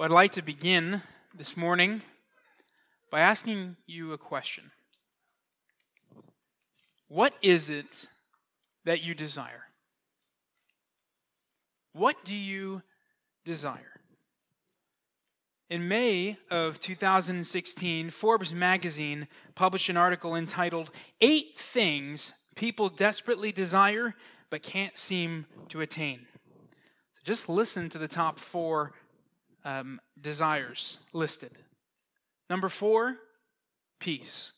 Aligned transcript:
Well, 0.00 0.10
I'd 0.10 0.14
like 0.14 0.32
to 0.32 0.42
begin 0.42 1.02
this 1.36 1.58
morning 1.58 2.00
by 3.10 3.20
asking 3.20 3.76
you 3.86 4.14
a 4.14 4.16
question. 4.16 4.70
What 7.08 7.34
is 7.42 7.68
it 7.68 8.08
that 8.86 9.02
you 9.02 9.14
desire? 9.14 9.64
What 11.92 12.24
do 12.24 12.34
you 12.34 12.80
desire? 13.44 14.00
In 15.68 15.86
May 15.86 16.38
of 16.50 16.80
2016, 16.80 18.08
Forbes 18.08 18.54
magazine 18.54 19.28
published 19.54 19.90
an 19.90 19.98
article 19.98 20.34
entitled 20.34 20.90
Eight 21.20 21.58
Things 21.58 22.32
People 22.54 22.88
Desperately 22.88 23.52
Desire 23.52 24.14
but 24.48 24.62
Can't 24.62 24.96
Seem 24.96 25.44
to 25.68 25.82
Attain. 25.82 26.20
Just 27.22 27.50
listen 27.50 27.90
to 27.90 27.98
the 27.98 28.08
top 28.08 28.38
four 28.38 28.94
um, 29.64 30.00
desires 30.20 30.98
listed. 31.12 31.52
Number 32.48 32.68
four, 32.68 33.16
peace. 33.98 34.52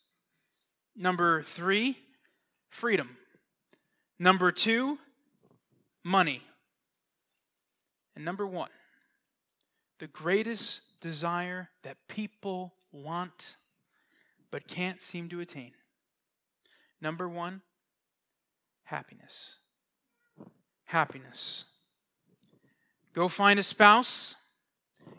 Number 0.97 1.43
three, 1.43 1.99
freedom. 2.71 3.17
Number 4.19 4.53
two, 4.53 4.99
money. 6.05 6.43
And 8.15 8.25
number 8.25 8.47
one, 8.47 8.71
the 9.99 10.07
greatest 10.07 10.83
desire 11.01 11.69
that 11.83 11.97
people 12.09 12.75
want 12.93 13.57
but 14.51 14.69
can't 14.69 15.01
seem 15.01 15.29
to 15.31 15.41
attain. 15.41 15.73
Number 17.01 17.29
one, 17.29 17.63
happiness. 18.85 19.57
Happiness. 20.85 21.65
Go 23.15 23.29
find 23.29 23.59
a 23.59 23.63
spouse 23.63 24.35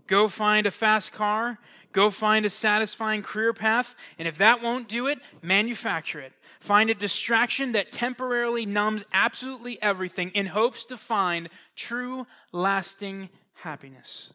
Go 0.08 0.28
find 0.28 0.66
a 0.66 0.72
fast 0.72 1.12
car. 1.12 1.60
Go 1.92 2.10
find 2.10 2.46
a 2.46 2.50
satisfying 2.50 3.22
career 3.22 3.54
path. 3.54 3.96
And 4.18 4.28
if 4.28 4.38
that 4.40 4.62
won't 4.62 4.90
do 4.90 5.08
it, 5.08 5.20
manufacture 5.42 6.20
it. 6.20 6.34
Find 6.60 6.90
a 6.90 6.96
distraction 6.96 7.74
that 7.74 7.92
temporarily 7.92 8.66
numbs 8.66 9.04
absolutely 9.14 9.82
everything 9.82 10.30
in 10.32 10.48
hopes 10.48 10.86
to 10.86 10.98
find 10.98 11.50
true, 11.76 12.26
lasting 12.52 13.30
happiness. 13.54 14.32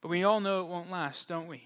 But 0.00 0.08
we 0.08 0.24
all 0.24 0.40
know 0.40 0.62
it 0.62 0.68
won't 0.68 0.90
last, 0.90 1.28
don't 1.28 1.48
we? 1.48 1.64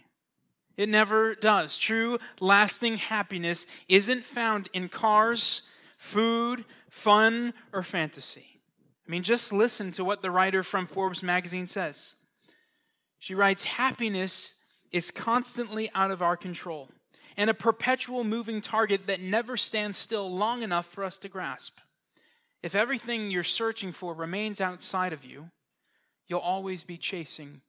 It 0.77 0.89
never 0.89 1.34
does. 1.34 1.77
True, 1.77 2.19
lasting 2.41 2.97
happiness 2.97 3.67
isn't 3.89 4.25
found 4.25 4.69
in 4.72 4.89
cars, 4.89 5.62
food, 5.97 6.65
fun, 6.89 7.55
or 7.72 7.83
fantasy. 7.83 8.61
I 9.06 9.11
mean, 9.11 9.22
just 9.22 9.53
listen 9.53 9.92
to 9.92 10.05
what 10.05 10.22
the 10.22 10.31
writer 10.31 10.62
from 10.62 10.87
Forbes 10.87 11.22
magazine 11.22 11.67
says. 11.67 12.15
She 13.25 13.34
writes 13.34 13.64
Happiness 13.64 14.53
is 14.92 15.11
constantly 15.11 15.91
out 15.94 16.11
of 16.11 16.20
our 16.20 16.36
control 16.36 16.91
and 17.39 17.48
a 17.48 17.55
perpetual 17.55 18.22
moving 18.22 18.61
target 18.61 19.06
that 19.06 19.19
never 19.19 19.56
stands 19.56 19.97
still 19.97 20.31
long 20.31 20.62
enough 20.62 20.84
for 20.84 21.03
us 21.03 21.16
to 21.20 21.31
grasp. 21.31 21.78
If 22.62 22.75
everything 22.75 23.31
you're 23.31 23.42
searching 23.42 23.92
for 23.92 24.12
remains 24.12 24.61
outside 24.61 25.14
of 25.14 25.25
you, 25.25 25.48
you'll 26.28 26.41
always 26.41 26.84
be 26.84 26.98
chasing 26.98 27.62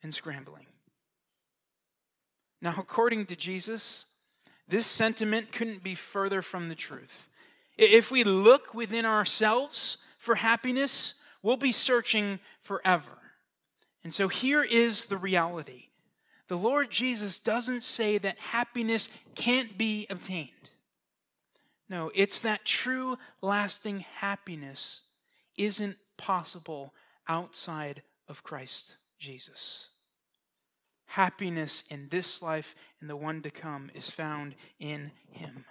and 0.00 0.14
scrambling. 0.14 0.66
Now, 2.62 2.76
according 2.78 3.26
to 3.26 3.34
Jesus, 3.34 4.04
this 4.68 4.86
sentiment 4.86 5.50
couldn't 5.50 5.82
be 5.82 5.96
further 5.96 6.40
from 6.40 6.68
the 6.68 6.76
truth. 6.76 7.26
If 7.76 8.12
we 8.12 8.22
look 8.22 8.74
within 8.74 9.04
ourselves 9.04 9.98
for 10.18 10.36
happiness, 10.36 11.14
we'll 11.42 11.56
be 11.56 11.72
searching 11.72 12.38
forever. 12.60 13.19
And 14.02 14.12
so 14.12 14.28
here 14.28 14.62
is 14.62 15.06
the 15.06 15.18
reality 15.18 15.90
the 16.50 16.56
Lord 16.56 16.90
Jesus 16.90 17.38
doesn't 17.38 17.84
say 17.84 18.18
that 18.18 18.36
happiness 18.36 19.08
can't 19.36 19.78
be 19.78 20.08
obtained. 20.10 20.50
No, 21.88 22.10
it's 22.12 22.40
that 22.40 22.64
true, 22.64 23.18
lasting 23.40 24.00
happiness 24.00 25.02
isn't 25.56 25.96
possible 26.16 26.92
outside 27.28 28.02
of 28.26 28.42
Christ 28.42 28.96
Jesus. 29.16 29.90
Happiness 31.06 31.84
in 31.88 32.08
this 32.08 32.42
life 32.42 32.74
and 33.00 33.08
the 33.08 33.16
one 33.16 33.42
to 33.42 33.50
come 33.52 33.88
is 33.94 34.10
found 34.10 34.56
in 34.80 35.12
Him. 35.30 35.64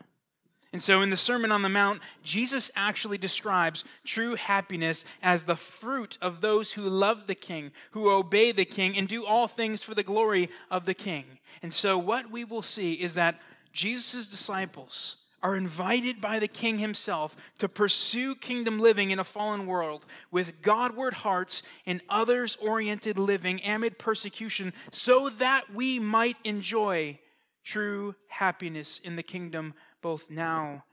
And 0.71 0.81
so 0.81 1.01
in 1.01 1.09
the 1.09 1.17
Sermon 1.17 1.51
on 1.51 1.63
the 1.63 1.69
Mount, 1.69 1.99
Jesus 2.23 2.69
actually 2.75 3.17
describes 3.17 3.83
true 4.05 4.35
happiness 4.35 5.03
as 5.23 5.43
the 5.43 5.55
fruit 5.55 6.17
of 6.21 6.41
those 6.41 6.73
who 6.73 6.87
love 6.87 7.25
the 7.25 7.35
King, 7.35 7.71
who 7.91 8.11
obey 8.11 8.51
the 8.51 8.65
King, 8.65 8.95
and 8.95 9.07
do 9.07 9.25
all 9.25 9.47
things 9.47 9.81
for 9.81 9.95
the 9.95 10.03
glory 10.03 10.49
of 10.69 10.85
the 10.85 10.93
King. 10.93 11.25
And 11.63 11.73
so 11.73 11.97
what 11.97 12.29
we 12.29 12.43
will 12.43 12.61
see 12.61 12.93
is 12.93 13.15
that 13.15 13.39
Jesus' 13.73 14.27
disciples 14.27 15.15
are 15.41 15.55
invited 15.55 16.21
by 16.21 16.37
the 16.37 16.47
King 16.47 16.77
himself 16.77 17.35
to 17.57 17.69
pursue 17.69 18.35
kingdom 18.35 18.79
living 18.79 19.09
in 19.09 19.19
a 19.19 19.23
fallen 19.23 19.65
world 19.65 20.05
with 20.31 20.61
Godward 20.61 21.13
hearts 21.13 21.63
and 21.85 22.01
others 22.09 22.57
oriented 22.61 23.17
living 23.17 23.61
amid 23.63 23.97
persecution 23.97 24.73
so 24.91 25.29
that 25.29 25.73
we 25.73 25.97
might 25.97 26.37
enjoy 26.43 27.17
true 27.63 28.15
happiness 28.27 28.99
in 28.99 29.15
the 29.15 29.23
kingdom 29.23 29.73
both 30.01 30.29
now 30.29 30.83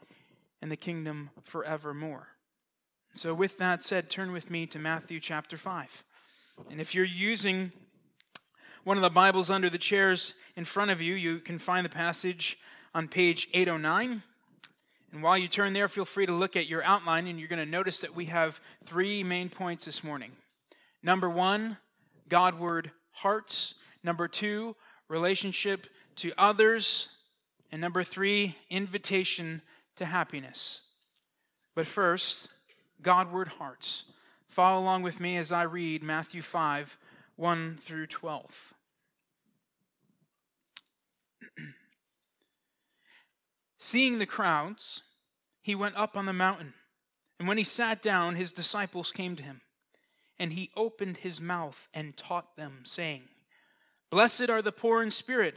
and 0.61 0.71
the 0.71 0.77
kingdom 0.77 1.31
forevermore. 1.43 2.29
So, 3.15 3.33
with 3.33 3.59
that 3.59 3.83
said, 3.83 4.11
turn 4.11 4.33
with 4.33 4.51
me 4.51 4.67
to 4.67 4.79
Matthew 4.79 5.21
chapter 5.21 5.57
5. 5.57 6.05
And 6.71 6.81
if 6.81 6.95
you're 6.95 7.05
using 7.05 7.73
one 8.85 8.97
of 8.97 9.03
the 9.03 9.11
Bibles 9.11 9.51
under 9.51 9.71
the 9.71 9.79
chairs 9.79 10.35
in 10.55 10.65
front 10.65 10.91
of 10.91 11.01
you, 11.01 11.15
you 11.15 11.39
can 11.39 11.59
find 11.59 11.85
the 11.85 11.91
passage 11.91 12.59
on 12.95 13.09
page 13.09 13.49
809. 13.53 14.23
And 15.13 15.23
while 15.23 15.39
you 15.39 15.49
turn 15.49 15.73
there, 15.73 15.89
feel 15.89 16.05
free 16.05 16.27
to 16.27 16.33
look 16.33 16.57
at 16.57 16.67
your 16.67 16.83
outline, 16.83 17.27
and 17.27 17.39
you're 17.39 17.49
going 17.49 17.65
to 17.65 17.71
notice 17.71 18.01
that 18.01 18.15
we 18.15 18.27
have 18.27 18.61
three 18.85 19.23
main 19.23 19.49
points 19.49 19.85
this 19.87 20.05
morning. 20.05 20.33
Number 21.03 21.31
one, 21.31 21.79
Godward 22.29 22.91
hearts. 23.13 23.77
Number 24.03 24.29
two, 24.29 24.77
relationship 25.09 25.87
to 26.17 26.33
others. 26.37 27.09
And 27.71 27.81
number 27.81 28.05
three, 28.05 28.57
invitation 28.71 29.63
to 29.97 30.05
happiness. 30.05 30.83
But 31.75 31.87
first, 31.87 32.49
Godward 33.03 33.49
hearts. 33.49 34.05
Follow 34.49 34.81
along 34.81 35.03
with 35.03 35.21
me 35.21 35.37
as 35.37 35.53
I 35.53 35.63
read 35.63 36.03
Matthew 36.03 36.43
5 36.43 36.99
1 37.37 37.77
through 37.77 38.07
12. 38.07 38.75
Seeing 43.79 44.19
the 44.19 44.25
crowds, 44.25 45.03
he 45.61 45.75
went 45.75 45.97
up 45.97 46.17
on 46.17 46.25
the 46.25 46.33
mountain. 46.33 46.73
And 47.39 47.47
when 47.47 47.59
he 47.59 47.65
sat 47.65 48.01
down, 48.01 48.37
his 48.37 48.53
disciples 48.53 49.13
came 49.13 49.37
to 49.37 49.43
him. 49.43 49.61
And 50.39 50.55
he 50.55 50.71
opened 50.75 51.19
his 51.19 51.41
mouth 51.41 51.89
and 51.93 52.17
taught 52.17 52.57
them, 52.57 52.81
saying, 52.85 53.25
Blessed 54.11 54.49
are 54.49 54.63
the 54.63 54.73
poor 54.73 55.03
in 55.03 55.11
spirit 55.11 55.57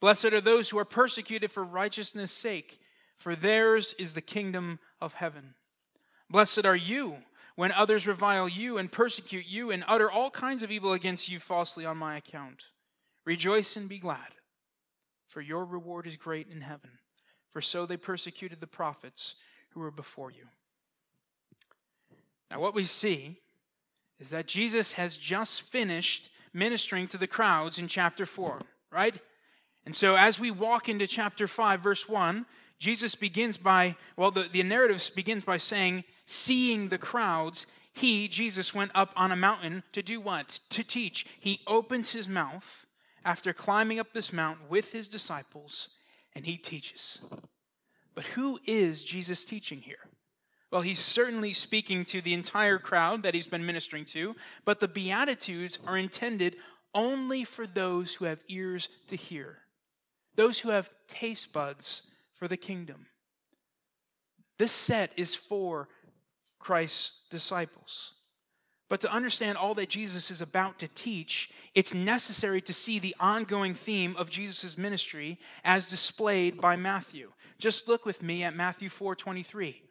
Blessed 0.00 0.26
are 0.26 0.40
those 0.40 0.68
who 0.68 0.78
are 0.78 0.84
persecuted 0.84 1.50
for 1.50 1.64
righteousness' 1.64 2.32
sake, 2.32 2.80
for 3.16 3.34
theirs 3.34 3.94
is 3.98 4.14
the 4.14 4.20
kingdom 4.20 4.78
of 5.00 5.14
heaven. 5.14 5.54
Blessed 6.30 6.64
are 6.64 6.76
you 6.76 7.18
when 7.56 7.72
others 7.72 8.06
revile 8.06 8.48
you 8.48 8.78
and 8.78 8.92
persecute 8.92 9.46
you 9.46 9.70
and 9.70 9.84
utter 9.88 10.10
all 10.10 10.30
kinds 10.30 10.62
of 10.62 10.70
evil 10.70 10.92
against 10.92 11.28
you 11.28 11.40
falsely 11.40 11.84
on 11.84 11.96
my 11.96 12.16
account. 12.16 12.66
Rejoice 13.24 13.76
and 13.76 13.88
be 13.88 13.98
glad, 13.98 14.34
for 15.26 15.40
your 15.40 15.64
reward 15.64 16.06
is 16.06 16.16
great 16.16 16.48
in 16.48 16.60
heaven, 16.60 16.90
for 17.50 17.60
so 17.60 17.84
they 17.84 17.96
persecuted 17.96 18.60
the 18.60 18.66
prophets 18.66 19.34
who 19.70 19.80
were 19.80 19.90
before 19.90 20.30
you. 20.30 20.44
Now, 22.50 22.60
what 22.60 22.74
we 22.74 22.84
see 22.84 23.40
is 24.20 24.30
that 24.30 24.46
Jesus 24.46 24.92
has 24.92 25.18
just 25.18 25.62
finished 25.62 26.30
ministering 26.52 27.06
to 27.08 27.18
the 27.18 27.26
crowds 27.26 27.78
in 27.78 27.88
chapter 27.88 28.24
4, 28.24 28.60
right? 28.90 29.16
And 29.88 29.96
so, 29.96 30.16
as 30.16 30.38
we 30.38 30.50
walk 30.50 30.90
into 30.90 31.06
chapter 31.06 31.46
5, 31.46 31.80
verse 31.80 32.06
1, 32.06 32.44
Jesus 32.78 33.14
begins 33.14 33.56
by, 33.56 33.96
well, 34.18 34.30
the, 34.30 34.42
the 34.42 34.62
narrative 34.62 35.10
begins 35.14 35.44
by 35.44 35.56
saying, 35.56 36.04
seeing 36.26 36.90
the 36.90 36.98
crowds, 36.98 37.64
He, 37.94 38.28
Jesus, 38.28 38.74
went 38.74 38.90
up 38.94 39.14
on 39.16 39.32
a 39.32 39.36
mountain 39.36 39.82
to 39.94 40.02
do 40.02 40.20
what? 40.20 40.60
To 40.68 40.84
teach. 40.84 41.24
He 41.40 41.60
opens 41.66 42.10
his 42.10 42.28
mouth 42.28 42.84
after 43.24 43.54
climbing 43.54 43.98
up 43.98 44.12
this 44.12 44.30
mountain 44.30 44.68
with 44.68 44.92
his 44.92 45.08
disciples, 45.08 45.88
and 46.34 46.44
he 46.44 46.58
teaches. 46.58 47.22
But 48.14 48.24
who 48.24 48.60
is 48.66 49.02
Jesus 49.02 49.42
teaching 49.46 49.80
here? 49.80 50.06
Well, 50.70 50.82
he's 50.82 50.98
certainly 50.98 51.54
speaking 51.54 52.04
to 52.04 52.20
the 52.20 52.34
entire 52.34 52.78
crowd 52.78 53.22
that 53.22 53.32
he's 53.32 53.46
been 53.46 53.64
ministering 53.64 54.04
to, 54.04 54.36
but 54.66 54.80
the 54.80 54.88
Beatitudes 54.88 55.78
are 55.86 55.96
intended 55.96 56.56
only 56.94 57.44
for 57.44 57.66
those 57.66 58.12
who 58.12 58.26
have 58.26 58.40
ears 58.48 58.90
to 59.06 59.16
hear, 59.16 59.56
those 60.38 60.60
who 60.60 60.68
have 60.70 60.88
taste 61.08 61.52
buds 61.52 62.02
for 62.32 62.46
the 62.46 62.56
kingdom. 62.56 63.06
This 64.56 64.70
set 64.70 65.12
is 65.16 65.34
for 65.34 65.88
Christ's 66.60 67.22
disciples. 67.28 68.12
But 68.88 69.00
to 69.00 69.12
understand 69.12 69.58
all 69.58 69.74
that 69.74 69.88
Jesus 69.88 70.30
is 70.30 70.40
about 70.40 70.78
to 70.78 70.86
teach, 70.86 71.50
it's 71.74 71.92
necessary 71.92 72.60
to 72.62 72.72
see 72.72 73.00
the 73.00 73.16
ongoing 73.18 73.74
theme 73.74 74.14
of 74.16 74.30
Jesus' 74.30 74.78
ministry 74.78 75.40
as 75.64 75.88
displayed 75.88 76.60
by 76.60 76.76
Matthew. 76.76 77.32
Just 77.58 77.88
look 77.88 78.06
with 78.06 78.22
me 78.22 78.44
at 78.44 78.54
Matthew 78.54 78.88
4:23. 78.88 79.82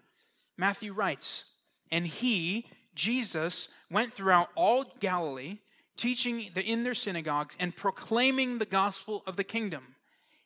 Matthew 0.56 0.94
writes, 0.94 1.44
"And 1.92 2.08
he, 2.08 2.70
Jesus, 2.96 3.68
went 3.92 4.14
throughout 4.14 4.50
all 4.56 4.86
Galilee, 5.02 5.60
teaching 5.98 6.40
in 6.56 6.84
their 6.84 6.96
synagogues 6.96 7.58
and 7.60 7.76
proclaiming 7.76 8.60
the 8.60 8.66
gospel 8.66 9.24
of 9.28 9.36
the 9.36 9.44
kingdom, 9.44 9.97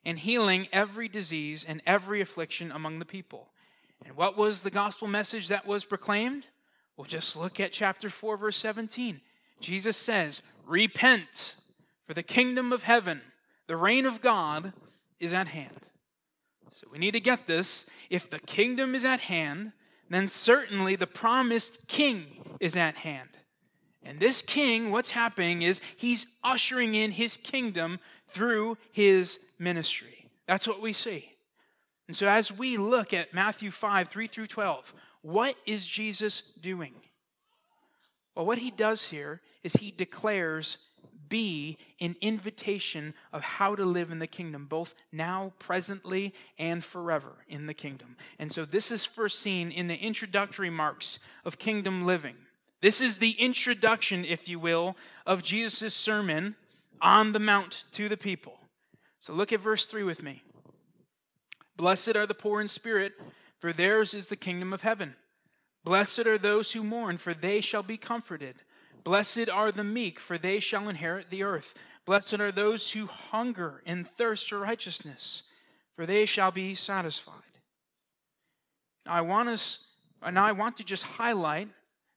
and 0.05 0.19
healing 0.19 0.67
every 0.71 1.07
disease 1.07 1.63
and 1.63 1.81
every 1.85 2.21
affliction 2.21 2.71
among 2.71 2.99
the 2.99 3.05
people." 3.05 3.51
And 4.05 4.15
what 4.15 4.37
was 4.37 4.61
the 4.61 4.71
gospel 4.71 5.07
message 5.07 5.47
that 5.49 5.65
was 5.65 5.85
proclaimed? 5.85 6.47
Well, 6.97 7.05
just 7.05 7.35
look 7.35 7.59
at 7.59 7.71
chapter 7.71 8.09
4, 8.09 8.37
verse 8.37 8.57
17. 8.57 9.21
Jesus 9.59 9.97
says, 9.97 10.41
Repent, 10.65 11.55
for 12.05 12.13
the 12.13 12.23
kingdom 12.23 12.73
of 12.73 12.83
heaven, 12.83 13.21
the 13.67 13.77
reign 13.77 14.05
of 14.05 14.21
God, 14.21 14.73
is 15.19 15.33
at 15.33 15.47
hand. 15.47 15.87
So 16.71 16.87
we 16.91 16.97
need 16.97 17.11
to 17.11 17.19
get 17.19 17.47
this. 17.47 17.85
If 18.09 18.29
the 18.29 18.39
kingdom 18.39 18.95
is 18.95 19.05
at 19.05 19.21
hand, 19.21 19.73
then 20.09 20.27
certainly 20.27 20.95
the 20.95 21.07
promised 21.07 21.87
king 21.87 22.57
is 22.59 22.75
at 22.75 22.95
hand. 22.95 23.29
And 24.03 24.19
this 24.19 24.41
king, 24.41 24.91
what's 24.91 25.11
happening 25.11 25.61
is 25.61 25.79
he's 25.95 26.25
ushering 26.43 26.95
in 26.95 27.11
his 27.11 27.37
kingdom 27.37 27.99
through 28.27 28.77
his 28.91 29.39
ministry. 29.61 30.29
That's 30.47 30.67
what 30.67 30.81
we 30.81 30.91
see. 30.91 31.31
And 32.07 32.17
so 32.17 32.27
as 32.27 32.51
we 32.51 32.77
look 32.77 33.13
at 33.13 33.33
Matthew 33.33 33.71
5, 33.71 34.09
3 34.09 34.27
through 34.27 34.47
12, 34.47 34.93
what 35.21 35.55
is 35.65 35.87
Jesus 35.87 36.41
doing? 36.59 36.93
Well, 38.35 38.45
what 38.45 38.57
he 38.57 38.71
does 38.71 39.09
here 39.09 39.41
is 39.63 39.73
he 39.73 39.91
declares 39.91 40.77
be 41.29 41.77
an 42.01 42.15
invitation 42.19 43.13
of 43.31 43.41
how 43.41 43.73
to 43.73 43.85
live 43.85 44.11
in 44.11 44.19
the 44.19 44.27
kingdom, 44.27 44.65
both 44.65 44.93
now, 45.13 45.53
presently, 45.59 46.33
and 46.59 46.83
forever 46.83 47.31
in 47.47 47.67
the 47.67 47.73
kingdom. 47.73 48.17
And 48.37 48.51
so 48.51 48.65
this 48.65 48.91
is 48.91 49.05
first 49.05 49.39
seen 49.39 49.71
in 49.71 49.87
the 49.87 49.95
introductory 49.95 50.69
marks 50.69 51.19
of 51.45 51.57
kingdom 51.57 52.05
living. 52.05 52.35
This 52.81 52.99
is 52.99 53.17
the 53.17 53.31
introduction, 53.31 54.25
if 54.25 54.49
you 54.49 54.59
will, 54.59 54.97
of 55.25 55.43
Jesus' 55.43 55.93
sermon 55.93 56.55
on 56.99 57.31
the 57.31 57.39
mount 57.39 57.85
to 57.91 58.09
the 58.09 58.17
people. 58.17 58.60
So 59.21 59.31
look 59.33 59.53
at 59.53 59.61
verse 59.61 59.87
3 59.87 60.03
with 60.03 60.21
me. 60.21 60.43
Blessed 61.77 62.17
are 62.17 62.27
the 62.27 62.33
poor 62.33 62.59
in 62.59 62.67
spirit 62.67 63.13
for 63.61 63.71
theirs 63.71 64.15
is 64.15 64.27
the 64.27 64.35
kingdom 64.35 64.73
of 64.73 64.81
heaven. 64.81 65.15
Blessed 65.83 66.25
are 66.25 66.39
those 66.39 66.71
who 66.71 66.83
mourn, 66.83 67.19
for 67.19 67.35
they 67.35 67.61
shall 67.61 67.83
be 67.83 67.95
comforted. 67.95 68.55
Blessed 69.03 69.49
are 69.49 69.71
the 69.71 69.83
meek, 69.83 70.19
for 70.19 70.39
they 70.39 70.59
shall 70.59 70.89
inherit 70.89 71.29
the 71.29 71.43
earth. 71.43 71.75
Blessed 72.03 72.39
are 72.39 72.51
those 72.51 72.91
who 72.91 73.05
hunger 73.05 73.83
and 73.85 74.07
thirst 74.07 74.49
for 74.49 74.57
righteousness, 74.57 75.43
for 75.95 76.07
they 76.07 76.25
shall 76.25 76.49
be 76.49 76.73
satisfied. 76.73 77.35
Now, 79.05 79.13
I 79.13 79.21
want 79.21 79.49
us, 79.49 79.77
and 80.23 80.39
I 80.39 80.53
want 80.53 80.77
to 80.77 80.83
just 80.83 81.03
highlight 81.03 81.69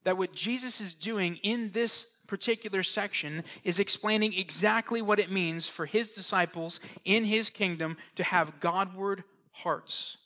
that 0.04 0.16
what 0.16 0.32
Jesus 0.32 0.80
is 0.80 0.94
doing 0.94 1.36
in 1.42 1.72
this 1.72 2.06
particular 2.26 2.82
section 2.82 3.44
is 3.64 3.78
explaining 3.78 4.34
exactly 4.34 5.02
what 5.02 5.18
it 5.18 5.30
means 5.30 5.68
for 5.68 5.86
his 5.86 6.10
disciples 6.10 6.80
in 7.04 7.24
his 7.24 7.50
kingdom 7.50 7.96
to 8.16 8.24
have 8.24 8.60
Godward 8.60 9.24
hearts. 9.52 10.18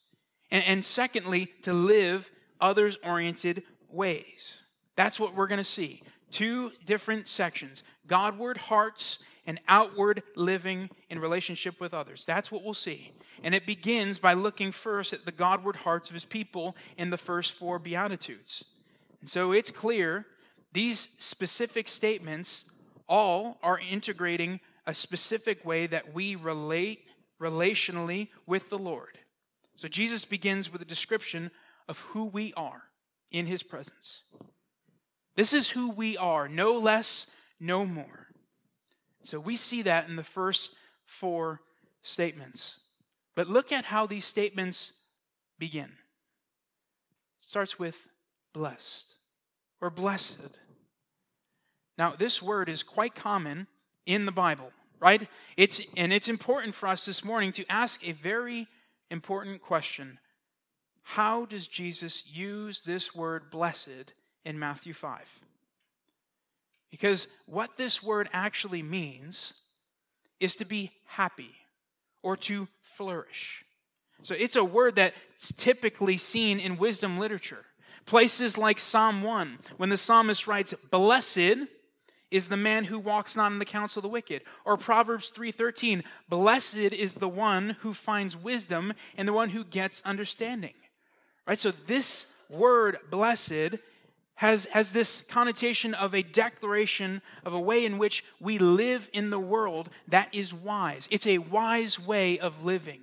And, 0.50 0.64
and 0.64 0.84
secondly, 0.84 1.52
to 1.62 1.72
live 1.72 2.30
others 2.60 2.98
oriented 3.04 3.62
ways. 3.90 4.58
That's 4.96 5.20
what 5.20 5.34
we're 5.34 5.46
going 5.46 5.58
to 5.58 5.64
see. 5.64 6.02
Two 6.30 6.72
different 6.84 7.28
sections 7.28 7.82
Godward 8.06 8.56
hearts 8.56 9.18
and 9.46 9.58
outward 9.66 10.22
living 10.36 10.90
in 11.08 11.18
relationship 11.18 11.80
with 11.80 11.94
others. 11.94 12.26
That's 12.26 12.52
what 12.52 12.62
we'll 12.62 12.74
see. 12.74 13.12
And 13.42 13.54
it 13.54 13.64
begins 13.64 14.18
by 14.18 14.34
looking 14.34 14.72
first 14.72 15.12
at 15.12 15.24
the 15.24 15.32
Godward 15.32 15.76
hearts 15.76 16.10
of 16.10 16.14
his 16.14 16.24
people 16.24 16.76
in 16.98 17.10
the 17.10 17.16
first 17.16 17.54
four 17.54 17.78
Beatitudes. 17.78 18.64
And 19.20 19.28
so 19.28 19.52
it's 19.52 19.70
clear 19.70 20.26
these 20.72 21.08
specific 21.18 21.88
statements 21.88 22.64
all 23.08 23.58
are 23.62 23.80
integrating 23.80 24.60
a 24.86 24.94
specific 24.94 25.64
way 25.64 25.86
that 25.86 26.12
we 26.12 26.34
relate 26.34 27.04
relationally 27.40 28.28
with 28.46 28.68
the 28.68 28.78
Lord. 28.78 29.18
So 29.76 29.88
Jesus 29.88 30.24
begins 30.24 30.72
with 30.72 30.82
a 30.82 30.86
description 30.86 31.50
of 31.88 32.00
who 32.00 32.26
we 32.26 32.52
are 32.54 32.82
in 33.30 33.46
his 33.46 33.62
presence. 33.62 34.22
This 35.36 35.52
is 35.52 35.70
who 35.70 35.92
we 35.92 36.16
are, 36.16 36.48
no 36.48 36.78
less, 36.78 37.26
no 37.60 37.86
more. 37.86 38.26
So 39.22 39.38
we 39.38 39.56
see 39.56 39.82
that 39.82 40.08
in 40.08 40.16
the 40.16 40.22
first 40.22 40.74
four 41.06 41.60
statements. 42.02 42.80
But 43.34 43.48
look 43.48 43.72
at 43.72 43.84
how 43.84 44.06
these 44.06 44.24
statements 44.24 44.92
begin. 45.58 45.84
It 45.84 45.90
starts 47.38 47.78
with 47.78 48.08
blessed 48.52 49.17
or 49.80 49.90
blessed. 49.90 50.36
Now, 51.96 52.14
this 52.16 52.42
word 52.42 52.68
is 52.68 52.82
quite 52.82 53.14
common 53.14 53.66
in 54.06 54.26
the 54.26 54.32
Bible, 54.32 54.72
right? 55.00 55.28
It's 55.56 55.80
and 55.96 56.12
it's 56.12 56.28
important 56.28 56.74
for 56.74 56.88
us 56.88 57.04
this 57.04 57.24
morning 57.24 57.52
to 57.52 57.70
ask 57.70 58.06
a 58.06 58.12
very 58.12 58.68
important 59.10 59.62
question 59.62 60.18
How 61.02 61.44
does 61.44 61.66
Jesus 61.66 62.26
use 62.26 62.82
this 62.82 63.14
word 63.14 63.50
blessed 63.50 64.12
in 64.44 64.58
Matthew 64.58 64.92
5? 64.92 65.40
Because 66.90 67.28
what 67.46 67.76
this 67.76 68.02
word 68.02 68.28
actually 68.32 68.82
means 68.82 69.52
is 70.40 70.56
to 70.56 70.64
be 70.64 70.92
happy 71.04 71.54
or 72.22 72.36
to 72.36 72.68
flourish. 72.80 73.64
So 74.22 74.34
it's 74.36 74.56
a 74.56 74.64
word 74.64 74.96
that's 74.96 75.52
typically 75.52 76.16
seen 76.16 76.58
in 76.58 76.76
wisdom 76.76 77.18
literature. 77.18 77.64
Places 78.06 78.56
like 78.56 78.78
Psalm 78.78 79.22
1, 79.22 79.58
when 79.76 79.88
the 79.88 79.96
psalmist 79.96 80.46
writes, 80.46 80.74
Blessed 80.90 81.68
is 82.30 82.48
the 82.48 82.56
man 82.56 82.84
who 82.84 82.98
walks 82.98 83.36
not 83.36 83.52
in 83.52 83.58
the 83.58 83.64
counsel 83.64 84.00
of 84.00 84.02
the 84.02 84.08
wicked. 84.08 84.42
Or 84.64 84.76
proverbs 84.76 85.32
3.13 85.34 86.02
blessed 86.28 86.76
is 86.76 87.14
the 87.14 87.28
one 87.28 87.76
who 87.80 87.94
finds 87.94 88.36
wisdom 88.36 88.92
and 89.16 89.26
the 89.26 89.32
one 89.32 89.50
who 89.50 89.64
gets 89.64 90.02
understanding. 90.04 90.74
Right? 91.46 91.58
So 91.58 91.70
this 91.70 92.26
word 92.50 92.98
blessed 93.10 93.76
has, 94.36 94.66
has 94.66 94.92
this 94.92 95.22
connotation 95.22 95.94
of 95.94 96.14
a 96.14 96.22
declaration 96.22 97.22
of 97.44 97.54
a 97.54 97.60
way 97.60 97.84
in 97.84 97.98
which 97.98 98.24
we 98.38 98.58
live 98.58 99.10
in 99.12 99.30
the 99.30 99.40
world 99.40 99.88
that 100.06 100.28
is 100.32 100.54
wise. 100.54 101.08
It's 101.10 101.26
a 101.26 101.38
wise 101.38 101.98
way 101.98 102.38
of 102.38 102.62
living 102.62 103.00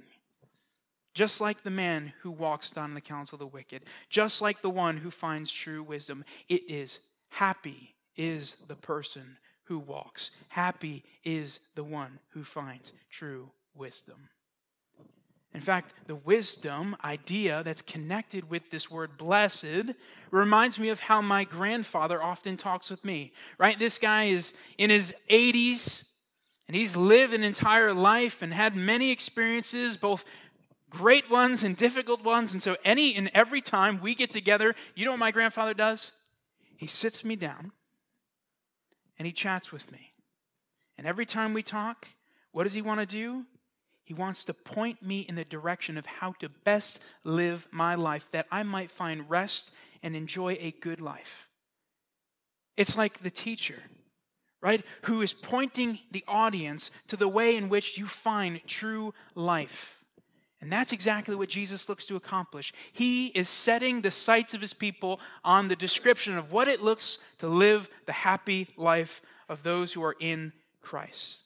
just 1.15 1.41
like 1.41 1.63
the 1.63 1.71
man 1.71 2.13
who 2.21 2.29
walks 2.29 2.69
down 2.69 2.93
the 2.93 3.01
counsel 3.01 3.37
of 3.37 3.39
the 3.39 3.47
wicked 3.47 3.81
just 4.11 4.41
like 4.41 4.61
the 4.61 4.69
one 4.69 4.97
who 4.97 5.09
finds 5.09 5.49
true 5.49 5.81
wisdom 5.81 6.23
it 6.47 6.61
is 6.69 6.99
happy 7.29 7.95
is 8.15 8.55
the 8.67 8.75
person 8.75 9.37
who 9.65 9.79
walks. 9.79 10.31
Happy 10.49 11.03
is 11.23 11.59
the 11.75 11.83
one 11.83 12.19
who 12.29 12.43
finds 12.43 12.93
true 13.09 13.49
wisdom. 13.75 14.29
In 15.53 15.61
fact, 15.61 15.93
the 16.07 16.15
wisdom 16.15 16.97
idea 17.03 17.63
that's 17.63 17.81
connected 17.81 18.49
with 18.49 18.69
this 18.71 18.91
word 18.91 19.17
blessed 19.17 19.93
reminds 20.29 20.77
me 20.77 20.89
of 20.89 20.99
how 20.99 21.21
my 21.21 21.45
grandfather 21.45 22.21
often 22.21 22.57
talks 22.57 22.89
with 22.89 23.05
me, 23.05 23.31
right? 23.57 23.79
This 23.79 23.97
guy 23.97 24.25
is 24.25 24.53
in 24.77 24.89
his 24.89 25.15
80s 25.29 26.03
and 26.67 26.75
he's 26.75 26.95
lived 26.95 27.33
an 27.33 27.43
entire 27.43 27.93
life 27.93 28.41
and 28.41 28.53
had 28.53 28.75
many 28.75 29.11
experiences, 29.11 29.97
both 29.97 30.25
great 30.95 31.29
ones 31.29 31.63
and 31.63 31.75
difficult 31.75 32.23
ones. 32.23 32.53
And 32.53 32.63
so, 32.63 32.77
any 32.85 33.15
and 33.15 33.29
every 33.33 33.61
time 33.61 33.99
we 33.99 34.15
get 34.15 34.31
together, 34.31 34.75
you 34.95 35.05
know 35.05 35.11
what 35.11 35.19
my 35.19 35.31
grandfather 35.31 35.73
does? 35.73 36.13
He 36.77 36.87
sits 36.87 37.23
me 37.23 37.35
down 37.35 37.71
and 39.19 39.25
he 39.25 39.31
chats 39.31 39.71
with 39.71 39.91
me. 39.91 40.11
And 40.97 41.05
every 41.05 41.25
time 41.25 41.53
we 41.53 41.63
talk, 41.63 42.07
what 42.51 42.63
does 42.63 42.73
he 42.73 42.81
want 42.81 43.01
to 43.01 43.05
do? 43.05 43.45
He 44.05 44.13
wants 44.13 44.45
to 44.45 44.53
point 44.53 45.01
me 45.01 45.21
in 45.21 45.35
the 45.35 45.43
direction 45.43 45.97
of 45.97 46.05
how 46.05 46.33
to 46.39 46.49
best 46.49 46.99
live 47.23 47.67
my 47.71 47.95
life 47.95 48.29
that 48.31 48.47
I 48.51 48.63
might 48.63 48.91
find 48.91 49.29
rest 49.29 49.71
and 50.03 50.15
enjoy 50.15 50.57
a 50.59 50.71
good 50.79 51.01
life. 51.01 51.49
It's 52.77 52.95
like 52.95 53.23
the 53.23 53.31
teacher, 53.31 53.81
right? 54.61 54.83
Who 55.03 55.21
is 55.21 55.33
pointing 55.33 55.99
the 56.11 56.23
audience 56.27 56.91
to 57.07 57.17
the 57.17 57.27
way 57.27 57.57
in 57.57 57.67
which 57.67 57.97
you 57.97 58.05
find 58.05 58.65
true 58.67 59.13
life. 59.33 60.04
And 60.61 60.71
that's 60.71 60.93
exactly 60.93 61.35
what 61.35 61.49
Jesus 61.49 61.89
looks 61.89 62.05
to 62.05 62.15
accomplish. 62.15 62.73
He 62.93 63.27
is 63.27 63.49
setting 63.49 64.01
the 64.01 64.11
sights 64.11 64.53
of 64.53 64.61
his 64.61 64.73
people 64.73 65.19
on 65.43 65.67
the 65.67 65.75
description 65.75 66.37
of 66.37 66.51
what 66.51 66.67
it 66.67 66.81
looks 66.81 67.19
to 67.39 67.47
live 67.47 67.89
the 68.05 68.13
happy 68.13 68.69
life 68.77 69.21
of 69.49 69.63
those 69.63 69.93
who 69.93 70.03
are 70.03 70.15
in 70.19 70.53
Christ. 70.81 71.41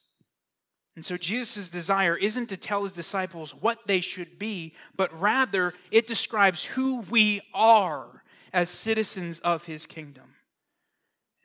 And 0.96 1.04
so 1.04 1.16
Jesus' 1.16 1.70
desire 1.70 2.16
isn't 2.16 2.48
to 2.48 2.56
tell 2.56 2.82
his 2.82 2.92
disciples 2.92 3.52
what 3.54 3.86
they 3.86 4.00
should 4.00 4.38
be, 4.38 4.74
but 4.96 5.18
rather 5.18 5.74
it 5.90 6.06
describes 6.06 6.64
who 6.64 7.02
we 7.02 7.40
are 7.54 8.22
as 8.52 8.68
citizens 8.68 9.38
of 9.40 9.64
his 9.64 9.86
kingdom. 9.86 10.24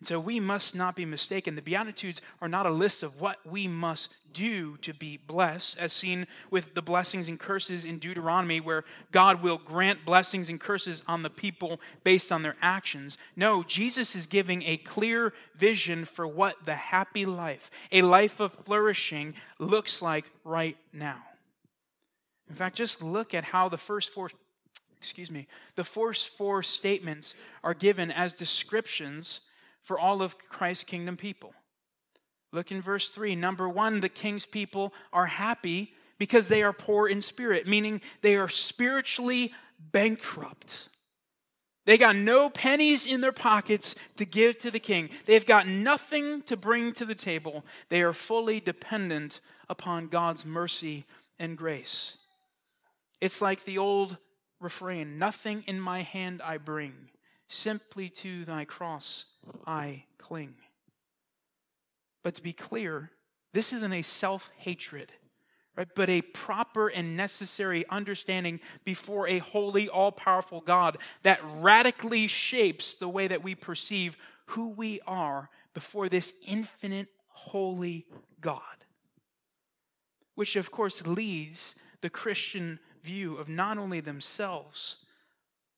So 0.06 0.20
we 0.20 0.40
must 0.40 0.76
not 0.76 0.96
be 0.96 1.04
mistaken. 1.04 1.56
The 1.56 1.64
Beatitudes 1.64 2.22
are 2.40 2.48
not 2.48 2.68
a 2.68 2.72
list 2.72 3.02
of 3.02 3.20
what 3.20 3.40
we 3.44 3.68
must 3.68 4.14
do 4.34 4.78
to 4.78 4.94
be 4.94 5.18
blessed, 5.18 5.80
as 5.80 5.94
seen 5.94 6.28
with 6.52 6.76
the 6.76 6.82
blessings 6.84 7.28
and 7.28 7.40
curses 7.40 7.86
in 7.86 7.98
Deuteronomy, 7.98 8.60
where 8.60 8.84
God 9.12 9.42
will 9.42 9.58
grant 9.58 10.06
blessings 10.06 10.50
and 10.50 10.60
curses 10.60 11.02
on 11.08 11.24
the 11.24 11.30
people 11.32 11.80
based 12.04 12.32
on 12.32 12.44
their 12.44 12.56
actions. 12.62 13.18
No, 13.36 13.64
Jesus 13.64 14.16
is 14.16 14.28
giving 14.28 14.62
a 14.64 14.78
clear 14.78 15.34
vision 15.56 16.06
for 16.06 16.28
what 16.28 16.66
the 16.66 16.76
happy 16.76 17.26
life, 17.26 17.72
a 17.92 18.04
life 18.04 18.40
of 18.40 18.54
flourishing, 18.54 19.34
looks 19.58 20.04
like 20.04 20.30
right 20.44 20.78
now. 20.94 21.24
In 22.48 22.54
fact, 22.54 22.76
just 22.76 23.02
look 23.02 23.34
at 23.34 23.44
how 23.44 23.70
the 23.70 23.78
first 23.78 24.14
four 24.14 24.30
excuse 24.98 25.30
me, 25.30 25.48
the 25.76 25.84
first 25.84 26.30
four 26.30 26.64
statements 26.64 27.36
are 27.64 27.76
given 27.76 28.12
as 28.12 28.34
descriptions 28.34 29.42
for 29.86 29.98
all 30.00 30.22
of 30.22 30.38
Christ's 30.38 30.84
kingdom 30.84 31.16
people. 31.16 31.54
Look 32.52 32.72
in 32.72 32.82
verse 32.82 33.12
3. 33.12 33.36
Number 33.36 33.70
one, 33.70 34.02
the 34.02 34.10
king's 34.10 34.46
people 34.46 34.94
are 35.14 35.28
happy 35.28 35.94
because 36.18 36.48
they 36.48 36.64
are 36.64 36.74
poor 36.74 37.08
in 37.08 37.22
spirit, 37.22 37.68
meaning 37.68 38.02
they 38.22 38.36
are 38.36 38.50
spiritually 38.50 39.54
bankrupt. 39.92 40.90
They 41.86 42.00
got 42.00 42.16
no 42.16 42.50
pennies 42.50 43.06
in 43.06 43.22
their 43.22 43.32
pockets 43.32 43.94
to 44.18 44.26
give 44.26 44.58
to 44.60 44.72
the 44.72 44.80
king. 44.80 45.12
They've 45.28 45.46
got 45.46 45.68
nothing 45.68 46.42
to 46.44 46.58
bring 46.58 46.94
to 46.94 47.06
the 47.06 47.14
table. 47.14 47.64
They 47.90 48.02
are 48.02 48.14
fully 48.14 48.60
dependent 48.60 49.40
upon 49.70 50.08
God's 50.08 50.46
mercy 50.46 51.06
and 51.38 51.56
grace. 51.56 52.18
It's 53.22 53.40
like 53.40 53.66
the 53.66 53.78
old 53.78 54.18
refrain 54.60 55.20
Nothing 55.20 55.64
in 55.68 55.80
my 55.80 56.02
hand 56.02 56.42
I 56.44 56.58
bring, 56.58 57.10
simply 57.48 58.10
to 58.10 58.46
thy 58.46 58.66
cross 58.66 59.26
I 59.66 60.06
cling. 60.18 60.56
But 62.24 62.36
to 62.36 62.44
be 62.44 62.54
clear, 62.54 63.12
this 63.54 63.72
isn't 63.72 63.94
a 63.94 64.02
self 64.02 64.50
hatred, 64.58 65.12
right? 65.78 65.88
But 65.96 66.10
a 66.10 66.22
proper 66.22 66.88
and 66.88 67.16
necessary 67.16 67.86
understanding 67.90 68.60
before 68.84 69.28
a 69.28 69.40
holy, 69.40 69.88
all 69.88 70.12
powerful 70.12 70.62
God 70.62 70.98
that 71.24 71.40
radically 71.58 72.28
shapes 72.28 72.96
the 72.96 73.08
way 73.08 73.28
that 73.28 73.44
we 73.44 73.56
perceive 73.56 74.18
who 74.48 74.72
we 74.72 75.00
are 75.08 75.50
before 75.74 76.10
this 76.10 76.34
infinite, 76.46 77.10
holy 77.28 78.06
God. 78.42 78.62
Which, 80.34 80.56
of 80.56 80.72
course, 80.72 81.06
leads 81.06 81.76
the 82.02 82.10
Christian 82.10 82.80
view 83.04 83.38
of 83.38 83.48
not 83.48 83.78
only 83.78 84.00
themselves, 84.00 84.98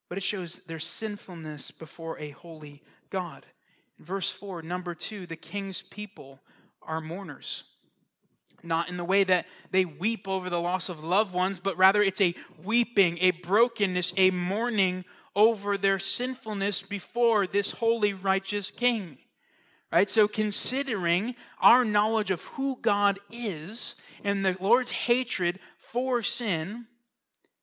but 0.09 0.17
it 0.17 0.23
shows 0.23 0.59
their 0.67 0.79
sinfulness 0.79 1.71
before 1.71 2.19
a 2.19 2.31
holy 2.31 2.81
God. 3.09 3.45
Verse 3.99 4.31
4, 4.31 4.61
number 4.61 4.93
2, 4.93 5.25
the 5.25 5.35
king's 5.35 5.81
people 5.81 6.39
are 6.81 7.01
mourners. 7.01 7.63
Not 8.63 8.89
in 8.89 8.97
the 8.97 9.05
way 9.05 9.23
that 9.23 9.45
they 9.71 9.85
weep 9.85 10.27
over 10.27 10.49
the 10.49 10.61
loss 10.61 10.89
of 10.89 11.03
loved 11.03 11.33
ones, 11.33 11.59
but 11.59 11.77
rather 11.77 12.01
it's 12.01 12.21
a 12.21 12.35
weeping, 12.63 13.17
a 13.19 13.31
brokenness, 13.31 14.13
a 14.17 14.31
mourning 14.31 15.05
over 15.35 15.77
their 15.77 15.99
sinfulness 15.99 16.81
before 16.81 17.45
this 17.45 17.71
holy, 17.71 18.13
righteous 18.13 18.71
king. 18.71 19.17
Right? 19.91 20.09
So, 20.09 20.27
considering 20.27 21.35
our 21.61 21.85
knowledge 21.85 22.31
of 22.31 22.43
who 22.43 22.77
God 22.81 23.19
is 23.31 23.95
and 24.23 24.43
the 24.43 24.57
Lord's 24.59 24.91
hatred 24.91 25.59
for 25.77 26.21
sin, 26.21 26.87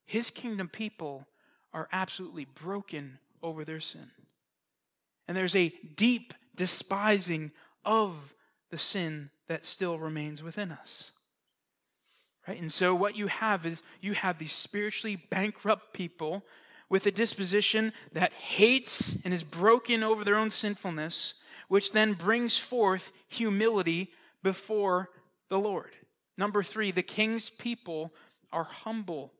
his 0.07 0.31
kingdom 0.31 0.69
people 0.69 1.27
are 1.75 1.89
absolutely 1.93 2.47
broken 2.47 3.19
over 3.43 3.65
their 3.65 3.81
sin. 3.81 4.11
And 5.29 5.37
there's 5.37 5.57
a 5.57 5.75
deep 5.97 6.33
despising 6.55 7.51
of 7.85 8.35
the 8.71 8.79
sin 8.79 9.31
that 9.49 9.65
still 9.65 9.99
remains 9.99 10.43
within 10.43 10.71
us. 10.71 11.11
Right? 12.47 12.61
And 12.61 12.73
so 12.73 12.95
what 12.95 13.17
you 13.17 13.27
have 13.27 13.67
is 13.67 13.83
you 14.01 14.13
have 14.13 14.39
these 14.39 14.53
spiritually 14.53 15.17
bankrupt 15.17 15.93
people 15.93 16.45
with 16.89 17.07
a 17.07 17.11
disposition 17.11 17.93
that 18.13 18.33
hates 18.33 19.17
and 19.25 19.35
is 19.35 19.43
broken 19.43 20.03
over 20.03 20.25
their 20.25 20.37
own 20.37 20.51
sinfulness, 20.51 21.35
which 21.69 21.93
then 21.93 22.13
brings 22.13 22.57
forth 22.57 23.11
humility 23.29 24.13
before 24.43 25.09
the 25.49 25.59
Lord. 25.59 25.97
Number 26.37 26.63
three, 26.63 26.91
the 26.91 27.03
king's 27.03 27.49
people 27.51 28.13
are 28.53 28.65
humble, 28.65 29.33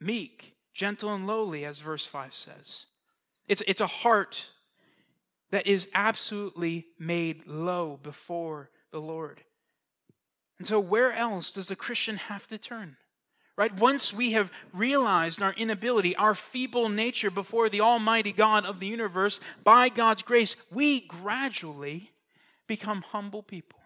meek, 0.00 0.54
gentle, 0.72 1.12
and 1.14 1.26
lowly, 1.26 1.64
as 1.64 1.80
verse 1.80 2.06
5 2.06 2.34
says. 2.34 2.86
It's, 3.48 3.62
it's 3.66 3.80
a 3.80 3.86
heart 3.86 4.48
that 5.50 5.66
is 5.66 5.88
absolutely 5.94 6.86
made 6.98 7.46
low 7.46 7.98
before 8.02 8.70
the 8.92 9.00
Lord. 9.00 9.42
And 10.58 10.66
so, 10.66 10.78
where 10.78 11.12
else 11.12 11.52
does 11.52 11.70
a 11.70 11.76
Christian 11.76 12.16
have 12.16 12.46
to 12.48 12.58
turn? 12.58 12.96
Right? 13.56 13.74
Once 13.78 14.14
we 14.14 14.32
have 14.32 14.52
realized 14.72 15.42
our 15.42 15.52
inability, 15.54 16.16
our 16.16 16.34
feeble 16.34 16.88
nature 16.88 17.30
before 17.30 17.68
the 17.68 17.80
Almighty 17.80 18.32
God 18.32 18.64
of 18.64 18.80
the 18.80 18.86
universe, 18.86 19.40
by 19.64 19.88
God's 19.88 20.22
grace, 20.22 20.56
we 20.70 21.00
gradually 21.00 22.12
become 22.66 23.02
humble 23.02 23.42
people, 23.42 23.80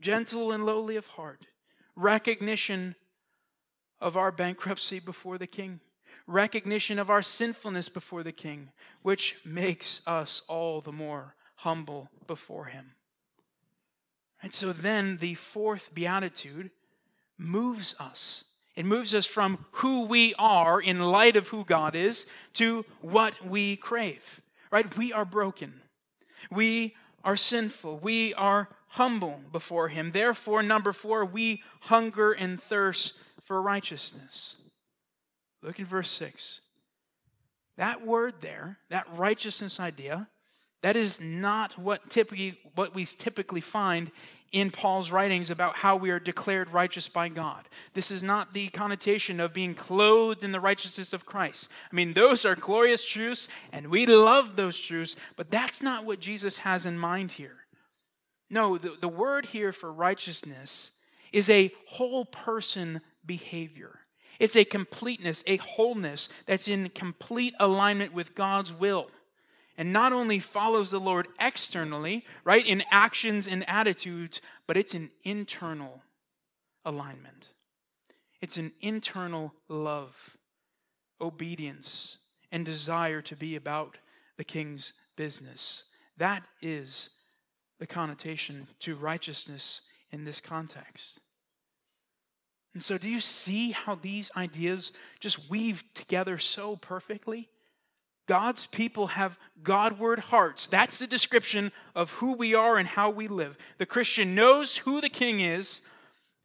gentle 0.00 0.52
and 0.52 0.66
lowly 0.66 0.96
of 0.96 1.06
heart, 1.06 1.46
recognition 1.94 2.96
of 4.00 4.16
our 4.16 4.30
bankruptcy 4.30 5.00
before 5.00 5.38
the 5.38 5.46
King 5.46 5.80
recognition 6.26 6.98
of 6.98 7.10
our 7.10 7.22
sinfulness 7.22 7.88
before 7.88 8.22
the 8.22 8.32
King, 8.32 8.70
which 9.02 9.36
makes 9.44 10.02
us 10.06 10.42
all 10.48 10.80
the 10.80 10.92
more 10.92 11.34
humble 11.56 12.10
before 12.26 12.66
Him. 12.66 12.92
And 14.42 14.52
so 14.52 14.72
then 14.72 15.18
the 15.18 15.34
fourth 15.34 15.94
beatitude 15.94 16.70
moves 17.38 17.94
us. 17.98 18.44
It 18.74 18.84
moves 18.84 19.14
us 19.14 19.26
from 19.26 19.64
who 19.72 20.06
we 20.06 20.34
are 20.38 20.80
in 20.80 21.00
light 21.00 21.36
of 21.36 21.48
who 21.48 21.64
God 21.64 21.94
is 21.94 22.26
to 22.54 22.84
what 23.00 23.42
we 23.44 23.76
crave. 23.76 24.42
Right? 24.70 24.96
We 24.96 25.12
are 25.12 25.24
broken. 25.24 25.80
We 26.50 26.94
are 27.24 27.36
sinful. 27.36 27.98
We 27.98 28.34
are 28.34 28.68
humble 28.88 29.40
before 29.50 29.88
Him. 29.88 30.10
Therefore, 30.10 30.62
number 30.62 30.92
four, 30.92 31.24
we 31.24 31.62
hunger 31.82 32.32
and 32.32 32.60
thirst 32.60 33.14
for 33.46 33.62
righteousness. 33.62 34.56
Look 35.62 35.78
in 35.78 35.86
verse 35.86 36.10
6. 36.10 36.60
That 37.78 38.06
word 38.06 38.34
there, 38.40 38.78
that 38.90 39.06
righteousness 39.16 39.80
idea, 39.80 40.28
that 40.82 40.96
is 40.96 41.20
not 41.20 41.78
what 41.78 42.10
typically 42.10 42.58
what 42.74 42.94
we 42.94 43.04
typically 43.04 43.60
find 43.60 44.10
in 44.52 44.70
Paul's 44.70 45.10
writings 45.10 45.50
about 45.50 45.76
how 45.76 45.96
we 45.96 46.10
are 46.10 46.20
declared 46.20 46.70
righteous 46.70 47.08
by 47.08 47.28
God. 47.28 47.68
This 47.94 48.10
is 48.10 48.22
not 48.22 48.54
the 48.54 48.68
connotation 48.68 49.40
of 49.40 49.52
being 49.52 49.74
clothed 49.74 50.44
in 50.44 50.52
the 50.52 50.60
righteousness 50.60 51.12
of 51.12 51.26
Christ. 51.26 51.68
I 51.90 51.96
mean, 51.96 52.12
those 52.12 52.44
are 52.44 52.54
glorious 52.54 53.04
truths, 53.04 53.48
and 53.72 53.90
we 53.90 54.06
love 54.06 54.56
those 54.56 54.78
truths, 54.78 55.16
but 55.36 55.50
that's 55.50 55.82
not 55.82 56.04
what 56.04 56.20
Jesus 56.20 56.58
has 56.58 56.86
in 56.86 56.98
mind 56.98 57.32
here. 57.32 57.56
No, 58.48 58.78
the, 58.78 58.96
the 59.00 59.08
word 59.08 59.46
here 59.46 59.72
for 59.72 59.92
righteousness 59.92 60.92
is 61.32 61.50
a 61.50 61.72
whole 61.88 62.24
person 62.24 63.00
behavior. 63.26 64.00
It's 64.38 64.56
a 64.56 64.64
completeness, 64.64 65.42
a 65.46 65.56
wholeness 65.56 66.28
that's 66.46 66.68
in 66.68 66.88
complete 66.90 67.54
alignment 67.58 68.12
with 68.12 68.34
God's 68.34 68.72
will. 68.72 69.10
And 69.78 69.92
not 69.92 70.12
only 70.12 70.38
follows 70.38 70.90
the 70.90 71.00
Lord 71.00 71.28
externally, 71.38 72.24
right, 72.44 72.66
in 72.66 72.82
actions 72.90 73.46
and 73.46 73.68
attitudes, 73.68 74.40
but 74.66 74.76
it's 74.76 74.94
an 74.94 75.10
internal 75.22 76.02
alignment. 76.84 77.50
It's 78.40 78.56
an 78.56 78.72
internal 78.80 79.52
love, 79.68 80.36
obedience, 81.20 82.18
and 82.52 82.64
desire 82.64 83.20
to 83.22 83.36
be 83.36 83.56
about 83.56 83.98
the 84.36 84.44
king's 84.44 84.92
business. 85.16 85.84
That 86.16 86.42
is 86.62 87.10
the 87.78 87.86
connotation 87.86 88.66
to 88.80 88.96
righteousness 88.96 89.82
in 90.10 90.24
this 90.24 90.40
context. 90.40 91.20
And 92.76 92.82
so, 92.82 92.98
do 92.98 93.08
you 93.08 93.20
see 93.20 93.70
how 93.70 93.94
these 93.94 94.30
ideas 94.36 94.92
just 95.18 95.48
weave 95.48 95.82
together 95.94 96.36
so 96.36 96.76
perfectly? 96.76 97.48
God's 98.28 98.66
people 98.66 99.06
have 99.06 99.38
Godward 99.62 100.18
hearts. 100.18 100.68
That's 100.68 100.98
the 100.98 101.06
description 101.06 101.72
of 101.94 102.10
who 102.10 102.34
we 102.36 102.54
are 102.54 102.76
and 102.76 102.86
how 102.86 103.08
we 103.08 103.28
live. 103.28 103.56
The 103.78 103.86
Christian 103.86 104.34
knows 104.34 104.76
who 104.76 105.00
the 105.00 105.08
king 105.08 105.40
is, 105.40 105.80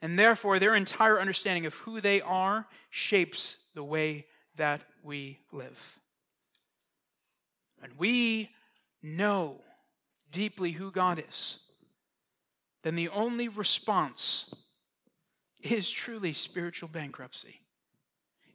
and 0.01 0.17
therefore 0.17 0.57
their 0.57 0.73
entire 0.73 1.19
understanding 1.19 1.65
of 1.65 1.73
who 1.73 1.99
they 1.99 2.21
are 2.21 2.65
shapes 2.91 3.57
the 3.75 3.83
way 3.83 4.25
that 4.55 4.79
we 5.03 5.37
live. 5.51 5.99
And 7.83 7.91
we 7.97 8.51
know 9.03 9.59
deeply 10.31 10.71
who 10.71 10.91
God 10.91 11.21
is, 11.27 11.59
then 12.83 12.95
the 12.95 13.09
only 13.09 13.49
response 13.49 14.49
is 15.63 15.89
truly 15.89 16.33
spiritual 16.33 16.89
bankruptcy, 16.89 17.61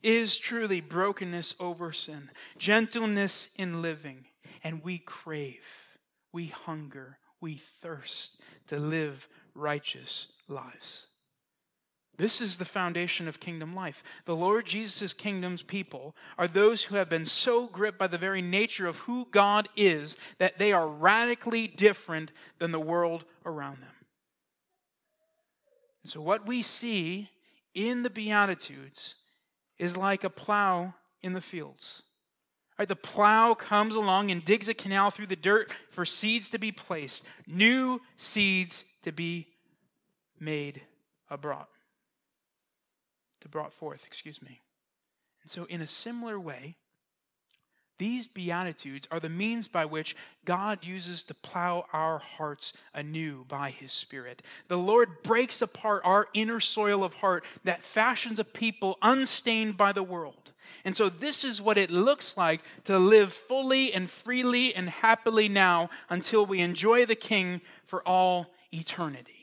is 0.02 0.36
truly 0.36 0.80
brokenness 0.80 1.54
over 1.60 1.92
sin, 1.92 2.30
gentleness 2.58 3.48
in 3.56 3.82
living, 3.82 4.26
and 4.62 4.82
we 4.82 4.98
crave, 4.98 5.96
we 6.32 6.46
hunger, 6.46 7.18
we 7.40 7.54
thirst 7.54 8.40
to 8.68 8.78
live 8.78 9.28
righteous 9.54 10.28
lives. 10.48 11.06
This 12.18 12.40
is 12.40 12.56
the 12.56 12.64
foundation 12.64 13.28
of 13.28 13.40
kingdom 13.40 13.74
life. 13.74 14.02
The 14.24 14.36
Lord 14.36 14.64
Jesus' 14.64 15.12
kingdom's 15.12 15.62
people 15.62 16.16
are 16.38 16.48
those 16.48 16.84
who 16.84 16.96
have 16.96 17.10
been 17.10 17.26
so 17.26 17.66
gripped 17.66 17.98
by 17.98 18.06
the 18.06 18.16
very 18.16 18.40
nature 18.40 18.86
of 18.86 18.98
who 19.00 19.28
God 19.30 19.68
is 19.76 20.16
that 20.38 20.58
they 20.58 20.72
are 20.72 20.88
radically 20.88 21.66
different 21.68 22.32
than 22.58 22.72
the 22.72 22.80
world 22.80 23.26
around 23.44 23.82
them. 23.82 23.90
And 26.06 26.12
so, 26.12 26.20
what 26.20 26.46
we 26.46 26.62
see 26.62 27.30
in 27.74 28.04
the 28.04 28.10
Beatitudes 28.10 29.16
is 29.76 29.96
like 29.96 30.22
a 30.22 30.30
plow 30.30 30.94
in 31.20 31.32
the 31.32 31.40
fields. 31.40 32.04
Right, 32.78 32.86
the 32.86 32.94
plow 32.94 33.54
comes 33.54 33.96
along 33.96 34.30
and 34.30 34.44
digs 34.44 34.68
a 34.68 34.74
canal 34.74 35.10
through 35.10 35.26
the 35.26 35.34
dirt 35.34 35.74
for 35.90 36.04
seeds 36.04 36.48
to 36.50 36.58
be 36.58 36.70
placed, 36.70 37.24
new 37.48 38.00
seeds 38.16 38.84
to 39.02 39.10
be 39.10 39.48
made 40.38 40.82
abroad 41.28 41.66
to 43.40 43.48
brought 43.48 43.72
forth, 43.72 44.04
excuse 44.06 44.40
me. 44.40 44.60
And 45.42 45.50
so, 45.50 45.64
in 45.64 45.80
a 45.80 45.88
similar 45.88 46.38
way, 46.38 46.76
these 47.98 48.26
Beatitudes 48.26 49.08
are 49.10 49.20
the 49.20 49.28
means 49.28 49.68
by 49.68 49.84
which 49.84 50.16
God 50.44 50.84
uses 50.84 51.24
to 51.24 51.34
plow 51.34 51.86
our 51.92 52.18
hearts 52.18 52.72
anew 52.94 53.44
by 53.48 53.70
His 53.70 53.92
Spirit. 53.92 54.42
The 54.68 54.78
Lord 54.78 55.22
breaks 55.22 55.62
apart 55.62 56.02
our 56.04 56.28
inner 56.34 56.60
soil 56.60 57.02
of 57.02 57.14
heart 57.14 57.44
that 57.64 57.84
fashions 57.84 58.38
a 58.38 58.44
people 58.44 58.98
unstained 59.02 59.76
by 59.76 59.92
the 59.92 60.02
world. 60.02 60.52
And 60.84 60.96
so, 60.96 61.08
this 61.08 61.44
is 61.44 61.62
what 61.62 61.78
it 61.78 61.90
looks 61.90 62.36
like 62.36 62.60
to 62.84 62.98
live 62.98 63.32
fully 63.32 63.92
and 63.92 64.10
freely 64.10 64.74
and 64.74 64.88
happily 64.88 65.48
now 65.48 65.90
until 66.10 66.44
we 66.44 66.60
enjoy 66.60 67.06
the 67.06 67.14
King 67.14 67.60
for 67.84 68.02
all 68.02 68.52
eternity. 68.72 69.36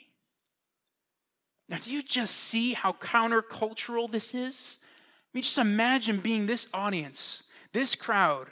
Now, 1.69 1.77
do 1.77 1.93
you 1.93 2.03
just 2.03 2.35
see 2.35 2.73
how 2.73 2.93
countercultural 2.93 4.11
this 4.11 4.33
is? 4.33 4.77
I 4.81 5.37
mean, 5.37 5.43
just 5.43 5.57
imagine 5.57 6.17
being 6.17 6.45
this 6.45 6.67
audience, 6.73 7.43
this 7.73 7.95
crowd, 7.95 8.47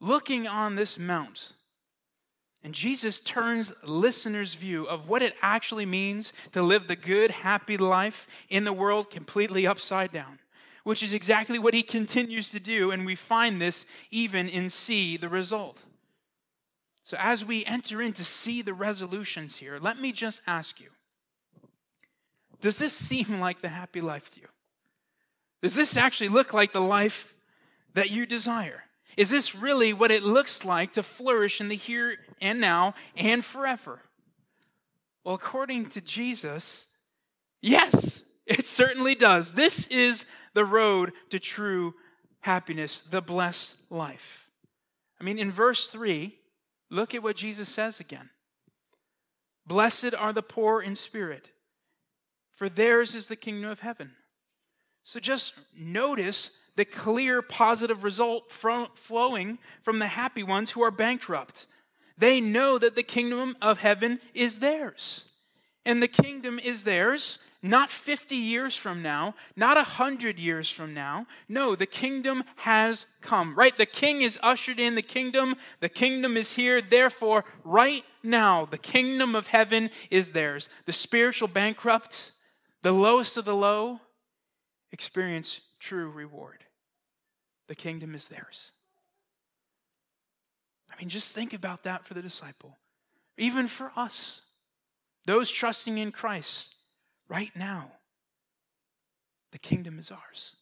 looking 0.00 0.46
on 0.46 0.76
this 0.76 0.98
mount. 0.98 1.52
And 2.62 2.74
Jesus 2.74 3.20
turns 3.20 3.72
listeners' 3.84 4.54
view 4.54 4.86
of 4.86 5.08
what 5.08 5.22
it 5.22 5.34
actually 5.40 5.86
means 5.86 6.32
to 6.52 6.62
live 6.62 6.86
the 6.86 6.96
good, 6.96 7.30
happy 7.30 7.76
life 7.76 8.26
in 8.48 8.64
the 8.64 8.72
world 8.72 9.10
completely 9.10 9.66
upside 9.66 10.12
down, 10.12 10.40
which 10.84 11.02
is 11.02 11.14
exactly 11.14 11.58
what 11.58 11.74
he 11.74 11.82
continues 11.82 12.50
to 12.50 12.60
do. 12.60 12.90
And 12.90 13.06
we 13.06 13.14
find 13.14 13.60
this 13.60 13.86
even 14.10 14.48
in 14.48 14.68
see 14.68 15.16
the 15.16 15.28
result. 15.28 15.84
So, 17.04 17.16
as 17.20 17.44
we 17.44 17.64
enter 17.66 18.02
in 18.02 18.12
to 18.14 18.24
see 18.24 18.62
the 18.62 18.74
resolutions 18.74 19.56
here, 19.56 19.78
let 19.80 20.00
me 20.00 20.10
just 20.10 20.42
ask 20.46 20.80
you 20.80 20.88
does 22.60 22.78
this 22.78 22.92
seem 22.92 23.38
like 23.38 23.60
the 23.60 23.68
happy 23.68 24.00
life 24.00 24.34
to 24.34 24.40
you? 24.40 24.48
Does 25.62 25.76
this 25.76 25.96
actually 25.96 26.30
look 26.30 26.52
like 26.52 26.72
the 26.72 26.80
life 26.80 27.35
that 27.96 28.10
you 28.10 28.24
desire? 28.24 28.84
Is 29.16 29.30
this 29.30 29.54
really 29.54 29.92
what 29.92 30.12
it 30.12 30.22
looks 30.22 30.64
like 30.64 30.92
to 30.92 31.02
flourish 31.02 31.60
in 31.60 31.68
the 31.68 31.76
here 31.76 32.16
and 32.40 32.60
now 32.60 32.94
and 33.16 33.44
forever? 33.44 34.00
Well, 35.24 35.34
according 35.34 35.86
to 35.90 36.00
Jesus, 36.00 36.86
yes, 37.60 38.22
it 38.46 38.66
certainly 38.66 39.16
does. 39.16 39.54
This 39.54 39.88
is 39.88 40.24
the 40.54 40.64
road 40.64 41.12
to 41.30 41.40
true 41.40 41.94
happiness, 42.40 43.00
the 43.00 43.20
blessed 43.20 43.74
life. 43.90 44.46
I 45.20 45.24
mean, 45.24 45.38
in 45.38 45.50
verse 45.50 45.88
3, 45.88 46.38
look 46.90 47.14
at 47.14 47.22
what 47.22 47.34
Jesus 47.34 47.68
says 47.68 47.98
again 47.98 48.30
Blessed 49.66 50.14
are 50.16 50.32
the 50.32 50.42
poor 50.42 50.80
in 50.80 50.94
spirit 50.94 51.50
for 52.56 52.70
theirs 52.70 53.14
is 53.14 53.28
the 53.28 53.36
kingdom 53.36 53.70
of 53.70 53.80
heaven. 53.80 54.12
So 55.04 55.20
just 55.20 55.54
notice 55.76 56.58
the 56.76 56.84
clear 56.84 57.42
positive 57.42 58.04
result 58.04 58.50
from, 58.50 58.88
flowing 58.94 59.58
from 59.82 59.98
the 59.98 60.06
happy 60.06 60.42
ones 60.42 60.70
who 60.70 60.82
are 60.82 60.90
bankrupt. 60.90 61.66
They 62.18 62.40
know 62.40 62.78
that 62.78 62.96
the 62.96 63.02
kingdom 63.02 63.56
of 63.60 63.78
heaven 63.78 64.20
is 64.34 64.58
theirs. 64.58 65.24
And 65.84 66.02
the 66.02 66.08
kingdom 66.08 66.58
is 66.58 66.84
theirs 66.84 67.38
not 67.62 67.90
50 67.90 68.36
years 68.36 68.76
from 68.76 69.02
now, 69.02 69.34
not 69.56 69.76
100 69.76 70.38
years 70.38 70.70
from 70.70 70.94
now. 70.94 71.26
No, 71.48 71.74
the 71.74 71.86
kingdom 71.86 72.44
has 72.56 73.06
come, 73.20 73.54
right? 73.54 73.76
The 73.76 73.86
king 73.86 74.22
is 74.22 74.38
ushered 74.42 74.78
in 74.78 74.94
the 74.94 75.02
kingdom. 75.02 75.54
The 75.80 75.88
kingdom 75.88 76.36
is 76.36 76.52
here. 76.52 76.80
Therefore, 76.80 77.44
right 77.64 78.04
now, 78.22 78.66
the 78.66 78.78
kingdom 78.78 79.34
of 79.34 79.48
heaven 79.48 79.90
is 80.10 80.30
theirs. 80.30 80.68
The 80.84 80.92
spiritual 80.92 81.48
bankrupt, 81.48 82.32
the 82.82 82.92
lowest 82.92 83.36
of 83.36 83.44
the 83.44 83.56
low 83.56 84.00
experience 84.92 85.60
true 85.80 86.10
reward. 86.10 86.65
The 87.68 87.74
kingdom 87.74 88.14
is 88.14 88.28
theirs. 88.28 88.72
I 90.92 91.00
mean, 91.00 91.08
just 91.08 91.32
think 91.32 91.52
about 91.52 91.82
that 91.82 92.04
for 92.04 92.14
the 92.14 92.22
disciple. 92.22 92.76
Even 93.36 93.68
for 93.68 93.92
us, 93.96 94.42
those 95.26 95.50
trusting 95.50 95.98
in 95.98 96.12
Christ 96.12 96.76
right 97.28 97.50
now, 97.56 97.90
the 99.52 99.58
kingdom 99.58 99.98
is 99.98 100.10
ours. 100.10 100.56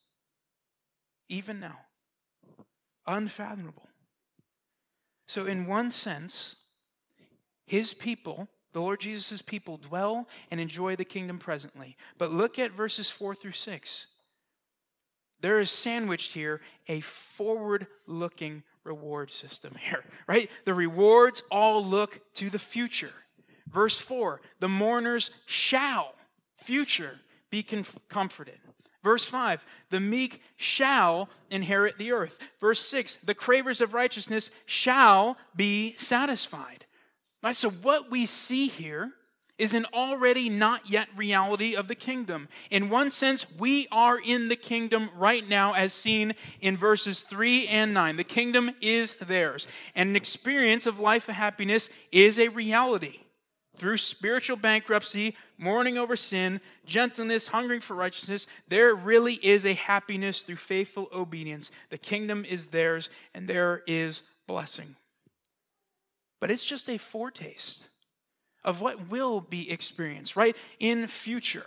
Even 1.29 1.61
now. 1.61 1.79
Unfathomable. 3.07 3.89
So, 5.27 5.47
in 5.47 5.67
one 5.67 5.91
sense, 5.91 6.57
his 7.67 7.93
people 7.93 8.49
the 8.75 8.81
Lord 8.81 9.01
Jesus' 9.01 9.41
people 9.41 9.77
dwell 9.77 10.29
and 10.51 10.61
enjoy 10.61 10.97
the 10.97 11.05
kingdom 11.05 11.39
presently. 11.39 11.97
But 12.19 12.33
look 12.33 12.59
at 12.59 12.73
verses 12.73 13.09
4 13.09 13.37
through 13.37 13.53
6. 13.53 14.07
There 15.41 15.61
is 15.61 15.71
sandwiched 15.71 16.33
here 16.33 16.61
a 16.89 17.01
forward 17.01 17.87
looking 18.07 18.63
reward 18.85 19.31
system 19.31 19.75
here, 19.79 20.05
right? 20.27 20.51
The 20.65 20.75
rewards 20.75 21.43
all 21.51 21.85
look 21.85 22.21
to 22.35 22.51
the 22.51 22.59
future. 22.59 23.13
Verse 23.69 23.99
4 23.99 24.41
the 24.61 24.69
mourners 24.69 25.31
shall, 25.47 26.15
future, 26.57 27.21
be 27.51 27.63
comforted. 28.09 28.59
Verse 29.03 29.27
5, 29.27 29.63
the 29.91 30.01
meek 30.01 30.41
shall 30.57 31.29
inherit 31.51 31.99
the 31.99 32.11
earth. 32.11 32.39
Verse 32.59 32.81
6, 32.81 33.17
the 33.17 33.35
cravers 33.35 33.83
of 33.83 33.93
righteousness 33.93 34.51
shall 34.65 35.37
be 35.55 35.95
satisfied. 35.99 36.87
Right, 37.43 37.55
so 37.55 37.69
what 37.69 38.11
we 38.11 38.25
see 38.25 38.69
here 38.69 39.13
is 39.59 39.75
an 39.75 39.87
already 39.93 40.49
not 40.49 40.89
yet 40.91 41.09
reality 41.17 41.77
of 41.77 41.89
the 41.89 41.95
kingdom. 41.95 42.49
In 42.71 42.91
one 42.91 43.11
sense, 43.11 43.47
we 43.59 43.87
are 43.93 44.19
in 44.19 44.49
the 44.49 44.57
kingdom 44.57 45.11
right 45.17 45.49
now, 45.49 45.75
as 45.75 45.93
seen 45.93 46.35
in 46.61 46.77
verses 46.77 47.23
3 47.23 47.69
and 47.69 47.95
9. 47.95 48.17
The 48.17 48.25
kingdom 48.25 48.71
is 48.81 49.15
theirs, 49.15 49.67
and 49.95 50.11
an 50.11 50.17
experience 50.17 50.87
of 50.87 50.99
life 50.99 51.29
of 51.29 51.37
happiness 51.37 51.89
is 52.11 52.39
a 52.39 52.49
reality. 52.49 53.21
Through 53.77 53.97
spiritual 53.97 54.57
bankruptcy, 54.57 55.37
mourning 55.59 55.99
over 55.99 56.15
sin, 56.15 56.61
gentleness, 56.87 57.49
hungering 57.49 57.81
for 57.81 57.95
righteousness, 57.95 58.47
there 58.69 58.95
really 58.95 59.35
is 59.35 59.67
a 59.67 59.75
happiness 59.75 60.43
through 60.43 60.57
faithful 60.57 61.09
obedience. 61.13 61.73
The 61.91 61.99
kingdom 61.99 62.45
is 62.45 62.69
theirs, 62.69 63.11
and 63.35 63.49
there 63.49 63.83
is 63.87 64.23
blessing 64.47 64.95
but 66.45 66.51
it's 66.51 66.63
just 66.63 66.91
a 66.91 66.99
foretaste 66.99 67.89
of 68.65 68.81
what 68.81 69.09
will 69.09 69.41
be 69.41 69.71
experienced, 69.71 70.37
right? 70.37 70.57
In 70.81 71.07
future, 71.07 71.67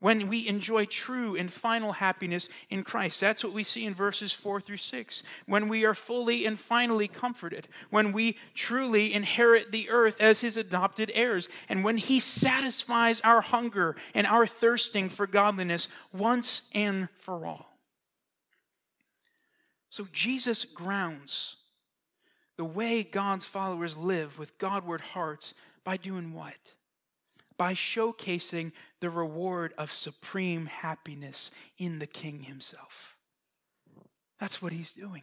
when 0.00 0.28
we 0.28 0.48
enjoy 0.48 0.86
true 0.86 1.36
and 1.36 1.52
final 1.52 1.92
happiness 1.92 2.48
in 2.70 2.82
Christ. 2.82 3.20
That's 3.20 3.44
what 3.44 3.52
we 3.52 3.62
see 3.62 3.84
in 3.84 3.94
verses 3.94 4.32
4 4.32 4.60
through 4.60 4.78
6. 4.78 5.22
When 5.46 5.68
we 5.68 5.84
are 5.84 5.94
fully 5.94 6.46
and 6.46 6.58
finally 6.58 7.06
comforted, 7.06 7.68
when 7.90 8.12
we 8.12 8.36
truly 8.54 9.12
inherit 9.12 9.70
the 9.70 9.90
earth 9.90 10.20
as 10.20 10.40
his 10.40 10.56
adopted 10.56 11.12
heirs, 11.14 11.48
and 11.68 11.84
when 11.84 11.98
he 11.98 12.18
satisfies 12.18 13.20
our 13.20 13.42
hunger 13.42 13.94
and 14.14 14.26
our 14.26 14.46
thirsting 14.46 15.10
for 15.10 15.26
godliness 15.26 15.88
once 16.12 16.62
and 16.74 17.08
for 17.18 17.44
all. 17.44 17.66
So 19.90 20.06
Jesus 20.12 20.64
grounds 20.64 21.56
the 22.56 22.64
way 22.64 23.02
God's 23.02 23.44
followers 23.44 23.96
live 23.96 24.38
with 24.38 24.56
Godward 24.58 25.00
hearts 25.00 25.52
by 25.84 25.96
doing 25.96 26.32
what? 26.32 26.54
By 27.56 27.74
showcasing 27.74 28.72
the 29.00 29.10
reward 29.10 29.74
of 29.76 29.92
supreme 29.92 30.66
happiness 30.66 31.50
in 31.78 31.98
the 31.98 32.06
King 32.06 32.42
himself. 32.42 33.16
That's 34.38 34.62
what 34.62 34.72
he's 34.72 34.92
doing. 34.92 35.22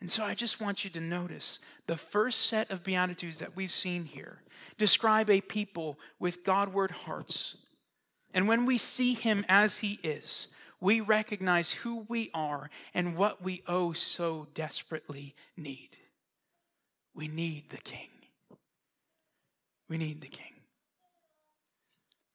And 0.00 0.10
so 0.10 0.24
I 0.24 0.34
just 0.34 0.60
want 0.60 0.84
you 0.84 0.90
to 0.90 1.00
notice 1.00 1.60
the 1.86 1.96
first 1.96 2.46
set 2.46 2.70
of 2.70 2.82
Beatitudes 2.82 3.38
that 3.40 3.54
we've 3.54 3.70
seen 3.70 4.04
here 4.04 4.40
describe 4.78 5.28
a 5.28 5.42
people 5.42 5.98
with 6.18 6.42
Godward 6.42 6.90
hearts. 6.90 7.56
And 8.32 8.48
when 8.48 8.64
we 8.64 8.78
see 8.78 9.12
him 9.12 9.44
as 9.48 9.78
he 9.78 9.98
is, 10.02 10.48
we 10.80 11.02
recognize 11.02 11.70
who 11.70 12.06
we 12.08 12.30
are 12.32 12.70
and 12.94 13.16
what 13.16 13.42
we 13.42 13.62
oh 13.66 13.92
so 13.92 14.48
desperately 14.54 15.34
need. 15.56 15.90
We 17.14 17.28
need 17.28 17.68
the 17.68 17.78
King. 17.78 18.08
We 19.90 19.98
need 19.98 20.22
the 20.22 20.28
King. 20.28 20.46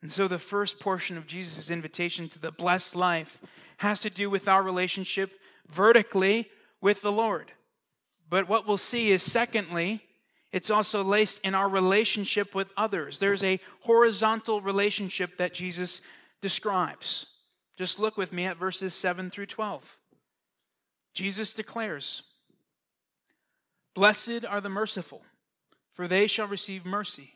And 0.03 0.11
so 0.11 0.27
the 0.27 0.37
first 0.37 0.79
portion 0.79 1.17
of 1.17 1.25
Jesus' 1.25 1.71
invitation 1.71 2.29
to 2.29 2.39
the 2.39 2.51
blessed 2.51 2.95
life 2.95 3.41
has 3.77 4.01
to 4.01 4.11
do 4.11 4.29
with 4.29 4.47
our 4.47 4.61
relationship 4.61 5.33
vertically 5.67 6.49
with 6.81 7.01
the 7.01 7.11
Lord. 7.11 7.51
But 8.29 8.47
what 8.47 8.67
we'll 8.67 8.77
see 8.77 9.09
is, 9.09 9.23
secondly, 9.23 10.03
it's 10.51 10.69
also 10.69 11.03
laced 11.03 11.41
in 11.43 11.55
our 11.55 11.67
relationship 11.67 12.53
with 12.53 12.67
others. 12.77 13.19
There's 13.19 13.43
a 13.43 13.59
horizontal 13.81 14.61
relationship 14.61 15.37
that 15.37 15.53
Jesus 15.53 16.01
describes. 16.41 17.25
Just 17.77 17.99
look 17.99 18.17
with 18.17 18.31
me 18.31 18.45
at 18.45 18.57
verses 18.57 18.93
7 18.93 19.29
through 19.29 19.47
12. 19.47 19.97
Jesus 21.13 21.53
declares, 21.53 22.23
Blessed 23.93 24.45
are 24.47 24.61
the 24.61 24.69
merciful, 24.69 25.23
for 25.93 26.07
they 26.07 26.27
shall 26.27 26.47
receive 26.47 26.85
mercy. 26.85 27.35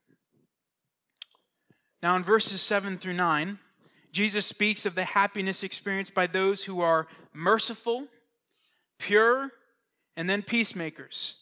Now, 2.01 2.15
in 2.15 2.23
verses 2.23 2.61
7 2.61 2.97
through 2.97 3.13
9, 3.13 3.59
Jesus 4.11 4.45
speaks 4.45 4.85
of 4.85 4.95
the 4.95 5.05
happiness 5.05 5.63
experienced 5.63 6.13
by 6.13 6.27
those 6.27 6.63
who 6.63 6.81
are 6.81 7.07
merciful 7.33 8.07
pure, 9.01 9.51
and 10.15 10.29
then 10.29 10.43
peacemakers. 10.43 11.35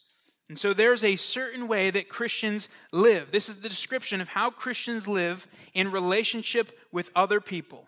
And 0.48 0.58
so 0.58 0.72
there's 0.72 1.04
a 1.04 1.14
certain 1.14 1.68
way 1.68 1.90
that 1.90 2.08
Christians 2.08 2.68
live. 2.90 3.30
This 3.30 3.48
is 3.48 3.58
the 3.58 3.68
description 3.68 4.20
of 4.20 4.28
how 4.28 4.50
Christians 4.50 5.06
live 5.06 5.46
in 5.74 5.92
relationship 5.92 6.76
with 6.90 7.10
other 7.14 7.40
people, 7.40 7.86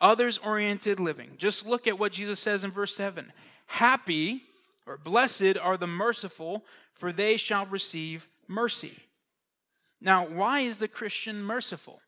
others 0.00 0.38
oriented 0.38 1.00
living. 1.00 1.32
Just 1.36 1.66
look 1.66 1.88
at 1.88 1.98
what 1.98 2.12
Jesus 2.12 2.38
says 2.38 2.62
in 2.62 2.70
verse 2.70 2.94
7 2.94 3.32
Happy 3.66 4.42
or 4.86 4.96
blessed 4.96 5.58
are 5.60 5.76
the 5.76 5.88
merciful, 5.88 6.64
for 6.94 7.10
they 7.10 7.36
shall 7.36 7.66
receive 7.66 8.28
mercy. 8.46 8.96
Now, 10.00 10.24
why 10.24 10.60
is 10.60 10.78
the 10.78 10.86
Christian 10.86 11.42
merciful? 11.42 12.00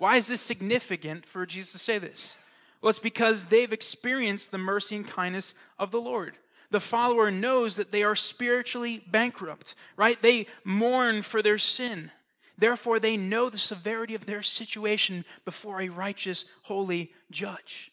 Why 0.00 0.16
is 0.16 0.26
this 0.26 0.40
significant 0.40 1.26
for 1.26 1.46
Jesus 1.46 1.72
to 1.72 1.78
say 1.78 1.98
this? 1.98 2.36
Well, 2.80 2.90
it's 2.90 2.98
because 2.98 3.44
they've 3.44 3.72
experienced 3.72 4.50
the 4.50 4.58
mercy 4.58 4.96
and 4.96 5.06
kindness 5.06 5.54
of 5.78 5.92
the 5.92 6.00
Lord 6.00 6.34
the 6.70 6.80
follower 6.80 7.30
knows 7.30 7.76
that 7.76 7.90
they 7.90 8.02
are 8.02 8.14
spiritually 8.14 9.02
bankrupt, 9.10 9.74
right? 9.96 10.20
They 10.22 10.46
mourn 10.64 11.22
for 11.22 11.42
their 11.42 11.58
sin. 11.58 12.12
Therefore, 12.56 13.00
they 13.00 13.16
know 13.16 13.48
the 13.48 13.58
severity 13.58 14.14
of 14.14 14.26
their 14.26 14.42
situation 14.42 15.24
before 15.44 15.80
a 15.80 15.88
righteous, 15.88 16.44
holy 16.62 17.12
judge. 17.30 17.90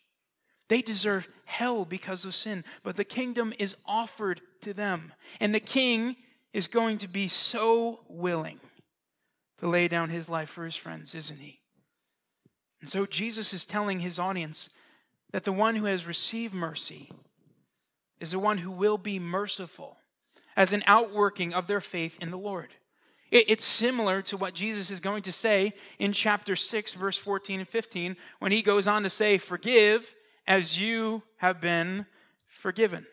They 0.70 0.82
deserve 0.82 1.28
hell 1.46 1.86
because 1.86 2.26
of 2.26 2.36
sin, 2.36 2.64
but 2.84 2.98
the 2.98 3.06
kingdom 3.06 3.54
is 3.58 3.76
offered 3.86 4.42
to 4.62 4.74
them. 4.74 5.14
And 5.40 5.56
the 5.56 5.60
king 5.60 6.18
is 6.54 6.68
going 6.68 6.98
to 7.00 7.08
be 7.08 7.30
so 7.30 8.02
willing 8.10 8.60
to 9.60 9.68
lay 9.68 9.88
down 9.88 10.10
his 10.10 10.30
life 10.30 10.50
for 10.50 10.66
his 10.66 10.76
friends, 10.76 11.16
isn't 11.16 11.40
he? 11.40 11.62
And 12.82 12.90
so 12.90 13.06
Jesus 13.06 13.54
is 13.54 13.66
telling 13.66 14.00
his 14.00 14.20
audience 14.20 14.70
that 15.32 15.44
the 15.44 15.52
one 15.52 15.76
who 15.76 15.86
has 15.86 16.06
received 16.06 16.54
mercy 16.54 17.12
is 18.20 18.32
the 18.32 18.40
one 18.40 18.60
who 18.60 18.72
will 18.72 18.98
be 18.98 19.20
merciful 19.20 19.98
as 20.56 20.74
an 20.74 20.84
outworking 20.88 21.54
of 21.54 21.68
their 21.68 21.82
faith 21.82 22.18
in 22.22 22.32
the 22.32 22.38
Lord. 22.38 22.70
It's 23.30 23.66
similar 23.66 24.22
to 24.24 24.38
what 24.38 24.54
Jesus 24.54 24.90
is 24.90 25.02
going 25.02 25.24
to 25.24 25.34
say 25.34 25.74
in 26.00 26.14
chapter 26.14 26.56
6, 26.56 26.94
verse 26.94 27.18
14 27.18 27.60
and 27.60 27.68
15, 27.68 28.16
when 28.40 28.54
he 28.54 28.62
goes 28.62 28.88
on 28.88 29.04
to 29.04 29.10
say, 29.10 29.38
Forgive 29.38 30.16
as 30.48 30.80
you 30.80 31.22
have 31.38 31.60
been 31.60 32.06
forgiven. 32.48 33.06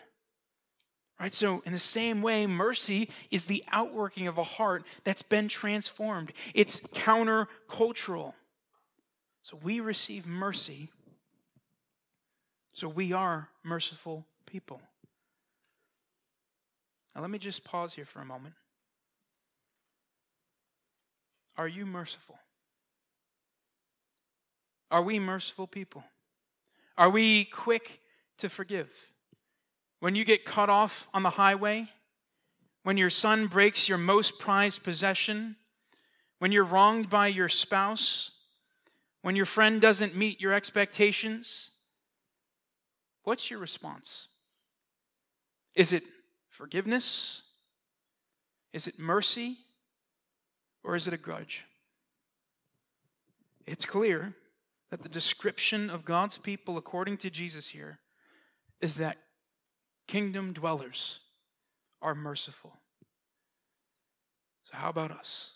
Right? 1.18 1.34
So, 1.34 1.62
in 1.66 1.72
the 1.72 1.80
same 1.80 2.22
way, 2.22 2.46
mercy 2.46 3.08
is 3.32 3.46
the 3.46 3.64
outworking 3.72 4.28
of 4.28 4.38
a 4.38 4.44
heart 4.44 4.84
that's 5.02 5.22
been 5.22 5.48
transformed. 5.48 6.32
It's 6.54 6.80
countercultural. 6.80 8.34
So, 9.44 9.58
we 9.62 9.80
receive 9.80 10.26
mercy. 10.26 10.88
So, 12.72 12.88
we 12.88 13.12
are 13.12 13.50
merciful 13.62 14.24
people. 14.46 14.80
Now, 17.14 17.20
let 17.20 17.28
me 17.28 17.38
just 17.38 17.62
pause 17.62 17.92
here 17.92 18.06
for 18.06 18.20
a 18.20 18.24
moment. 18.24 18.54
Are 21.58 21.68
you 21.68 21.84
merciful? 21.84 22.38
Are 24.90 25.02
we 25.02 25.18
merciful 25.18 25.66
people? 25.66 26.04
Are 26.96 27.10
we 27.10 27.44
quick 27.44 28.00
to 28.38 28.48
forgive? 28.48 28.88
When 30.00 30.14
you 30.14 30.24
get 30.24 30.46
cut 30.46 30.70
off 30.70 31.06
on 31.12 31.22
the 31.22 31.28
highway, 31.28 31.90
when 32.82 32.96
your 32.96 33.10
son 33.10 33.48
breaks 33.48 33.90
your 33.90 33.98
most 33.98 34.38
prized 34.38 34.82
possession, 34.82 35.56
when 36.38 36.50
you're 36.50 36.64
wronged 36.64 37.10
by 37.10 37.26
your 37.26 37.50
spouse, 37.50 38.30
when 39.24 39.36
your 39.36 39.46
friend 39.46 39.80
doesn't 39.80 40.14
meet 40.14 40.38
your 40.38 40.52
expectations, 40.52 41.70
what's 43.22 43.50
your 43.50 43.58
response? 43.58 44.28
Is 45.74 45.94
it 45.94 46.02
forgiveness? 46.50 47.40
Is 48.74 48.86
it 48.86 48.98
mercy? 48.98 49.56
Or 50.82 50.94
is 50.94 51.08
it 51.08 51.14
a 51.14 51.16
grudge? 51.16 51.64
It's 53.66 53.86
clear 53.86 54.34
that 54.90 55.02
the 55.02 55.08
description 55.08 55.88
of 55.88 56.04
God's 56.04 56.36
people, 56.36 56.76
according 56.76 57.16
to 57.18 57.30
Jesus 57.30 57.66
here, 57.66 58.00
is 58.82 58.96
that 58.96 59.16
kingdom 60.06 60.52
dwellers 60.52 61.20
are 62.02 62.14
merciful. 62.14 62.76
So, 64.64 64.76
how 64.76 64.90
about 64.90 65.12
us? 65.12 65.52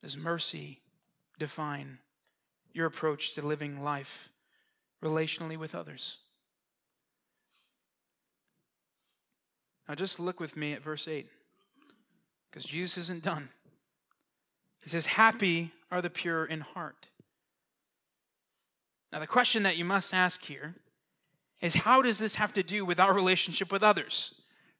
Does 0.00 0.16
mercy 0.16 0.80
define 1.38 1.98
your 2.72 2.86
approach 2.86 3.34
to 3.34 3.42
living 3.42 3.82
life 3.82 4.30
relationally 5.02 5.56
with 5.56 5.74
others? 5.74 6.16
Now 9.88 9.94
just 9.94 10.20
look 10.20 10.38
with 10.40 10.56
me 10.56 10.72
at 10.72 10.82
verse 10.82 11.08
8, 11.08 11.26
because 12.50 12.64
Jesus 12.64 12.98
isn't 12.98 13.22
done. 13.22 13.48
He 14.82 14.90
says, 14.90 15.06
Happy 15.06 15.72
are 15.90 16.02
the 16.02 16.10
pure 16.10 16.44
in 16.44 16.60
heart. 16.60 17.06
Now, 19.12 19.20
the 19.20 19.26
question 19.26 19.62
that 19.62 19.76
you 19.78 19.84
must 19.84 20.12
ask 20.12 20.44
here 20.44 20.74
is 21.60 21.74
how 21.74 22.02
does 22.02 22.18
this 22.18 22.34
have 22.36 22.52
to 22.54 22.62
do 22.62 22.84
with 22.84 23.00
our 23.00 23.14
relationship 23.14 23.72
with 23.72 23.82
others? 23.82 24.34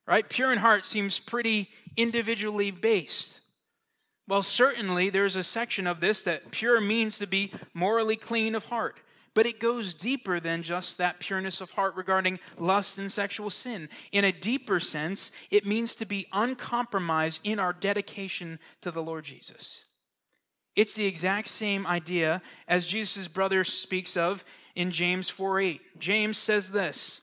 Right? 0.07 0.29
Pure 0.29 0.53
in 0.53 0.59
heart 0.59 0.85
seems 0.85 1.18
pretty 1.18 1.68
individually 1.97 2.71
based. 2.71 3.40
Well, 4.29 4.43
certainly 4.43 5.09
there's 5.09 5.37
a 5.37 5.43
section 5.43 5.87
of 5.87 6.01
this 6.01 6.23
that 6.23 6.51
pure 6.51 6.83
means 6.83 7.19
to 7.19 7.27
be 7.27 7.51
morally 7.73 8.17
clean 8.17 8.55
of 8.55 8.67
heart. 8.67 9.01
But 9.33 9.47
it 9.47 9.61
goes 9.61 9.95
deeper 9.95 10.38
than 10.38 10.62
just 10.62 10.99
that 10.99 11.21
pureness 11.21 11.61
of 11.61 11.71
heart 11.71 11.95
regarding 11.97 12.38
lust 12.59 12.99
and 12.99 13.11
sexual 13.11 13.51
sin. 13.51 13.88
In 14.12 14.25
a 14.25 14.33
deeper 14.33 14.81
sense, 14.81 15.31
it 15.51 15.64
means 15.64 15.95
to 15.97 16.07
be 16.07 16.27
uncompromised 16.33 17.41
in 17.45 17.59
our 17.59 17.73
dedication 17.73 18.59
to 18.83 18.91
the 18.91 19.03
Lord 19.03 19.25
Jesus. 19.25 19.85
It's 20.77 20.95
the 20.95 21.07
exact 21.07 21.49
same 21.49 21.87
idea 21.87 22.43
as 22.67 22.87
Jesus' 22.87 23.29
brother 23.29 23.64
speaks 23.64 24.17
of 24.17 24.45
in 24.75 24.91
James 24.91 25.31
4 25.31 25.61
8. 25.61 25.81
James 25.99 26.37
says 26.37 26.71
this 26.71 27.21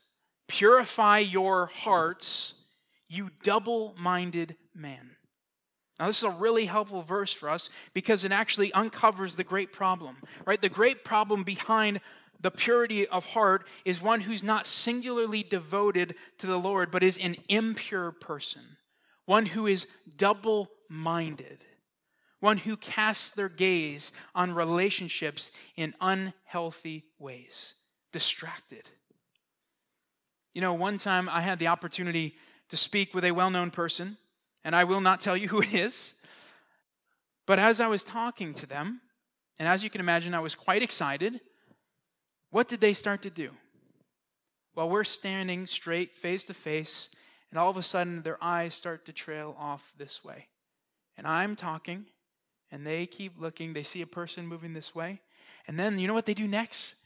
Purify 0.48 1.18
your 1.18 1.66
hearts, 1.66 2.54
you 3.08 3.30
double 3.42 3.94
minded 3.98 4.56
man. 4.74 5.15
Now, 5.98 6.06
this 6.06 6.18
is 6.18 6.24
a 6.24 6.30
really 6.30 6.66
helpful 6.66 7.02
verse 7.02 7.32
for 7.32 7.48
us 7.48 7.70
because 7.94 8.24
it 8.24 8.32
actually 8.32 8.72
uncovers 8.72 9.36
the 9.36 9.44
great 9.44 9.72
problem, 9.72 10.16
right? 10.44 10.60
The 10.60 10.68
great 10.68 11.04
problem 11.04 11.42
behind 11.42 12.00
the 12.40 12.50
purity 12.50 13.06
of 13.06 13.24
heart 13.24 13.66
is 13.84 14.02
one 14.02 14.20
who's 14.20 14.42
not 14.42 14.66
singularly 14.66 15.42
devoted 15.42 16.14
to 16.38 16.46
the 16.46 16.58
Lord, 16.58 16.90
but 16.90 17.02
is 17.02 17.16
an 17.18 17.36
impure 17.48 18.12
person, 18.12 18.76
one 19.24 19.46
who 19.46 19.66
is 19.66 19.86
double 20.16 20.68
minded, 20.90 21.64
one 22.40 22.58
who 22.58 22.76
casts 22.76 23.30
their 23.30 23.48
gaze 23.48 24.12
on 24.34 24.54
relationships 24.54 25.50
in 25.76 25.94
unhealthy 26.00 27.04
ways, 27.18 27.72
distracted. 28.12 28.90
You 30.52 30.60
know, 30.60 30.74
one 30.74 30.98
time 30.98 31.28
I 31.28 31.40
had 31.40 31.58
the 31.58 31.68
opportunity 31.68 32.34
to 32.68 32.76
speak 32.76 33.14
with 33.14 33.24
a 33.24 33.32
well 33.32 33.50
known 33.50 33.70
person, 33.70 34.18
and 34.66 34.74
I 34.74 34.82
will 34.82 35.00
not 35.00 35.20
tell 35.20 35.36
you 35.36 35.46
who 35.46 35.60
it 35.60 35.72
is. 35.72 36.12
But 37.46 37.60
as 37.60 37.80
I 37.80 37.86
was 37.86 38.02
talking 38.02 38.52
to 38.54 38.66
them, 38.66 39.00
and 39.60 39.68
as 39.68 39.84
you 39.84 39.88
can 39.88 40.00
imagine, 40.00 40.34
I 40.34 40.40
was 40.40 40.56
quite 40.56 40.82
excited, 40.82 41.40
what 42.50 42.66
did 42.66 42.80
they 42.80 42.92
start 42.92 43.22
to 43.22 43.30
do? 43.30 43.50
Well, 44.74 44.90
we're 44.90 45.04
standing 45.04 45.68
straight, 45.68 46.16
face 46.16 46.46
to 46.46 46.54
face, 46.54 47.10
and 47.50 47.60
all 47.60 47.70
of 47.70 47.76
a 47.76 47.82
sudden 47.82 48.22
their 48.22 48.42
eyes 48.42 48.74
start 48.74 49.06
to 49.06 49.12
trail 49.12 49.54
off 49.56 49.92
this 49.96 50.24
way. 50.24 50.48
And 51.16 51.28
I'm 51.28 51.54
talking, 51.54 52.04
and 52.72 52.84
they 52.84 53.06
keep 53.06 53.40
looking. 53.40 53.72
They 53.72 53.84
see 53.84 54.02
a 54.02 54.06
person 54.06 54.48
moving 54.48 54.74
this 54.74 54.96
way. 54.96 55.20
And 55.68 55.78
then 55.78 56.00
you 56.00 56.08
know 56.08 56.14
what 56.14 56.26
they 56.26 56.34
do 56.34 56.48
next? 56.48 56.96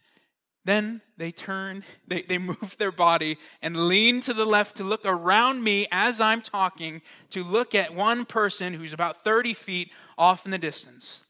Then 0.64 1.00
they 1.16 1.32
turn, 1.32 1.84
they, 2.06 2.22
they 2.22 2.38
move 2.38 2.76
their 2.78 2.92
body 2.92 3.38
and 3.62 3.88
lean 3.88 4.20
to 4.22 4.34
the 4.34 4.44
left 4.44 4.76
to 4.76 4.84
look 4.84 5.02
around 5.04 5.64
me 5.64 5.88
as 5.90 6.20
I'm 6.20 6.42
talking 6.42 7.02
to 7.30 7.42
look 7.42 7.74
at 7.74 7.94
one 7.94 8.24
person 8.24 8.74
who's 8.74 8.92
about 8.92 9.24
30 9.24 9.54
feet 9.54 9.90
off 10.18 10.44
in 10.44 10.50
the 10.50 10.58
distance. 10.58 11.22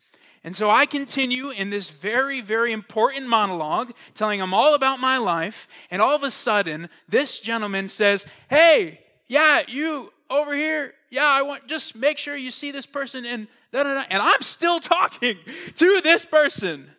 And 0.42 0.56
so 0.56 0.70
I 0.70 0.86
continue 0.86 1.50
in 1.50 1.70
this 1.70 1.90
very, 1.90 2.40
very 2.40 2.72
important 2.72 3.28
monologue, 3.28 3.92
telling 4.14 4.40
them 4.40 4.54
all 4.54 4.74
about 4.74 4.98
my 4.98 5.18
life. 5.18 5.68
And 5.90 6.00
all 6.00 6.16
of 6.16 6.22
a 6.22 6.30
sudden, 6.30 6.88
this 7.08 7.40
gentleman 7.40 7.88
says, 7.88 8.24
Hey, 8.48 9.00
yeah, 9.28 9.62
you 9.68 10.12
over 10.30 10.54
here. 10.54 10.94
Yeah, 11.10 11.26
I 11.26 11.42
want 11.42 11.66
just 11.66 11.94
make 11.94 12.16
sure 12.16 12.36
you 12.36 12.50
see 12.50 12.70
this 12.70 12.86
person. 12.86 13.26
And, 13.26 13.48
da, 13.70 13.82
da, 13.82 13.94
da. 13.94 14.04
and 14.08 14.22
I'm 14.22 14.40
still 14.40 14.80
talking 14.80 15.36
to 15.76 16.00
this 16.00 16.24
person, 16.24 16.90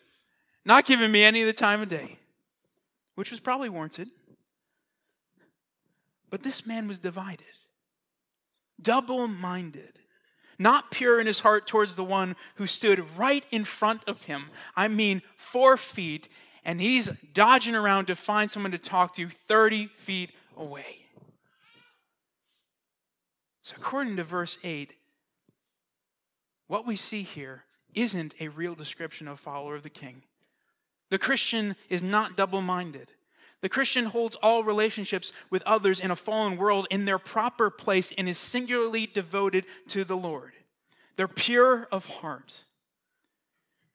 not 0.63 0.85
giving 0.85 1.11
me 1.11 1.23
any 1.23 1.41
of 1.41 1.47
the 1.47 1.53
time 1.53 1.81
of 1.81 1.89
day 1.89 2.19
which 3.15 3.31
was 3.31 3.39
probably 3.39 3.69
warranted. 3.69 4.09
But 6.29 6.43
this 6.43 6.65
man 6.65 6.87
was 6.87 6.99
divided, 6.99 7.45
double 8.81 9.27
minded, 9.27 9.99
not 10.57 10.91
pure 10.91 11.19
in 11.19 11.27
his 11.27 11.41
heart 11.41 11.67
towards 11.67 11.95
the 11.95 12.03
one 12.03 12.35
who 12.55 12.67
stood 12.67 13.03
right 13.17 13.43
in 13.51 13.65
front 13.65 14.01
of 14.07 14.23
him. 14.23 14.45
I 14.75 14.87
mean, 14.87 15.21
four 15.35 15.75
feet, 15.75 16.29
and 16.63 16.79
he's 16.79 17.09
dodging 17.33 17.75
around 17.75 18.05
to 18.05 18.15
find 18.15 18.49
someone 18.49 18.71
to 18.71 18.77
talk 18.77 19.15
to 19.15 19.27
30 19.27 19.87
feet 19.87 20.31
away. 20.55 20.97
So, 23.63 23.75
according 23.77 24.15
to 24.15 24.23
verse 24.23 24.57
8, 24.63 24.93
what 26.67 26.87
we 26.87 26.95
see 26.95 27.23
here 27.23 27.65
isn't 27.93 28.35
a 28.39 28.47
real 28.47 28.75
description 28.75 29.27
of 29.27 29.39
follower 29.39 29.75
of 29.75 29.83
the 29.83 29.89
king. 29.89 30.23
The 31.11 31.19
Christian 31.19 31.75
is 31.89 32.01
not 32.01 32.37
double 32.37 32.61
minded. 32.61 33.11
The 33.59 33.69
Christian 33.69 34.05
holds 34.05 34.35
all 34.37 34.63
relationships 34.63 35.33
with 35.51 35.61
others 35.63 35.99
in 35.99 36.09
a 36.09 36.15
fallen 36.15 36.57
world 36.57 36.87
in 36.89 37.05
their 37.05 37.19
proper 37.19 37.69
place 37.69 38.11
and 38.17 38.27
is 38.27 38.39
singularly 38.39 39.05
devoted 39.05 39.65
to 39.89 40.03
the 40.03 40.17
Lord. 40.17 40.53
They're 41.17 41.27
pure 41.27 41.87
of 41.91 42.05
heart. 42.05 42.63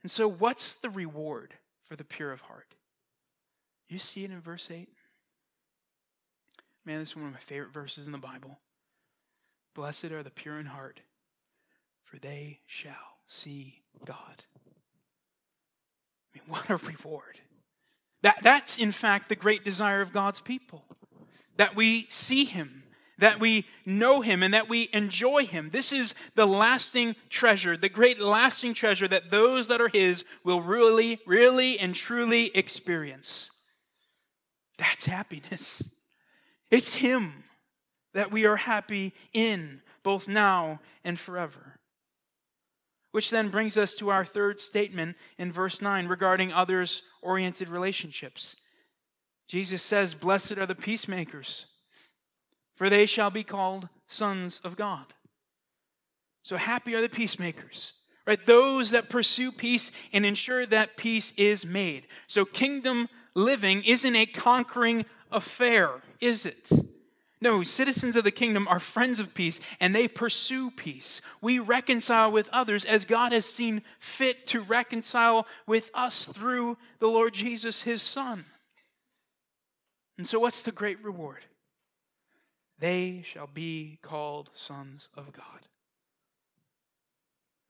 And 0.03 0.11
so, 0.11 0.29
what's 0.29 0.75
the 0.75 0.91
reward 0.91 1.55
for 1.89 1.97
the 1.97 2.05
pure 2.05 2.31
of 2.31 2.43
heart? 2.43 2.75
You 3.89 3.99
see 3.99 4.23
it 4.23 4.31
in 4.31 4.41
verse 4.41 4.71
8? 4.71 4.89
Man, 6.85 7.01
this 7.01 7.11
is 7.11 7.17
one 7.17 7.27
of 7.27 7.33
my 7.33 7.41
favorite 7.41 7.73
verses 7.73 8.07
in 8.07 8.13
the 8.13 8.19
Bible. 8.19 8.61
Blessed 9.75 10.13
are 10.13 10.23
the 10.23 10.31
pure 10.31 10.61
in 10.61 10.67
heart, 10.67 11.01
for 12.05 12.19
they 12.19 12.61
shall 12.67 13.19
see 13.27 13.81
God. 14.05 14.45
Mean, 16.37 16.43
what 16.49 16.69
a 16.69 16.77
reward. 16.77 17.41
That, 18.23 18.39
that's, 18.43 18.77
in 18.79 18.93
fact, 18.93 19.29
the 19.29 19.37
great 19.37 19.65
desire 19.65 20.03
of 20.03 20.13
God's 20.13 20.41
people 20.41 20.85
that 21.57 21.75
we 21.75 22.07
see 22.11 22.45
Him, 22.45 22.83
that 23.19 23.41
we 23.41 23.65
know 23.87 24.21
Him, 24.21 24.43
and 24.43 24.53
that 24.53 24.69
we 24.69 24.91
enjoy 24.93 25.47
Him. 25.47 25.71
This 25.71 25.93
is 25.93 26.15
the 26.35 26.47
lasting 26.47 27.17
treasure, 27.31 27.77
the 27.77 27.89
great 27.89 28.21
lasting 28.21 28.75
treasure 28.75 29.09
that 29.09 29.31
those 29.31 29.69
that 29.69 29.81
are 29.81 29.89
His 29.89 30.25
will 30.45 30.61
really, 30.61 31.21
really, 31.27 31.79
and 31.79 31.95
truly 31.95 32.55
experience. 32.55 33.51
That's 34.77 35.07
happiness. 35.07 35.83
It's 36.71 36.97
Him 36.97 37.45
that 38.13 38.31
we 38.31 38.45
are 38.45 38.57
happy 38.57 39.15
in, 39.33 39.81
both 40.03 40.29
now 40.29 40.81
and 41.03 41.19
forever. 41.19 41.79
Which 43.13 43.31
then 43.31 43.49
brings 43.49 43.77
us 43.77 43.95
to 43.97 44.11
our 44.11 44.25
third 44.25 44.61
statement 44.61 45.17
in 45.39 45.53
verse 45.53 45.81
9 45.81 46.07
regarding 46.07 46.53
others 46.53 47.03
oriented 47.23 47.69
relationships. 47.69 48.57
Jesus 49.49 49.83
says, 49.83 50.15
Blessed 50.15 50.59
are 50.59 50.67
the 50.67 50.75
peacemakers, 50.75 51.67
for 52.75 52.91
they 52.91 53.07
shall 53.07 53.31
be 53.31 53.45
called 53.45 53.89
sons 54.07 54.61
of 54.65 54.77
God. 54.77 55.07
So 56.43 56.57
happy 56.57 56.95
are 56.95 57.01
the 57.01 57.09
peacemakers, 57.09 57.93
right? 58.27 58.45
Those 58.45 58.91
that 58.91 59.09
pursue 59.09 59.51
peace 59.51 59.91
and 60.13 60.27
ensure 60.27 60.67
that 60.67 60.97
peace 60.97 61.33
is 61.37 61.67
made. 61.67 62.07
So 62.27 62.45
kingdom 62.45 63.09
living 63.35 63.83
isn't 63.85 64.17
a 64.17 64.27
conquering 64.27 65.07
affair, 65.31 66.03
is 66.21 66.47
it? 66.47 66.71
No, 67.41 67.63
citizens 67.63 68.17
of 68.17 68.25
the 68.25 68.31
kingdom 68.31 68.67
are 68.67 68.81
friends 68.81 69.21
of 69.21 69.35
peace 69.35 69.61
and 69.79 69.95
they 69.95 70.09
pursue 70.09 70.71
peace. 70.71 71.21
We 71.43 71.59
reconcile 71.59 72.33
with 72.33 72.49
others 72.51 72.85
as 72.85 73.05
God 73.05 73.33
has 73.33 73.45
seen 73.45 73.83
fit 73.99 74.47
to 74.49 74.63
reconcile 74.63 75.47
with 75.67 75.91
us 75.93 76.27
through 76.27 76.79
the 76.99 77.09
Lord 77.09 77.35
Jesus, 77.35 77.83
his 77.83 78.01
Son. 78.01 78.47
And 80.17 80.27
so, 80.27 80.39
what's 80.39 80.63
the 80.63 80.73
great 80.73 81.03
reward? 81.05 81.45
They 82.79 83.23
shall 83.27 83.49
be 83.53 83.99
called 84.01 84.51
sons 84.55 85.11
of 85.15 85.33
God. 85.33 85.45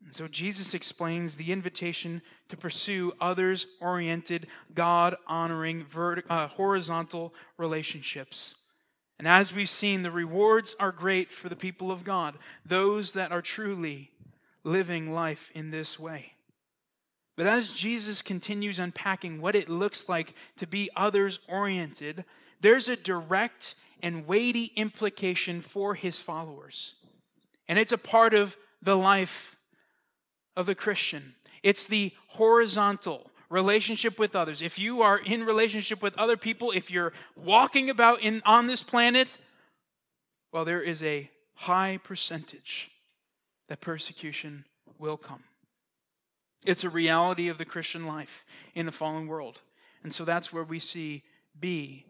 And 0.05 0.15
so, 0.15 0.29
Jesus 0.29 0.75
explains 0.75 1.35
the 1.35 1.51
invitation 1.51 2.23
to 2.51 2.57
pursue 2.57 3.15
others 3.21 3.67
oriented, 3.81 4.47
God 4.75 5.17
honoring, 5.27 5.85
vert- 5.85 6.25
uh, 6.31 6.47
horizontal 6.47 7.35
relationships. 7.59 8.55
And 9.19 9.27
as 9.27 9.55
we've 9.55 9.69
seen, 9.69 10.03
the 10.03 10.11
rewards 10.11 10.77
are 10.79 10.93
great 10.93 11.31
for 11.31 11.49
the 11.49 11.57
people 11.57 11.91
of 11.91 12.05
God, 12.05 12.37
those 12.65 13.15
that 13.15 13.33
are 13.33 13.43
truly 13.43 14.11
living 14.63 15.13
life 15.13 15.51
in 15.55 15.71
this 15.71 15.99
way. 15.99 16.33
But 17.37 17.47
as 17.47 17.73
Jesus 17.73 18.23
continues 18.23 18.79
unpacking 18.79 19.41
what 19.41 19.55
it 19.55 19.69
looks 19.69 20.09
like 20.09 20.35
to 20.57 20.67
be 20.67 20.91
others 20.97 21.39
oriented, 21.49 22.25
there's 22.61 22.89
a 22.89 22.97
direct 22.97 23.75
and 24.03 24.27
weighty 24.27 24.73
implication 24.77 25.61
for 25.61 25.95
his 25.95 26.19
followers. 26.19 26.95
And 27.69 27.79
it's 27.79 27.93
a 27.93 27.99
part 27.99 28.35
of 28.35 28.57
the 28.83 28.97
life 28.97 29.57
of 30.57 30.67
the 30.67 30.75
Christian. 30.75 31.35
It's 31.63 31.85
the 31.85 32.13
horizontal 32.29 33.31
relationship 33.49 34.19
with 34.19 34.35
others, 34.35 34.63
if 34.63 34.79
you 34.79 35.03
are 35.03 35.19
in 35.19 35.45
relationship 35.45 36.03
with 36.03 36.17
other 36.19 36.37
people, 36.37 36.73
if 36.73 36.91
you're 36.91 37.13
walking 37.37 37.91
about 37.91 38.21
in, 38.21 38.43
on 38.45 38.67
this 38.67 38.83
planet, 38.83 39.39
well, 40.53 40.65
there 40.65 40.83
is 40.83 41.03
a 41.03 41.31
high 41.55 41.99
percentage 42.03 42.91
that 43.69 43.81
persecution 43.81 44.65
will 44.99 45.17
come. 45.17 45.43
It's 46.65 46.85
a 46.85 46.91
reality 46.91 47.49
of 47.49 47.59
the 47.59 47.65
Christian 47.65 48.07
life 48.07 48.45
in 48.75 48.87
the 48.87 48.93
fallen 48.93 49.27
world. 49.27 49.61
And 50.03 50.13
so 50.13 50.25
that's 50.25 50.53
where 50.53 50.65
we 50.65 50.79
see 50.79 51.23
B, 51.59 52.07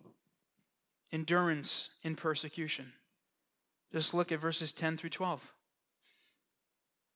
endurance 1.13 1.91
in 2.03 2.17
persecution. 2.17 2.93
Just 3.93 4.15
look 4.15 4.33
at 4.33 4.41
verses 4.41 4.73
10 4.73 4.97
through 4.97 5.11
12. 5.11 5.53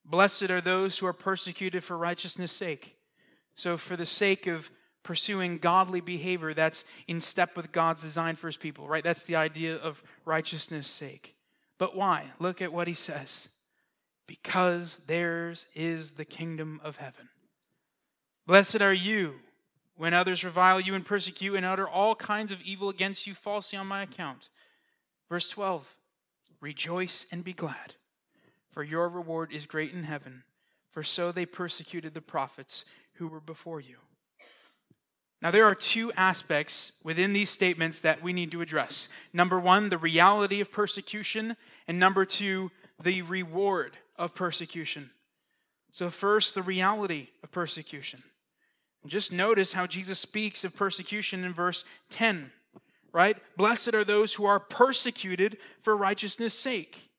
Blessed 0.04 0.50
are 0.50 0.60
those 0.60 0.98
who 0.98 1.06
are 1.06 1.12
persecuted 1.12 1.84
for 1.84 1.96
righteousness' 1.96 2.52
sake 2.52 2.96
so, 3.54 3.76
for 3.76 3.96
the 3.96 4.06
sake 4.06 4.46
of 4.46 4.70
pursuing 5.02 5.58
godly 5.58 6.00
behavior 6.00 6.54
that's 6.54 6.84
in 7.06 7.20
step 7.20 7.56
with 7.56 7.72
God's 7.72 8.02
design 8.02 8.36
for 8.36 8.46
his 8.46 8.56
people, 8.56 8.86
right? 8.86 9.04
That's 9.04 9.24
the 9.24 9.36
idea 9.36 9.76
of 9.76 10.02
righteousness' 10.24 10.86
sake. 10.86 11.34
But 11.78 11.96
why? 11.96 12.26
Look 12.38 12.60
at 12.60 12.72
what 12.72 12.88
he 12.88 12.94
says. 12.94 13.48
Because 14.26 15.00
theirs 15.06 15.66
is 15.74 16.12
the 16.12 16.24
kingdom 16.24 16.80
of 16.84 16.96
heaven. 16.96 17.28
Blessed 18.46 18.82
are 18.82 18.92
you 18.92 19.36
when 19.96 20.14
others 20.14 20.44
revile 20.44 20.80
you 20.80 20.94
and 20.94 21.04
persecute 21.04 21.56
and 21.56 21.66
utter 21.66 21.88
all 21.88 22.14
kinds 22.14 22.52
of 22.52 22.60
evil 22.62 22.88
against 22.88 23.26
you 23.26 23.34
falsely 23.34 23.78
on 23.78 23.86
my 23.86 24.02
account. 24.02 24.48
Verse 25.28 25.48
12 25.48 25.96
Rejoice 26.60 27.26
and 27.32 27.42
be 27.42 27.52
glad, 27.52 27.94
for 28.70 28.82
your 28.82 29.08
reward 29.08 29.52
is 29.52 29.66
great 29.66 29.92
in 29.92 30.04
heaven, 30.04 30.42
for 30.90 31.02
so 31.02 31.32
they 31.32 31.46
persecuted 31.46 32.12
the 32.12 32.20
prophets 32.20 32.84
who 33.20 33.28
were 33.28 33.38
before 33.38 33.80
you. 33.80 33.96
Now, 35.42 35.50
there 35.50 35.66
are 35.66 35.74
two 35.74 36.10
aspects 36.16 36.92
within 37.04 37.34
these 37.34 37.50
statements 37.50 38.00
that 38.00 38.22
we 38.22 38.32
need 38.32 38.50
to 38.52 38.62
address. 38.62 39.08
Number 39.32 39.60
one, 39.60 39.90
the 39.90 39.98
reality 39.98 40.60
of 40.60 40.72
persecution, 40.72 41.56
and 41.86 41.98
number 41.98 42.24
two, 42.24 42.70
the 43.02 43.22
reward 43.22 43.92
of 44.16 44.34
persecution. 44.34 45.10
So, 45.92 46.08
first, 46.08 46.54
the 46.54 46.62
reality 46.62 47.28
of 47.42 47.50
persecution. 47.52 48.22
Just 49.06 49.32
notice 49.32 49.74
how 49.74 49.86
Jesus 49.86 50.18
speaks 50.18 50.64
of 50.64 50.74
persecution 50.74 51.44
in 51.44 51.52
verse 51.52 51.84
10, 52.10 52.52
right? 53.12 53.36
Blessed 53.56 53.94
are 53.94 54.04
those 54.04 54.34
who 54.34 54.46
are 54.46 54.60
persecuted 54.60 55.58
for 55.82 55.94
righteousness' 55.94 56.58
sake. 56.58 57.10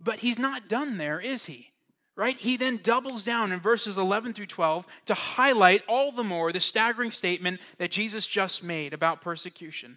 But 0.00 0.20
he's 0.20 0.38
not 0.38 0.68
done 0.68 0.96
there, 0.96 1.20
is 1.20 1.46
he? 1.46 1.71
Right? 2.14 2.36
He 2.36 2.58
then 2.58 2.78
doubles 2.82 3.24
down 3.24 3.52
in 3.52 3.60
verses 3.60 3.96
11 3.96 4.34
through 4.34 4.46
12 4.46 4.86
to 5.06 5.14
highlight 5.14 5.82
all 5.88 6.12
the 6.12 6.22
more 6.22 6.52
the 6.52 6.60
staggering 6.60 7.10
statement 7.10 7.58
that 7.78 7.90
Jesus 7.90 8.26
just 8.26 8.62
made 8.62 8.92
about 8.92 9.22
persecution. 9.22 9.96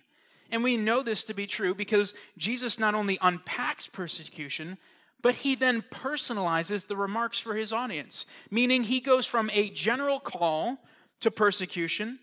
And 0.49 0.63
we 0.63 0.77
know 0.77 1.03
this 1.03 1.25
to 1.25 1.33
be 1.33 1.45
true 1.45 1.75
because 1.75 2.13
Jesus 2.37 2.79
not 2.79 2.95
only 2.95 3.17
unpacks 3.21 3.87
persecution, 3.87 4.77
but 5.21 5.35
he 5.35 5.55
then 5.55 5.81
personalizes 5.81 6.87
the 6.87 6.95
remarks 6.95 7.39
for 7.39 7.55
his 7.55 7.73
audience, 7.73 8.25
meaning 8.51 8.83
he 8.83 8.99
goes 8.99 9.25
from 9.25 9.49
a 9.51 9.69
general 9.71 10.19
call 10.19 10.77
to 11.21 11.31
persecution, 11.31 12.19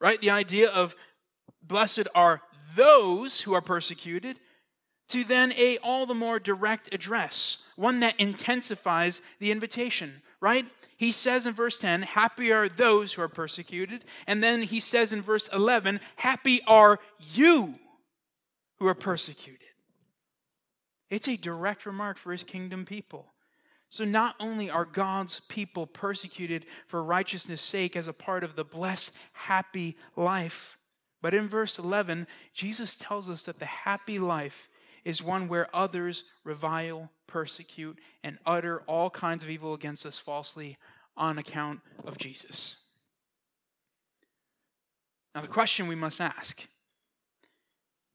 right? 0.00 0.20
The 0.20 0.30
idea 0.30 0.70
of 0.70 0.94
blessed 1.62 2.06
are 2.14 2.42
those 2.76 3.40
who 3.40 3.52
are 3.52 3.60
persecuted, 3.60 4.38
to 5.08 5.24
then 5.24 5.52
a 5.52 5.78
all 5.78 6.06
the 6.06 6.14
more 6.14 6.38
direct 6.38 6.92
address, 6.92 7.58
one 7.76 8.00
that 8.00 8.18
intensifies 8.18 9.20
the 9.38 9.50
invitation, 9.50 10.22
right? 10.40 10.64
He 10.96 11.12
says 11.12 11.46
in 11.46 11.54
verse 11.54 11.78
10, 11.78 12.02
Happy 12.02 12.52
are 12.52 12.68
those 12.68 13.12
who 13.12 13.22
are 13.22 13.28
persecuted. 13.28 14.04
And 14.26 14.42
then 14.42 14.62
he 14.62 14.80
says 14.80 15.12
in 15.12 15.22
verse 15.22 15.48
11, 15.52 16.00
Happy 16.16 16.62
are 16.66 16.98
you 17.32 17.74
who 18.78 18.86
are 18.86 18.94
persecuted. 18.94 19.60
It's 21.08 21.28
a 21.28 21.36
direct 21.36 21.86
remark 21.86 22.18
for 22.18 22.32
his 22.32 22.42
kingdom 22.44 22.84
people. 22.84 23.26
So, 23.88 24.04
not 24.04 24.34
only 24.40 24.68
are 24.68 24.84
God's 24.84 25.40
people 25.48 25.86
persecuted 25.86 26.66
for 26.88 27.02
righteousness' 27.02 27.62
sake 27.62 27.94
as 27.94 28.08
a 28.08 28.12
part 28.12 28.42
of 28.42 28.56
the 28.56 28.64
blessed, 28.64 29.12
happy 29.32 29.96
life, 30.16 30.76
but 31.22 31.34
in 31.34 31.48
verse 31.48 31.78
11, 31.78 32.26
Jesus 32.52 32.96
tells 32.96 33.30
us 33.30 33.44
that 33.44 33.60
the 33.60 33.64
happy 33.64 34.18
life 34.18 34.68
is 35.06 35.22
one 35.22 35.46
where 35.46 35.68
others 35.72 36.24
revile, 36.42 37.08
persecute, 37.28 37.96
and 38.24 38.38
utter 38.44 38.82
all 38.88 39.08
kinds 39.08 39.44
of 39.44 39.48
evil 39.48 39.72
against 39.72 40.04
us 40.04 40.18
falsely 40.18 40.76
on 41.16 41.38
account 41.38 41.78
of 42.04 42.18
Jesus. 42.18 42.74
Now, 45.32 45.42
the 45.42 45.46
question 45.46 45.86
we 45.86 45.94
must 45.94 46.20
ask 46.20 46.66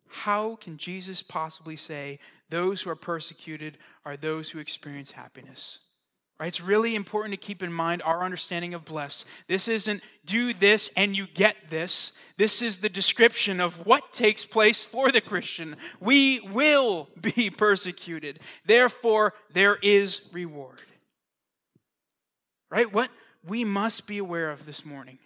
how 0.10 0.58
can 0.58 0.76
Jesus 0.76 1.24
possibly 1.24 1.78
say 1.78 2.20
those 2.50 2.82
who 2.82 2.90
are 2.90 2.98
persecuted 2.98 3.78
are 4.04 4.18
those 4.18 4.50
who 4.50 4.60
experience 4.60 5.12
happiness? 5.12 5.80
Right? 6.42 6.48
It's 6.48 6.60
really 6.60 6.96
important 6.96 7.34
to 7.34 7.38
keep 7.38 7.62
in 7.62 7.72
mind 7.72 8.02
our 8.02 8.24
understanding 8.24 8.74
of 8.74 8.84
bless. 8.84 9.26
This 9.48 9.68
isn't 9.68 10.02
do 10.26 10.56
this 10.56 10.90
and 10.98 11.16
you 11.16 11.28
get 11.28 11.56
this. 11.70 12.14
This 12.36 12.64
is 12.64 12.80
the 12.80 12.90
description 12.90 13.60
of 13.60 13.86
what 13.86 14.12
takes 14.12 14.44
place 14.44 14.84
for 14.84 15.12
the 15.12 15.22
Christian. 15.22 15.76
We 16.00 16.40
will 16.40 17.10
be 17.22 17.52
persecuted. 17.52 18.40
Therefore, 18.66 19.36
there 19.54 19.76
is 19.84 20.22
reward. 20.34 20.82
Right? 22.72 22.92
What 22.92 23.12
we 23.46 23.64
must 23.64 24.08
be 24.08 24.18
aware 24.18 24.50
of 24.50 24.66
this 24.66 24.84
morning 24.84 25.20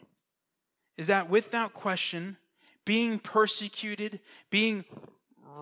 is 0.98 1.08
that 1.08 1.30
without 1.30 1.74
question, 1.74 2.36
being 2.84 3.20
persecuted, 3.20 4.20
being 4.50 4.84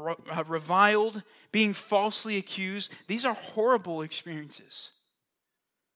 uh, 0.04 0.44
reviled, 0.48 1.22
being 1.52 1.74
falsely 1.74 2.38
accused, 2.38 2.92
these 3.06 3.24
are 3.24 3.36
horrible 3.36 4.02
experiences. 4.02 4.90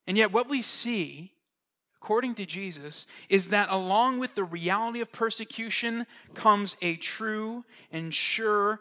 And 0.08 0.18
yet, 0.18 0.32
what 0.32 0.50
we 0.50 0.62
see, 0.62 1.34
according 2.02 2.36
to 2.36 2.46
Jesus, 2.46 3.06
is 3.30 3.50
that 3.50 3.70
along 3.70 4.20
with 4.20 4.36
the 4.36 4.46
reality 4.46 5.02
of 5.02 5.12
persecution 5.12 6.08
comes 6.34 6.78
a 6.82 6.96
true 6.96 7.66
and 7.92 8.14
sure 8.14 8.80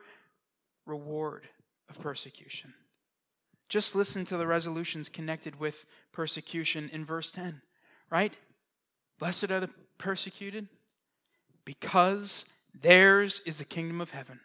reward 0.87 1.49
of 1.91 2.01
persecution. 2.01 2.73
Just 3.69 3.97
listen 3.97 4.25
to 4.27 4.37
the 4.37 4.47
resolutions 4.47 5.09
connected 5.09 5.59
with 5.59 5.85
persecution 6.13 6.89
in 6.93 7.05
verse 7.05 7.33
10, 7.33 7.61
right? 8.11 8.37
Blessed 9.19 9.51
are 9.51 9.61
the 9.61 9.71
persecuted 9.99 10.69
because 11.65 12.45
theirs 12.81 13.43
is 13.45 13.59
the 13.59 13.65
kingdom 13.65 14.01
of 14.01 14.11
heaven. 14.11 14.39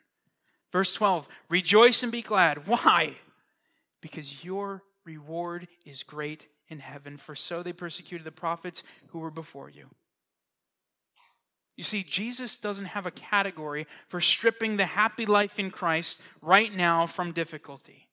Verse 0.71 0.93
12, 0.95 1.27
rejoice 1.49 2.01
and 2.01 2.11
be 2.11 2.21
glad. 2.21 2.67
Why? 2.67 3.15
Because 4.01 4.43
your 4.43 4.81
reward 5.05 5.67
is 5.85 6.01
great 6.01 6.47
in 6.71 6.79
heaven, 6.79 7.17
for 7.17 7.35
so 7.35 7.61
they 7.61 7.73
persecuted 7.73 8.25
the 8.25 8.31
prophets 8.31 8.83
who 9.07 9.19
were 9.19 9.31
before 9.31 9.69
you. 9.69 9.87
You 11.77 11.83
see, 11.83 12.03
Jesus 12.03 12.57
doesn't 12.57 12.85
have 12.85 13.05
a 13.05 13.11
category 13.11 13.87
for 14.07 14.21
stripping 14.21 14.77
the 14.77 14.85
happy 14.85 15.25
life 15.25 15.59
in 15.59 15.71
Christ 15.71 16.21
right 16.41 16.75
now 16.75 17.07
from 17.07 17.31
difficulty. 17.31 18.07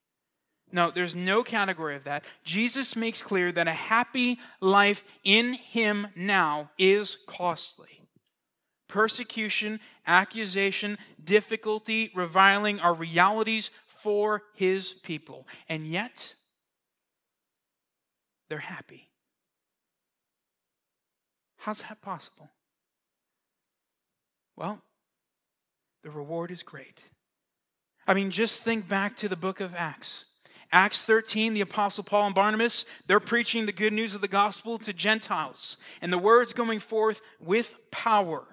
No, 0.70 0.90
there's 0.90 1.16
no 1.16 1.42
category 1.42 1.96
of 1.96 2.04
that. 2.04 2.24
Jesus 2.44 2.94
makes 2.94 3.22
clear 3.22 3.50
that 3.52 3.68
a 3.68 3.72
happy 3.72 4.38
life 4.60 5.04
in 5.24 5.54
Him 5.54 6.08
now 6.14 6.70
is 6.78 7.18
costly. 7.26 8.02
Persecution, 8.86 9.80
accusation, 10.06 10.96
difficulty, 11.22 12.10
reviling 12.14 12.80
are 12.80 12.94
realities 12.94 13.70
for 13.98 14.44
his 14.54 14.94
people. 14.94 15.46
And 15.68 15.86
yet, 15.86 16.34
they're 18.48 18.58
happy. 18.58 19.08
How's 21.58 21.82
that 21.82 22.00
possible? 22.00 22.50
Well, 24.56 24.80
the 26.02 26.10
reward 26.10 26.50
is 26.50 26.62
great. 26.62 27.02
I 28.06 28.14
mean, 28.14 28.30
just 28.30 28.62
think 28.62 28.88
back 28.88 29.16
to 29.16 29.28
the 29.28 29.36
book 29.36 29.60
of 29.60 29.74
Acts. 29.74 30.24
Acts 30.70 31.04
13, 31.04 31.54
the 31.54 31.60
Apostle 31.62 32.04
Paul 32.04 32.26
and 32.26 32.34
Barnabas, 32.34 32.84
they're 33.06 33.20
preaching 33.20 33.66
the 33.66 33.72
good 33.72 33.92
news 33.92 34.14
of 34.14 34.20
the 34.20 34.28
gospel 34.28 34.78
to 34.78 34.92
Gentiles, 34.92 35.78
and 36.02 36.12
the 36.12 36.18
word's 36.18 36.52
going 36.52 36.80
forth 36.80 37.22
with 37.40 37.76
power. 37.90 38.44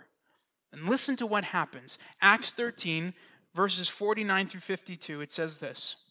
And 0.71 0.89
listen 0.89 1.15
to 1.17 1.25
what 1.25 1.43
happens. 1.43 1.97
Acts 2.21 2.53
13, 2.53 3.13
verses 3.53 3.87
49 3.89 4.47
through 4.47 4.61
52, 4.61 5.21
it 5.21 5.31
says 5.31 5.59
this 5.59 6.04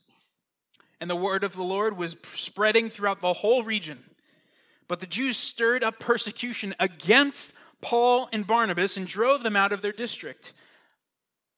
And 1.04 1.10
the 1.10 1.16
word 1.16 1.44
of 1.44 1.54
the 1.54 1.62
Lord 1.62 1.98
was 1.98 2.16
spreading 2.32 2.88
throughout 2.88 3.20
the 3.20 3.34
whole 3.34 3.62
region. 3.62 4.02
But 4.88 5.00
the 5.00 5.06
Jews 5.06 5.36
stirred 5.36 5.84
up 5.84 5.98
persecution 5.98 6.74
against 6.80 7.52
Paul 7.82 8.26
and 8.32 8.46
Barnabas 8.46 8.96
and 8.96 9.06
drove 9.06 9.42
them 9.42 9.54
out 9.54 9.70
of 9.70 9.82
their 9.82 9.92
district. 9.92 10.54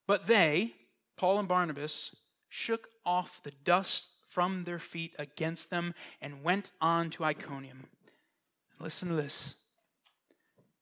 But 0.09 0.26
they, 0.26 0.72
Paul 1.16 1.38
and 1.38 1.46
Barnabas, 1.46 2.16
shook 2.48 2.88
off 3.04 3.40
the 3.44 3.52
dust 3.62 4.09
from 4.30 4.64
their 4.64 4.80
feet 4.80 5.14
against 5.16 5.70
them 5.70 5.94
and 6.20 6.42
went 6.42 6.72
on 6.80 7.09
to 7.11 7.22
Iconium. 7.22 7.85
Listen 8.80 9.11
to 9.11 9.14
this. 9.14 9.54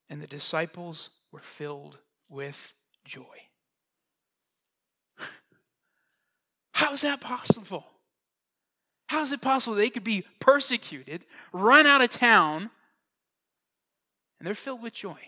And 0.08 0.22
the 0.22 0.26
disciples 0.26 1.10
were 1.30 1.40
filled 1.40 1.98
with 2.30 2.72
joy. 3.04 3.42
How's 6.72 7.02
that 7.02 7.20
possible? 7.20 7.84
How 9.06 9.22
is 9.22 9.32
it 9.32 9.40
possible 9.40 9.76
they 9.76 9.90
could 9.90 10.04
be 10.04 10.24
persecuted, 10.40 11.24
run 11.52 11.86
out 11.86 12.02
of 12.02 12.10
town, 12.10 12.70
and 14.38 14.46
they're 14.46 14.54
filled 14.54 14.82
with 14.82 14.94
joy? 14.94 15.18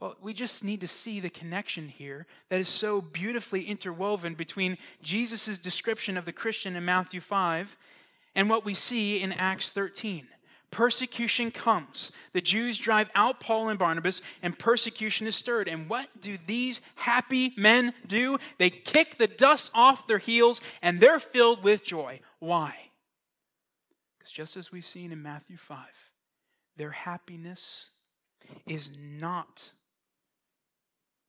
Well, 0.00 0.16
we 0.22 0.32
just 0.32 0.64
need 0.64 0.80
to 0.80 0.88
see 0.88 1.20
the 1.20 1.28
connection 1.28 1.88
here 1.88 2.26
that 2.48 2.60
is 2.60 2.68
so 2.68 3.02
beautifully 3.02 3.64
interwoven 3.64 4.34
between 4.34 4.78
Jesus' 5.02 5.58
description 5.58 6.16
of 6.16 6.24
the 6.24 6.32
Christian 6.32 6.74
in 6.74 6.84
Matthew 6.86 7.20
5 7.20 7.76
and 8.34 8.48
what 8.48 8.64
we 8.64 8.72
see 8.72 9.20
in 9.20 9.32
Acts 9.32 9.72
13 9.72 10.26
persecution 10.70 11.50
comes. 11.50 12.12
The 12.32 12.40
Jews 12.40 12.78
drive 12.78 13.10
out 13.14 13.40
Paul 13.40 13.68
and 13.68 13.78
Barnabas, 13.78 14.22
and 14.42 14.58
persecution 14.58 15.26
is 15.26 15.36
stirred. 15.36 15.68
And 15.68 15.88
what 15.88 16.08
do 16.20 16.38
these 16.46 16.80
happy 16.94 17.52
men 17.56 17.92
do? 18.06 18.38
They 18.58 18.70
kick 18.70 19.18
the 19.18 19.26
dust 19.26 19.70
off 19.74 20.06
their 20.06 20.18
heels, 20.18 20.60
and 20.82 21.00
they're 21.00 21.20
filled 21.20 21.62
with 21.62 21.84
joy. 21.84 22.20
Why? 22.38 22.74
Because 24.18 24.30
just 24.30 24.56
as 24.56 24.70
we've 24.70 24.86
seen 24.86 25.12
in 25.12 25.22
Matthew 25.22 25.56
5, 25.56 25.78
their 26.76 26.90
happiness 26.90 27.90
is 28.66 28.90
not 28.98 29.72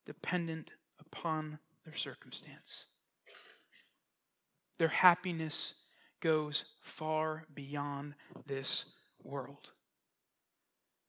dependent 0.06 0.72
upon 1.00 1.60
their 1.86 1.96
circumstance. 1.96 2.86
Their 4.78 4.88
happiness 4.88 5.74
goes 6.22 6.66
far 6.82 7.46
beyond 7.54 8.16
this 8.48 8.86
world. 9.26 9.72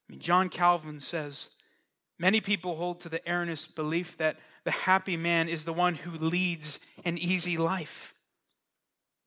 I 0.07 0.13
mean, 0.13 0.19
John 0.19 0.49
Calvin 0.49 0.99
says 0.99 1.49
many 2.19 2.41
people 2.41 2.75
hold 2.75 2.99
to 3.01 3.09
the 3.09 3.21
erroneous 3.29 3.67
belief 3.67 4.17
that 4.17 4.37
the 4.63 4.71
happy 4.71 5.17
man 5.17 5.49
is 5.49 5.65
the 5.65 5.73
one 5.73 5.95
who 5.95 6.11
leads 6.11 6.79
an 7.05 7.17
easy 7.17 7.57
life. 7.57 8.13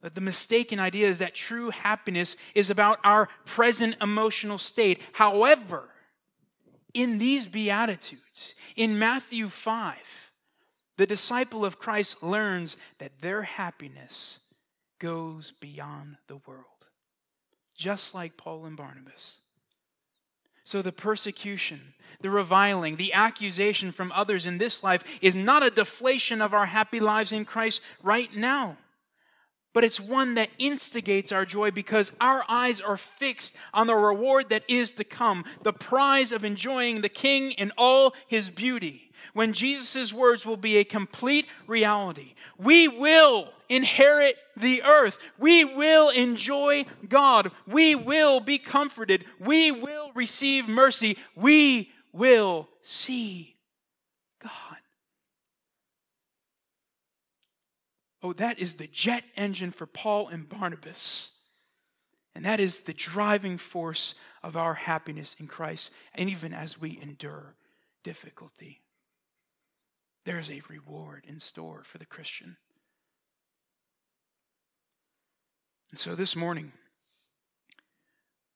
But 0.01 0.14
the 0.14 0.20
mistaken 0.20 0.78
idea 0.78 1.09
is 1.09 1.18
that 1.18 1.34
true 1.34 1.70
happiness 1.70 2.37
is 2.55 2.70
about 2.70 3.01
our 3.03 3.28
present 3.45 3.97
emotional 4.01 4.59
state. 4.59 5.01
However, 5.12 5.89
in 6.95 7.18
these 7.18 7.47
Beatitudes, 7.47 8.55
in 8.76 8.99
Matthew 8.99 9.49
5, 9.49 10.32
the 10.97 11.07
disciple 11.07 11.64
of 11.64 11.78
Christ 11.78 12.22
learns 12.22 12.76
that 12.99 13.20
their 13.20 13.43
happiness 13.43 14.39
goes 14.99 15.53
beyond 15.61 16.16
the 16.26 16.37
world, 16.47 16.76
just 17.77 18.14
like 18.14 18.37
Paul 18.37 18.64
and 18.64 18.77
Barnabas. 18.77 19.39
So, 20.64 20.83
the 20.83 20.91
persecution, 20.91 21.81
the 22.20 22.31
reviling, 22.31 22.97
the 22.97 23.12
accusation 23.12 23.93
from 23.93 24.11
others 24.11 24.47
in 24.47 24.59
this 24.59 24.83
life 24.83 25.05
is 25.22 25.37
not 25.37 25.64
a 25.64 25.70
deflation 25.70 26.43
of 26.43 26.55
our 26.55 26.66
happy 26.66 26.99
lives 26.99 27.31
in 27.31 27.45
Christ 27.45 27.83
right 28.03 28.35
now, 28.35 28.77
but 29.72 29.85
it's 29.85 30.01
one 30.01 30.35
that 30.35 30.51
instigates 30.59 31.31
our 31.31 31.45
joy 31.45 31.70
because 31.70 32.11
our 32.20 32.45
eyes 32.49 32.81
are 32.81 32.97
fixed 32.97 33.55
on 33.72 33.87
the 33.87 33.95
reward 33.95 34.49
that 34.49 34.64
is 34.66 34.93
to 34.95 35.05
come, 35.05 35.45
the 35.62 35.72
prize 35.72 36.33
of 36.33 36.45
enjoying 36.45 37.01
the 37.01 37.09
King 37.09 37.53
in 37.53 37.70
all 37.79 38.14
his 38.27 38.51
beauty 38.51 39.12
when 39.35 39.53
Jesus' 39.53 40.12
words 40.12 40.45
will 40.45 40.57
be 40.57 40.79
a 40.79 40.85
complete 40.85 41.47
reality. 41.66 42.35
We 42.59 42.89
will 42.89 43.53
inherit 43.69 44.37
the 44.57 44.83
earth. 44.83 45.19
We 45.39 45.64
will 45.64 46.11
enjoy 46.11 46.87
God. 47.09 47.51
We 47.67 47.95
will 47.95 48.41
be 48.41 48.59
comforted. 48.59 49.25
We 49.39 49.71
will 49.71 50.12
receive 50.14 50.69
mercy. 50.69 51.19
We 51.35 51.93
will 52.12 52.69
see 52.83 53.57
God. 54.43 54.53
Oh, 58.23 58.33
that 58.33 58.59
is 58.59 58.75
the 58.75 58.89
jet 58.89 59.25
engine 59.37 59.73
for 59.73 59.87
Paul 59.87 60.29
and 60.29 60.49
Barnabas. 60.49 61.31
And 62.35 62.45
that 62.45 62.61
is 62.61 62.81
the 62.81 62.93
driving 62.93 63.57
force 63.57 64.14
of 64.43 64.57
our 64.57 64.75
happiness 64.75 65.35
in 65.39 65.47
Christ, 65.47 65.91
and 66.14 66.29
even 66.29 66.53
as 66.53 66.79
we 66.79 66.99
endure 67.01 67.57
difficulty. 68.05 68.83
There's 70.25 70.51
a 70.51 70.61
reward 70.69 71.25
in 71.27 71.41
store 71.41 71.83
for 71.83 71.99
the 71.99 72.05
Christian. 72.05 72.57
And 75.91 75.99
so 75.99 76.14
this 76.14 76.37
morning, 76.37 76.72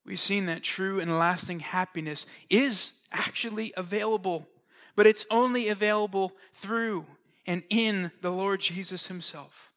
we've 0.04 0.20
seen 0.20 0.46
that 0.46 0.62
true 0.62 1.00
and 1.00 1.18
lasting 1.18 1.60
happiness 1.60 2.26
is 2.48 2.92
actually 3.12 3.72
available, 3.76 4.48
but 4.96 5.06
it's 5.06 5.26
only 5.30 5.68
available 5.68 6.32
through 6.52 7.06
and 7.46 7.62
in 7.70 8.10
the 8.20 8.30
Lord 8.30 8.60
Jesus 8.60 9.06
Himself. 9.06 9.72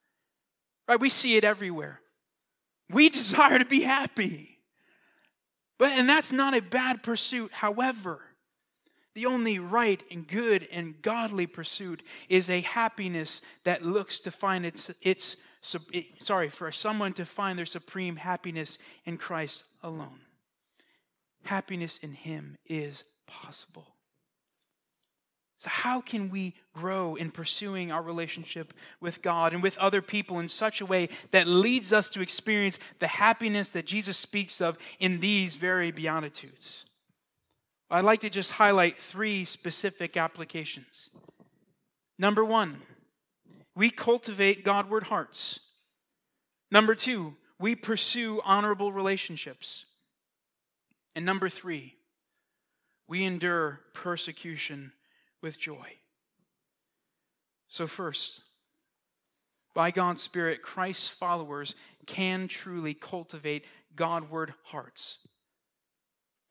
Right? 0.88 1.00
We 1.00 1.10
see 1.10 1.38
it 1.38 1.44
everywhere. 1.44 2.02
We 2.90 3.10
desire 3.10 3.60
to 3.60 3.66
be 3.66 3.82
happy. 3.82 4.60
But 5.78 5.92
and 5.94 6.08
that's 6.08 6.32
not 6.32 6.54
a 6.54 6.62
bad 6.62 7.04
pursuit. 7.04 7.52
However, 7.52 8.22
the 9.16 9.26
only 9.26 9.60
right 9.60 10.02
and 10.12 10.28
good 10.28 10.68
and 10.72 11.02
godly 11.02 11.48
pursuit 11.48 12.02
is 12.30 12.50
a 12.50 12.62
happiness 12.62 13.42
that 13.64 13.84
looks 13.84 14.20
to 14.22 14.32
find 14.32 14.66
its, 14.66 14.90
its 15.02 15.38
sorry, 16.20 16.50
for 16.50 16.72
someone 16.72 17.14
to 17.14 17.26
find 17.26 17.58
their 17.58 17.66
supreme 17.66 18.18
happiness 18.18 18.78
in 19.06 19.18
Christ 19.18 19.64
alone. 19.82 20.20
Happiness 21.44 21.98
in 22.00 22.14
Him 22.14 22.58
is 22.66 23.04
possible. 23.28 23.88
So, 25.64 25.70
how 25.70 26.02
can 26.02 26.30
we 26.30 26.56
grow 26.74 27.16
in 27.16 27.32
pursuing 27.32 27.90
our 27.90 28.02
relationship 28.02 28.74
with 29.00 29.22
God 29.22 29.54
and 29.54 29.64
with 29.64 29.78
other 29.78 30.02
people 30.02 30.40
in 30.40 30.50
such 30.50 30.82
a 30.82 30.86
way 30.86 31.08
that 31.32 31.48
leads 31.48 31.94
us 31.94 32.10
to 32.10 32.22
experience 32.22 32.80
the 33.00 33.08
happiness 33.08 33.70
that 33.70 33.86
Jesus 33.86 34.18
speaks 34.18 34.60
of 34.60 34.78
in 35.00 35.22
these 35.22 35.56
very 35.56 35.92
Beatitudes? 35.92 36.84
I'd 37.90 38.04
like 38.04 38.22
to 38.22 38.30
just 38.30 38.52
highlight 38.52 39.00
three 39.00 39.46
specific 39.46 40.18
applications. 40.18 41.10
Number 42.20 42.44
one, 42.44 42.82
we 43.76 43.90
cultivate 43.90 44.64
Godward 44.64 45.04
hearts. 45.04 45.60
Number 46.72 46.96
two, 46.96 47.36
we 47.60 47.76
pursue 47.76 48.42
honorable 48.44 48.92
relationships. 48.92 49.86
And 51.16 51.26
number 51.26 51.50
three, 51.50 51.96
we 53.08 53.24
endure 53.24 53.82
persecution 53.94 54.92
with 55.42 55.60
joy. 55.60 55.98
So, 57.68 57.88
first, 57.88 58.44
by 59.74 59.92
God's 59.92 60.22
Spirit, 60.22 60.62
Christ's 60.62 61.10
followers 61.10 61.76
can 62.06 62.48
truly 62.48 62.94
cultivate 62.94 63.66
Godward 63.96 64.54
hearts. 64.64 65.20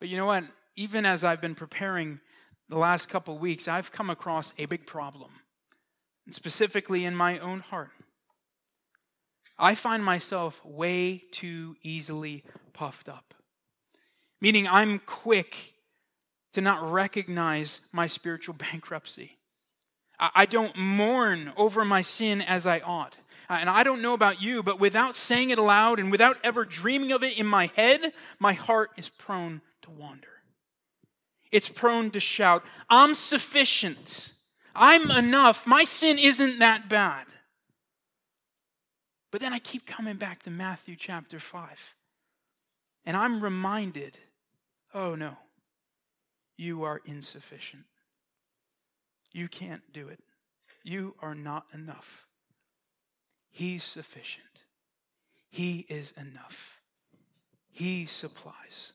But 0.00 0.08
you 0.08 0.16
know 0.16 0.26
what? 0.26 0.44
even 0.76 1.04
as 1.04 1.24
I've 1.24 1.40
been 1.40 1.54
preparing 1.54 2.20
the 2.68 2.78
last 2.78 3.08
couple 3.08 3.36
weeks, 3.38 3.68
I've 3.68 3.92
come 3.92 4.10
across 4.10 4.52
a 4.58 4.66
big 4.66 4.86
problem, 4.86 5.30
and 6.26 6.34
specifically 6.34 7.04
in 7.04 7.14
my 7.14 7.38
own 7.38 7.60
heart. 7.60 7.90
I 9.58 9.74
find 9.74 10.04
myself 10.04 10.64
way 10.64 11.22
too 11.30 11.76
easily 11.82 12.42
puffed 12.72 13.08
up, 13.08 13.34
meaning 14.40 14.66
I'm 14.66 14.98
quick 15.00 15.74
to 16.54 16.60
not 16.60 16.90
recognize 16.90 17.80
my 17.92 18.06
spiritual 18.06 18.54
bankruptcy. 18.72 19.38
I 20.18 20.46
don't 20.46 20.76
mourn 20.76 21.52
over 21.56 21.84
my 21.84 22.02
sin 22.02 22.42
as 22.42 22.64
I 22.64 22.78
ought. 22.78 23.16
Uh, 23.50 23.58
and 23.60 23.68
I 23.68 23.82
don't 23.82 24.02
know 24.02 24.14
about 24.14 24.40
you, 24.40 24.62
but 24.62 24.78
without 24.78 25.16
saying 25.16 25.50
it 25.50 25.58
aloud 25.58 25.98
and 25.98 26.12
without 26.12 26.36
ever 26.44 26.64
dreaming 26.64 27.10
of 27.10 27.24
it 27.24 27.36
in 27.36 27.46
my 27.46 27.66
head, 27.74 28.12
my 28.38 28.52
heart 28.52 28.90
is 28.96 29.08
prone 29.08 29.62
to 29.82 29.90
wander 29.90 30.28
it's 31.52 31.68
prone 31.68 32.10
to 32.12 32.20
shout, 32.20 32.64
I'm 32.88 33.14
sufficient. 33.14 34.31
I'm 34.74 35.10
enough. 35.10 35.66
My 35.66 35.84
sin 35.84 36.18
isn't 36.18 36.58
that 36.58 36.88
bad. 36.88 37.26
But 39.30 39.40
then 39.40 39.52
I 39.52 39.58
keep 39.58 39.86
coming 39.86 40.16
back 40.16 40.42
to 40.42 40.50
Matthew 40.50 40.96
chapter 40.96 41.40
5. 41.40 41.94
And 43.04 43.16
I'm 43.16 43.40
reminded 43.40 44.18
oh 44.94 45.14
no, 45.14 45.36
you 46.56 46.84
are 46.84 47.00
insufficient. 47.04 47.84
You 49.32 49.48
can't 49.48 49.82
do 49.92 50.08
it. 50.08 50.20
You 50.84 51.14
are 51.22 51.34
not 51.34 51.66
enough. 51.72 52.26
He's 53.50 53.84
sufficient. 53.84 54.44
He 55.50 55.86
is 55.88 56.12
enough. 56.16 56.80
He 57.70 58.06
supplies. 58.06 58.92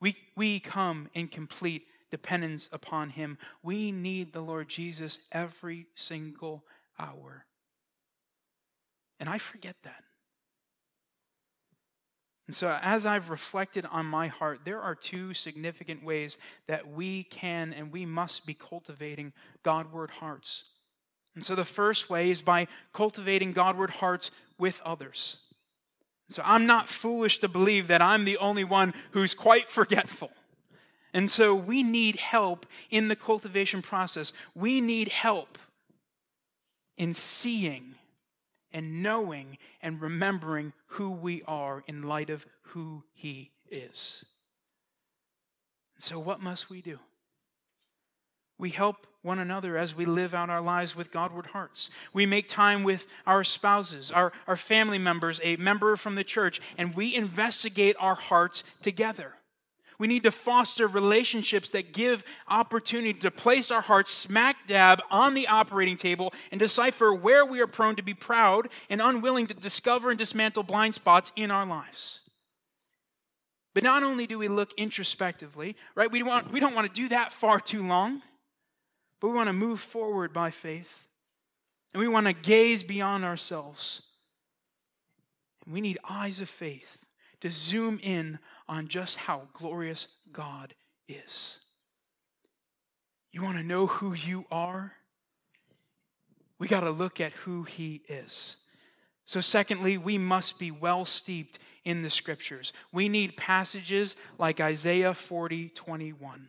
We, 0.00 0.16
we 0.36 0.60
come 0.60 1.08
in 1.14 1.28
complete 1.28 1.87
dependence 2.10 2.68
upon 2.72 3.10
Him. 3.10 3.38
We 3.62 3.92
need 3.92 4.32
the 4.32 4.40
Lord 4.40 4.68
Jesus 4.68 5.18
every 5.32 5.86
single 5.94 6.64
hour. 6.98 7.44
And 9.20 9.28
I 9.28 9.38
forget 9.38 9.76
that. 9.82 10.04
And 12.46 12.54
so, 12.54 12.78
as 12.80 13.04
I've 13.04 13.28
reflected 13.28 13.84
on 13.90 14.06
my 14.06 14.28
heart, 14.28 14.60
there 14.64 14.80
are 14.80 14.94
two 14.94 15.34
significant 15.34 16.02
ways 16.02 16.38
that 16.66 16.90
we 16.90 17.24
can 17.24 17.74
and 17.74 17.92
we 17.92 18.06
must 18.06 18.46
be 18.46 18.54
cultivating 18.54 19.34
Godward 19.62 20.10
hearts. 20.10 20.64
And 21.34 21.44
so, 21.44 21.54
the 21.54 21.64
first 21.64 22.08
way 22.08 22.30
is 22.30 22.40
by 22.40 22.68
cultivating 22.94 23.52
Godward 23.52 23.90
hearts 23.90 24.30
with 24.58 24.80
others. 24.82 25.38
So 26.28 26.42
I'm 26.44 26.66
not 26.66 26.88
foolish 26.88 27.38
to 27.38 27.48
believe 27.48 27.88
that 27.88 28.02
I'm 28.02 28.24
the 28.24 28.36
only 28.36 28.64
one 28.64 28.92
who's 29.12 29.34
quite 29.34 29.66
forgetful. 29.66 30.30
And 31.12 31.30
so 31.30 31.54
we 31.54 31.82
need 31.82 32.16
help 32.16 32.66
in 32.90 33.08
the 33.08 33.16
cultivation 33.16 33.82
process. 33.82 34.32
We 34.54 34.80
need 34.80 35.08
help 35.08 35.58
in 36.96 37.14
seeing 37.14 37.94
and 38.72 39.02
knowing 39.02 39.56
and 39.80 40.00
remembering 40.00 40.72
who 40.86 41.10
we 41.10 41.42
are 41.46 41.82
in 41.86 42.02
light 42.02 42.30
of 42.30 42.46
who 42.62 43.04
He 43.14 43.50
is. 43.70 44.24
So, 45.98 46.18
what 46.18 46.40
must 46.40 46.68
we 46.68 46.82
do? 46.82 46.98
We 48.58 48.70
help 48.70 49.06
one 49.22 49.38
another 49.38 49.76
as 49.76 49.94
we 49.94 50.04
live 50.04 50.34
out 50.34 50.50
our 50.50 50.60
lives 50.60 50.94
with 50.94 51.12
Godward 51.12 51.46
hearts. 51.46 51.90
We 52.12 52.26
make 52.26 52.48
time 52.48 52.82
with 52.82 53.06
our 53.26 53.44
spouses, 53.44 54.10
our, 54.10 54.32
our 54.46 54.56
family 54.56 54.98
members, 54.98 55.40
a 55.42 55.56
member 55.56 55.96
from 55.96 56.14
the 56.14 56.24
church, 56.24 56.60
and 56.76 56.94
we 56.94 57.14
investigate 57.14 57.96
our 57.98 58.14
hearts 58.14 58.64
together. 58.82 59.34
We 59.98 60.06
need 60.06 60.22
to 60.22 60.30
foster 60.30 60.86
relationships 60.86 61.70
that 61.70 61.92
give 61.92 62.24
opportunity 62.46 63.14
to 63.14 63.30
place 63.32 63.70
our 63.72 63.80
hearts 63.80 64.12
smack 64.12 64.68
dab 64.68 65.02
on 65.10 65.34
the 65.34 65.48
operating 65.48 65.96
table 65.96 66.32
and 66.52 66.60
decipher 66.60 67.12
where 67.12 67.44
we 67.44 67.60
are 67.60 67.66
prone 67.66 67.96
to 67.96 68.02
be 68.02 68.14
proud 68.14 68.68
and 68.88 69.00
unwilling 69.02 69.48
to 69.48 69.54
discover 69.54 70.10
and 70.10 70.18
dismantle 70.18 70.62
blind 70.62 70.94
spots 70.94 71.32
in 71.34 71.50
our 71.50 71.66
lives. 71.66 72.20
But 73.74 73.82
not 73.82 74.04
only 74.04 74.26
do 74.26 74.38
we 74.38 74.48
look 74.48 74.72
introspectively, 74.74 75.76
right? 75.94 76.10
We, 76.10 76.22
want, 76.22 76.52
we 76.52 76.60
don't 76.60 76.74
want 76.74 76.92
to 76.92 77.00
do 77.00 77.08
that 77.08 77.32
far 77.32 77.58
too 77.58 77.86
long, 77.86 78.22
but 79.20 79.28
we 79.28 79.34
want 79.34 79.48
to 79.48 79.52
move 79.52 79.80
forward 79.80 80.32
by 80.32 80.50
faith. 80.50 81.06
And 81.92 82.00
we 82.00 82.08
want 82.08 82.26
to 82.26 82.32
gaze 82.32 82.82
beyond 82.82 83.24
ourselves. 83.24 84.02
And 85.64 85.74
we 85.74 85.80
need 85.80 85.98
eyes 86.08 86.40
of 86.40 86.48
faith 86.48 87.04
to 87.40 87.50
zoom 87.50 87.98
in 88.02 88.38
on 88.68 88.88
just 88.88 89.16
how 89.16 89.42
glorious 89.52 90.08
God 90.32 90.74
is. 91.08 91.58
You 93.32 93.42
want 93.42 93.58
to 93.58 93.64
know 93.64 93.86
who 93.86 94.14
you 94.14 94.44
are? 94.50 94.92
We 96.58 96.66
got 96.66 96.80
to 96.80 96.90
look 96.90 97.20
at 97.20 97.32
who 97.32 97.62
He 97.62 98.02
is. 98.08 98.56
So, 99.24 99.40
secondly, 99.40 99.98
we 99.98 100.18
must 100.18 100.58
be 100.58 100.70
well 100.70 101.04
steeped 101.04 101.58
in 101.84 102.02
the 102.02 102.10
scriptures. 102.10 102.72
We 102.92 103.08
need 103.08 103.36
passages 103.36 104.16
like 104.38 104.60
Isaiah 104.60 105.14
40 105.14 105.68
21. 105.68 106.48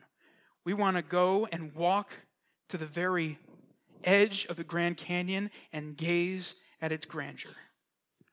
We 0.65 0.73
want 0.73 0.97
to 0.97 1.03
go 1.03 1.47
and 1.51 1.73
walk 1.75 2.13
to 2.69 2.77
the 2.77 2.85
very 2.85 3.37
edge 4.03 4.45
of 4.45 4.55
the 4.55 4.63
Grand 4.63 4.97
Canyon 4.97 5.51
and 5.73 5.97
gaze 5.97 6.55
at 6.81 6.91
its 6.91 7.05
grandeur. 7.05 7.51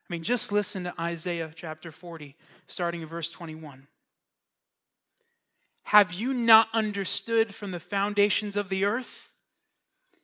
I 0.09 0.13
mean, 0.13 0.23
just 0.23 0.53
listen 0.53 0.85
to 0.85 0.95
Isaiah 1.01 1.51
chapter 1.55 1.91
40, 1.91 2.37
starting 2.69 3.03
in 3.03 3.09
verse 3.09 3.31
21. 3.31 3.89
Have 5.85 6.13
you 6.13 6.33
not 6.33 6.69
understood 6.73 7.55
from 7.55 7.73
the 7.73 7.81
foundations 7.81 8.57
of 8.57 8.69
the 8.69 8.85
earth? 8.85 9.31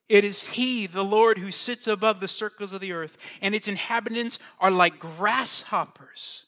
It 0.08 0.24
is 0.24 0.48
He, 0.48 0.86
the 0.86 1.04
Lord, 1.04 1.38
who 1.38 1.50
sits 1.50 1.86
above 1.86 2.20
the 2.20 2.28
circles 2.28 2.72
of 2.72 2.80
the 2.80 2.92
earth, 2.92 3.16
and 3.40 3.54
its 3.54 3.66
inhabitants 3.66 4.38
are 4.60 4.70
like 4.70 4.98
grasshoppers. 4.98 6.46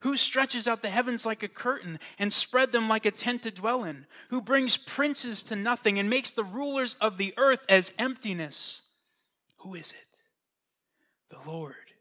Who 0.00 0.16
stretches 0.16 0.66
out 0.66 0.82
the 0.82 0.90
heavens 0.90 1.24
like 1.24 1.44
a 1.44 1.48
curtain 1.48 2.00
and 2.18 2.32
spread 2.32 2.72
them 2.72 2.88
like 2.88 3.06
a 3.06 3.12
tent 3.12 3.44
to 3.44 3.52
dwell 3.52 3.84
in? 3.84 4.06
Who 4.30 4.40
brings 4.40 4.76
princes 4.76 5.44
to 5.44 5.56
nothing 5.56 5.98
and 5.98 6.10
makes 6.10 6.32
the 6.32 6.42
rulers 6.42 6.96
of 7.00 7.18
the 7.18 7.34
earth 7.36 7.64
as 7.68 7.92
emptiness? 7.98 8.82
Who 9.58 9.74
is 9.74 9.92
it? 9.92 10.06
The 11.30 11.48
Lord. 11.48 11.91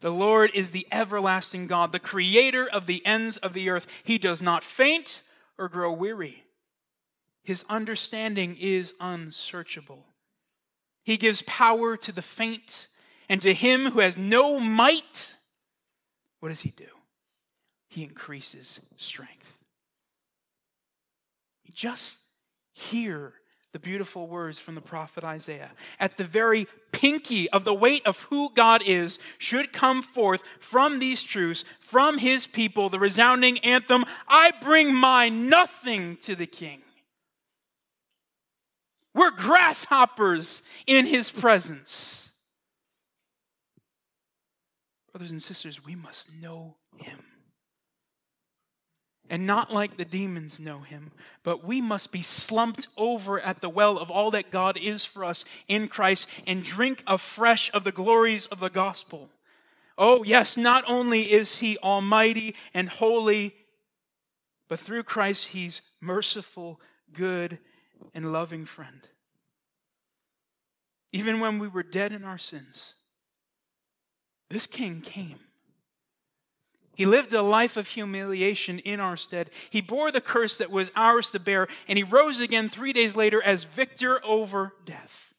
The 0.00 0.10
Lord 0.10 0.50
is 0.54 0.70
the 0.70 0.86
everlasting 0.90 1.66
God, 1.66 1.92
the 1.92 1.98
creator 1.98 2.66
of 2.66 2.86
the 2.86 3.04
ends 3.04 3.36
of 3.36 3.52
the 3.52 3.68
earth. 3.68 3.86
He 4.02 4.18
does 4.18 4.40
not 4.40 4.64
faint 4.64 5.22
or 5.58 5.68
grow 5.68 5.92
weary. 5.92 6.44
His 7.42 7.64
understanding 7.68 8.56
is 8.58 8.94
unsearchable. 8.98 10.06
He 11.04 11.16
gives 11.16 11.42
power 11.42 11.96
to 11.98 12.12
the 12.12 12.22
faint, 12.22 12.88
and 13.28 13.42
to 13.42 13.52
him 13.52 13.90
who 13.90 14.00
has 14.00 14.16
no 14.16 14.58
might, 14.58 15.34
what 16.40 16.48
does 16.48 16.60
he 16.60 16.70
do? 16.70 16.86
He 17.88 18.02
increases 18.04 18.80
strength. 18.96 19.52
Just 21.72 22.18
hear 22.72 23.34
the 23.72 23.78
beautiful 23.78 24.26
words 24.26 24.58
from 24.58 24.74
the 24.74 24.80
prophet 24.80 25.22
Isaiah. 25.22 25.70
At 25.98 26.16
the 26.16 26.24
very 26.24 26.66
pinky 26.92 27.48
of 27.50 27.64
the 27.64 27.74
weight 27.74 28.04
of 28.04 28.20
who 28.22 28.50
God 28.54 28.82
is 28.84 29.18
should 29.38 29.72
come 29.72 30.02
forth 30.02 30.42
from 30.58 30.98
these 30.98 31.22
truths, 31.22 31.64
from 31.80 32.18
his 32.18 32.46
people, 32.46 32.88
the 32.88 32.98
resounding 32.98 33.58
anthem 33.60 34.04
I 34.26 34.52
bring 34.60 34.94
my 34.94 35.28
nothing 35.28 36.16
to 36.18 36.34
the 36.34 36.46
king. 36.46 36.82
We're 39.14 39.30
grasshoppers 39.30 40.62
in 40.86 41.06
his 41.06 41.30
presence. 41.30 42.30
Brothers 45.12 45.32
and 45.32 45.42
sisters, 45.42 45.84
we 45.84 45.96
must 45.96 46.28
know 46.40 46.76
him 46.96 47.18
and 49.30 49.46
not 49.46 49.72
like 49.72 49.96
the 49.96 50.04
demons 50.04 50.58
know 50.58 50.80
him, 50.80 51.12
but 51.44 51.64
we 51.64 51.80
must 51.80 52.10
be 52.10 52.20
slumped 52.20 52.88
over 52.96 53.40
at 53.40 53.60
the 53.60 53.68
well 53.68 53.96
of 53.96 54.10
all 54.10 54.32
that 54.32 54.50
God 54.50 54.76
is 54.76 55.04
for 55.04 55.24
us 55.24 55.44
in 55.68 55.86
Christ 55.86 56.28
and 56.48 56.64
drink 56.64 57.04
afresh 57.06 57.70
of 57.72 57.84
the 57.84 57.92
glories 57.92 58.46
of 58.46 58.58
the 58.58 58.68
gospel. 58.68 59.30
Oh, 59.96 60.24
yes, 60.24 60.56
not 60.56 60.82
only 60.88 61.30
is 61.30 61.58
he 61.58 61.78
almighty 61.78 62.56
and 62.74 62.88
holy, 62.88 63.54
but 64.68 64.80
through 64.80 65.04
Christ 65.04 65.48
he's 65.48 65.80
merciful, 66.00 66.80
good, 67.12 67.58
and 68.12 68.32
loving 68.32 68.64
friend. 68.64 69.06
Even 71.12 71.38
when 71.38 71.60
we 71.60 71.68
were 71.68 71.82
dead 71.84 72.12
in 72.12 72.24
our 72.24 72.38
sins, 72.38 72.94
this 74.48 74.66
king 74.66 75.00
came 75.00 75.38
he 77.00 77.06
lived 77.06 77.32
a 77.32 77.40
life 77.40 77.78
of 77.78 77.88
humiliation 77.88 78.78
in 78.80 79.00
our 79.00 79.16
stead. 79.16 79.48
He 79.70 79.80
bore 79.80 80.12
the 80.12 80.20
curse 80.20 80.58
that 80.58 80.70
was 80.70 80.90
ours 80.94 81.30
to 81.30 81.40
bear, 81.40 81.66
and 81.88 81.96
he 81.96 82.04
rose 82.04 82.40
again 82.40 82.68
three 82.68 82.92
days 82.92 83.16
later 83.16 83.42
as 83.42 83.64
victor 83.64 84.22
over 84.22 84.74
death. 84.84 85.32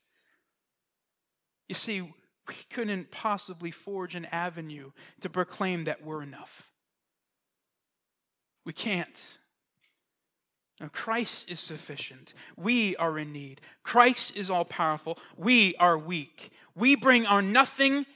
You 1.70 1.76
see, 1.76 2.02
we 2.02 2.56
couldn't 2.72 3.12
possibly 3.12 3.70
forge 3.70 4.16
an 4.16 4.26
avenue 4.32 4.90
to 5.20 5.30
proclaim 5.30 5.84
that 5.84 6.04
we're 6.04 6.24
enough. 6.24 6.72
We 8.66 8.74
can't. 8.74 9.38
Now, 10.80 10.88
Christ 10.92 11.48
is 11.48 11.60
sufficient. 11.60 12.34
We 12.58 12.96
are 12.96 13.20
in 13.20 13.32
need. 13.32 13.62
Christ 13.84 14.36
is 14.36 14.50
all 14.50 14.66
powerful. 14.66 15.20
We 15.38 15.76
are 15.76 15.96
weak. 15.96 16.50
We 16.74 16.96
bring 16.96 17.28
our 17.28 17.44
nothing 17.44 18.08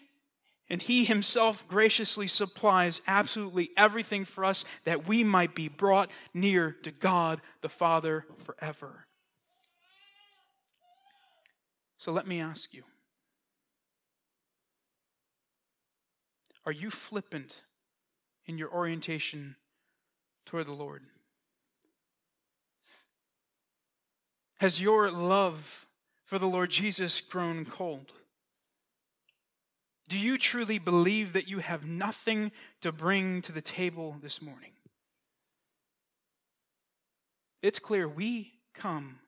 and 0.70 0.82
he 0.82 1.06
himself 1.06 1.68
graciously 1.68 2.28
supplies 2.28 3.02
absolutely 3.08 3.70
everything 3.78 4.26
for 4.26 4.44
us 4.44 4.66
that 4.84 5.08
we 5.08 5.24
might 5.24 5.54
be 5.54 5.68
brought 5.68 6.10
near 6.34 6.76
to 6.84 6.92
God 6.92 7.42
the 7.62 7.70
Father 7.70 8.26
forever. 8.44 9.06
So 11.98 12.12
let 12.12 12.28
me 12.28 12.42
ask 12.42 12.74
you 12.74 12.84
Are 16.66 16.72
you 16.72 16.90
flippant 16.90 17.62
in 18.48 18.58
your 18.58 18.72
orientation 18.72 19.56
toward 20.46 20.66
the 20.66 20.74
Lord? 20.74 21.04
Has 24.60 24.82
your 24.82 25.12
love 25.12 25.86
for 26.24 26.40
the 26.40 26.48
Lord 26.48 26.72
Jesus 26.72 27.22
grown 27.22 27.66
cold? 27.66 28.12
Do 30.08 30.18
you 30.18 30.38
truly 30.38 30.78
believe 30.78 31.34
that 31.34 31.48
you 31.48 31.60
have 31.60 31.86
nothing 31.86 32.52
to 32.82 32.92
bring 32.92 33.42
to 33.44 33.52
the 33.52 33.62
table 33.62 34.16
this 34.22 34.42
morning? 34.42 34.72
It's 37.62 37.80
clear 37.80 38.08
we 38.08 38.54
come 38.76 39.20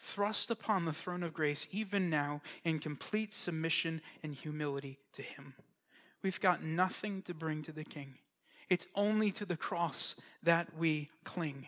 thrust 0.00 0.50
upon 0.50 0.84
the 0.84 0.92
throne 0.92 1.22
of 1.22 1.34
grace 1.34 1.68
even 1.70 2.08
now 2.08 2.40
in 2.64 2.78
complete 2.78 3.34
submission 3.34 4.00
and 4.22 4.34
humility 4.34 4.98
to 5.12 5.22
Him. 5.22 5.54
We've 6.22 6.40
got 6.40 6.62
nothing 6.62 7.22
to 7.22 7.34
bring 7.34 7.62
to 7.64 7.72
the 7.72 7.84
King. 7.84 8.14
It's 8.70 8.86
only 8.94 9.30
to 9.32 9.44
the 9.44 9.56
cross 9.56 10.16
that 10.42 10.74
we 10.76 11.10
cling. 11.24 11.66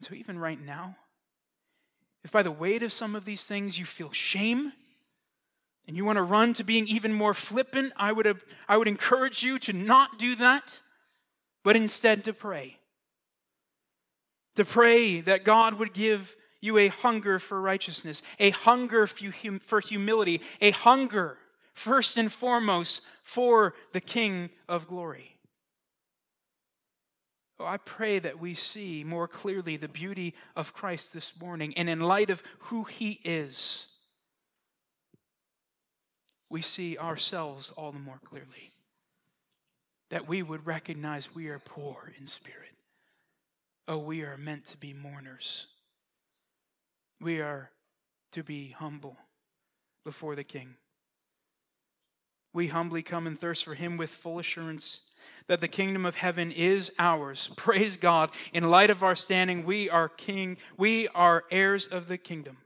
So, 0.00 0.14
even 0.14 0.38
right 0.38 0.60
now, 0.60 0.96
if 2.22 2.30
by 2.30 2.44
the 2.44 2.52
weight 2.52 2.82
of 2.84 2.92
some 2.92 3.16
of 3.16 3.24
these 3.24 3.44
things 3.44 3.78
you 3.78 3.84
feel 3.84 4.12
shame, 4.12 4.72
and 5.88 5.96
you 5.96 6.04
want 6.04 6.18
to 6.18 6.22
run 6.22 6.52
to 6.52 6.64
being 6.64 6.86
even 6.86 7.14
more 7.14 7.32
flippant, 7.32 7.94
I 7.96 8.12
would, 8.12 8.40
I 8.68 8.76
would 8.76 8.86
encourage 8.86 9.42
you 9.42 9.58
to 9.60 9.72
not 9.72 10.18
do 10.18 10.36
that, 10.36 10.80
but 11.64 11.76
instead 11.76 12.24
to 12.24 12.34
pray. 12.34 12.76
To 14.56 14.66
pray 14.66 15.22
that 15.22 15.44
God 15.44 15.74
would 15.74 15.94
give 15.94 16.36
you 16.60 16.76
a 16.76 16.88
hunger 16.88 17.38
for 17.38 17.58
righteousness, 17.58 18.22
a 18.38 18.50
hunger 18.50 19.06
for 19.06 19.80
humility, 19.80 20.42
a 20.60 20.72
hunger, 20.72 21.38
first 21.72 22.18
and 22.18 22.30
foremost, 22.30 23.00
for 23.22 23.74
the 23.92 24.00
King 24.00 24.50
of 24.68 24.88
glory. 24.88 25.38
Oh, 27.58 27.64
I 27.64 27.78
pray 27.78 28.18
that 28.18 28.38
we 28.38 28.52
see 28.52 29.04
more 29.04 29.26
clearly 29.26 29.78
the 29.78 29.88
beauty 29.88 30.34
of 30.54 30.74
Christ 30.74 31.14
this 31.14 31.32
morning, 31.40 31.72
and 31.78 31.88
in 31.88 32.00
light 32.00 32.28
of 32.28 32.42
who 32.58 32.84
he 32.84 33.20
is, 33.24 33.86
we 36.50 36.62
see 36.62 36.96
ourselves 36.98 37.72
all 37.76 37.92
the 37.92 37.98
more 37.98 38.20
clearly. 38.24 38.72
That 40.10 40.26
we 40.28 40.42
would 40.42 40.66
recognize 40.66 41.34
we 41.34 41.48
are 41.48 41.58
poor 41.58 42.12
in 42.18 42.26
spirit. 42.26 42.72
Oh, 43.86 43.98
we 43.98 44.22
are 44.22 44.36
meant 44.36 44.64
to 44.66 44.76
be 44.76 44.92
mourners. 44.92 45.66
We 47.20 47.40
are 47.40 47.70
to 48.32 48.42
be 48.42 48.70
humble 48.70 49.16
before 50.04 50.34
the 50.34 50.44
King. 50.44 50.76
we 52.52 52.68
humbly 52.68 53.02
come 53.02 53.26
and 53.26 53.38
thirst 53.38 53.64
for 53.64 53.74
him 53.74 53.96
with 53.96 54.10
full 54.10 54.38
assurance 54.38 55.02
that 55.46 55.60
the 55.60 55.68
kingdom 55.68 56.04
of 56.06 56.16
heaven 56.16 56.50
is 56.50 56.90
ours. 56.98 57.50
Praise 57.56 57.96
God. 57.96 58.30
In 58.52 58.70
light 58.70 58.90
of 58.90 59.02
our 59.02 59.14
standing, 59.14 59.64
we 59.64 59.90
are 59.90 60.08
king, 60.08 60.56
we 60.76 61.08
are 61.08 61.44
heirs 61.50 61.86
of 61.86 62.08
the 62.08 62.18
kingdom. 62.18 62.58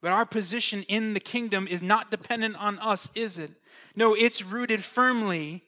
But 0.00 0.12
our 0.12 0.24
position 0.24 0.82
in 0.84 1.12
the 1.12 1.20
kingdom 1.20 1.66
is 1.68 1.82
not 1.82 2.10
dependent 2.10 2.56
on 2.56 2.78
us, 2.78 3.10
is 3.14 3.36
it? 3.36 3.52
No, 3.94 4.14
it's 4.14 4.42
rooted 4.42 4.82
firmly 4.82 5.62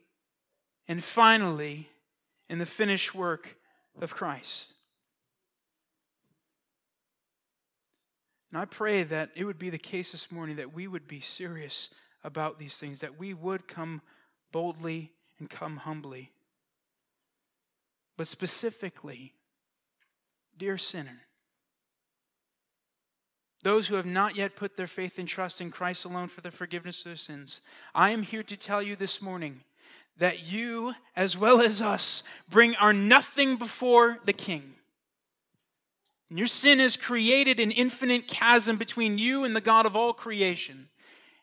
and 0.88 1.04
finally 1.04 1.88
in 2.48 2.58
the 2.58 2.66
finished 2.66 3.14
work 3.14 3.56
of 4.00 4.14
Christ. 4.14 4.72
And 8.50 8.60
I 8.60 8.64
pray 8.64 9.02
that 9.04 9.30
it 9.34 9.44
would 9.44 9.58
be 9.58 9.70
the 9.70 9.78
case 9.78 10.12
this 10.12 10.30
morning 10.30 10.56
that 10.56 10.74
we 10.74 10.86
would 10.86 11.08
be 11.08 11.20
serious 11.20 11.88
about 12.24 12.58
these 12.58 12.76
things, 12.76 13.00
that 13.00 13.18
we 13.18 13.34
would 13.34 13.66
come 13.66 14.02
boldly 14.52 15.12
and 15.38 15.48
come 15.48 15.78
humbly. 15.78 16.30
But 18.16 18.28
specifically, 18.28 19.32
dear 20.56 20.76
sinner, 20.76 21.22
those 23.62 23.86
who 23.86 23.94
have 23.94 24.06
not 24.06 24.36
yet 24.36 24.56
put 24.56 24.76
their 24.76 24.86
faith 24.86 25.18
and 25.18 25.28
trust 25.28 25.60
in 25.60 25.70
Christ 25.70 26.04
alone 26.04 26.28
for 26.28 26.40
the 26.40 26.50
forgiveness 26.50 27.00
of 27.00 27.04
their 27.04 27.16
sins, 27.16 27.60
I 27.94 28.10
am 28.10 28.22
here 28.22 28.42
to 28.42 28.56
tell 28.56 28.82
you 28.82 28.96
this 28.96 29.22
morning 29.22 29.60
that 30.18 30.50
you, 30.52 30.94
as 31.16 31.36
well 31.36 31.60
as 31.60 31.80
us, 31.80 32.22
bring 32.50 32.74
our 32.76 32.92
nothing 32.92 33.56
before 33.56 34.18
the 34.24 34.32
King. 34.32 34.74
And 36.28 36.38
your 36.38 36.48
sin 36.48 36.78
has 36.78 36.96
created 36.96 37.60
an 37.60 37.70
infinite 37.70 38.26
chasm 38.26 38.76
between 38.76 39.18
you 39.18 39.44
and 39.44 39.54
the 39.54 39.60
God 39.60 39.86
of 39.86 39.94
all 39.94 40.12
creation. 40.12 40.88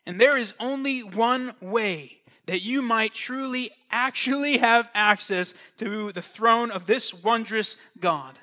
And 0.04 0.20
there 0.20 0.36
is 0.36 0.52
only 0.58 1.02
one 1.02 1.52
way 1.60 2.18
that 2.46 2.62
you 2.62 2.82
might 2.82 3.14
truly, 3.14 3.70
actually 3.92 4.58
have 4.58 4.88
access 4.92 5.54
to 5.76 6.10
the 6.10 6.22
throne 6.22 6.72
of 6.72 6.86
this 6.86 7.14
wondrous 7.14 7.76
God. 8.00 8.39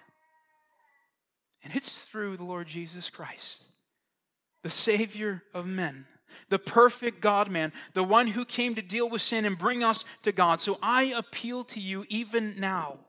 And 1.63 1.75
it's 1.75 1.99
through 1.99 2.37
the 2.37 2.43
Lord 2.43 2.67
Jesus 2.67 3.09
Christ, 3.09 3.63
the 4.63 4.69
Savior 4.69 5.43
of 5.53 5.65
men, 5.65 6.05
the 6.49 6.59
perfect 6.59 7.19
God 7.19 7.49
man, 7.49 7.73
the 7.93 8.03
one 8.03 8.27
who 8.27 8.45
came 8.45 8.75
to 8.75 8.81
deal 8.81 9.09
with 9.09 9.21
sin 9.21 9.45
and 9.45 9.57
bring 9.57 9.83
us 9.83 10.05
to 10.23 10.31
God. 10.31 10.61
So 10.61 10.77
I 10.81 11.03
appeal 11.03 11.63
to 11.65 11.79
you 11.79 12.05
even 12.09 12.59
now. 12.59 12.99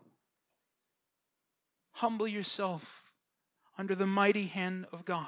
Humble 1.92 2.28
yourself 2.28 3.04
under 3.76 3.94
the 3.94 4.06
mighty 4.06 4.46
hand 4.46 4.86
of 4.92 5.04
God. 5.04 5.26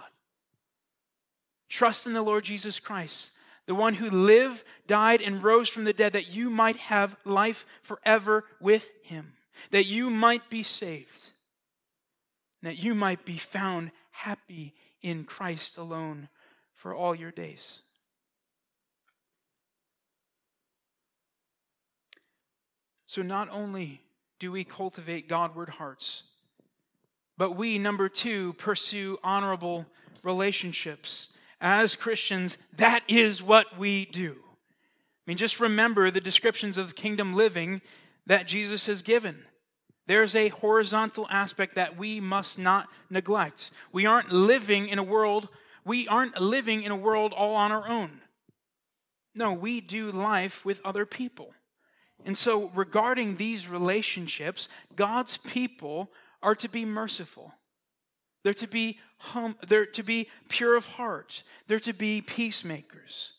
Trust 1.68 2.06
in 2.06 2.12
the 2.12 2.22
Lord 2.22 2.44
Jesus 2.44 2.80
Christ, 2.80 3.30
the 3.66 3.74
one 3.76 3.94
who 3.94 4.10
lived, 4.10 4.64
died, 4.88 5.22
and 5.22 5.42
rose 5.42 5.68
from 5.68 5.84
the 5.84 5.92
dead, 5.92 6.14
that 6.14 6.34
you 6.34 6.50
might 6.50 6.76
have 6.76 7.16
life 7.24 7.64
forever 7.82 8.44
with 8.60 8.90
him, 9.04 9.34
that 9.70 9.86
you 9.86 10.10
might 10.10 10.50
be 10.50 10.64
saved, 10.64 11.29
that 12.62 12.82
you 12.82 12.94
might 12.94 13.24
be 13.24 13.38
found 13.38 13.90
happy 14.10 14.74
in 15.02 15.24
Christ 15.24 15.78
alone 15.78 16.28
for 16.74 16.94
all 16.94 17.14
your 17.14 17.30
days. 17.30 17.80
So, 23.06 23.22
not 23.22 23.48
only 23.50 24.02
do 24.38 24.52
we 24.52 24.64
cultivate 24.64 25.28
Godward 25.28 25.68
hearts, 25.68 26.22
but 27.36 27.56
we, 27.56 27.78
number 27.78 28.08
two, 28.08 28.52
pursue 28.54 29.18
honorable 29.24 29.86
relationships 30.22 31.30
as 31.60 31.96
Christians, 31.96 32.56
that 32.76 33.02
is 33.08 33.42
what 33.42 33.78
we 33.78 34.06
do. 34.06 34.36
I 34.38 35.22
mean, 35.26 35.36
just 35.36 35.60
remember 35.60 36.10
the 36.10 36.20
descriptions 36.20 36.78
of 36.78 36.94
kingdom 36.94 37.34
living 37.34 37.82
that 38.26 38.46
Jesus 38.46 38.86
has 38.86 39.02
given. 39.02 39.44
There's 40.06 40.34
a 40.34 40.48
horizontal 40.48 41.26
aspect 41.30 41.76
that 41.76 41.96
we 41.96 42.20
must 42.20 42.58
not 42.58 42.88
neglect. 43.08 43.70
We 43.92 44.06
aren't 44.06 44.32
living 44.32 44.88
in 44.88 44.98
a 44.98 45.04
world, 45.04 45.48
we 45.84 46.08
aren't 46.08 46.40
living 46.40 46.82
in 46.82 46.92
a 46.92 46.96
world 46.96 47.32
all 47.32 47.54
on 47.54 47.72
our 47.72 47.88
own. 47.88 48.20
No, 49.34 49.52
we 49.52 49.80
do 49.80 50.10
life 50.10 50.64
with 50.64 50.80
other 50.84 51.06
people. 51.06 51.54
And 52.24 52.36
so, 52.36 52.70
regarding 52.74 53.36
these 53.36 53.68
relationships, 53.68 54.68
God's 54.94 55.38
people 55.38 56.10
are 56.42 56.54
to 56.56 56.68
be 56.68 56.84
merciful. 56.84 57.54
They're 58.42 58.54
to 58.54 58.66
be 58.66 58.98
hum, 59.18 59.56
they're 59.66 59.86
to 59.86 60.02
be 60.02 60.28
pure 60.48 60.76
of 60.76 60.86
heart. 60.86 61.42
They're 61.66 61.78
to 61.80 61.92
be 61.92 62.20
peacemakers. 62.20 63.32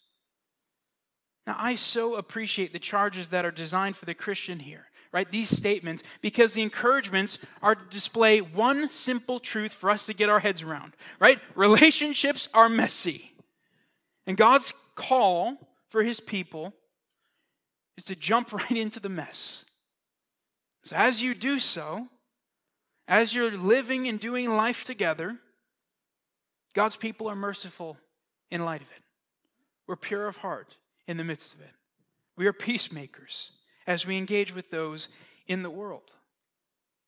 Now, 1.48 1.56
I 1.58 1.76
so 1.76 2.16
appreciate 2.16 2.72
the 2.72 2.80
charges 2.80 3.30
that 3.30 3.46
are 3.46 3.52
designed 3.52 3.96
for 3.96 4.06
the 4.06 4.14
Christian 4.14 4.60
here, 4.60 4.86
right? 5.12 5.30
These 5.30 5.56
statements, 5.56 6.04
because 6.22 6.54
the 6.54 6.62
encouragements 6.62 7.40
are 7.62 7.76
to 7.76 7.86
display 7.90 8.40
one 8.40 8.90
simple 8.90 9.40
truth 9.40 9.72
for 9.72 9.90
us 9.90 10.06
to 10.06 10.14
get 10.14 10.30
our 10.30 10.40
heads 10.40 10.62
around, 10.62 10.94
right? 11.20 11.40
Relationships 11.56 12.48
are 12.54 12.70
messy. 12.70 13.32
And 14.26 14.38
God's 14.38 14.74
call 14.96 15.58
for 15.90 16.04
his 16.04 16.20
people 16.20 16.74
is 17.98 18.06
to 18.06 18.16
jump 18.16 18.54
right 18.54 18.72
into 18.72 19.00
the 19.00 19.10
mess. 19.10 19.66
So, 20.84 20.96
as 20.96 21.22
you 21.22 21.36
do 21.36 21.60
so, 21.60 22.08
as 23.08 23.36
you're 23.36 23.56
living 23.56 24.08
and 24.08 24.20
doing 24.20 24.56
life 24.56 24.86
together, 24.86 25.38
God's 26.74 26.96
people 26.96 27.28
are 27.28 27.36
merciful 27.36 27.98
in 28.50 28.64
light 28.64 28.82
of 28.82 28.88
it. 28.88 29.04
We're 29.88 29.98
pure 29.98 30.28
of 30.28 30.38
heart 30.38 30.78
in 31.08 31.18
the 31.18 31.24
midst 31.24 31.54
of 31.54 31.62
it. 31.62 31.72
We 32.38 32.48
are 32.48 32.54
peacemakers 32.54 33.52
as 33.88 34.06
we 34.06 34.18
engage 34.18 34.54
with 34.54 34.70
those 34.72 35.10
in 35.48 35.64
the 35.64 35.70
world. 35.70 36.14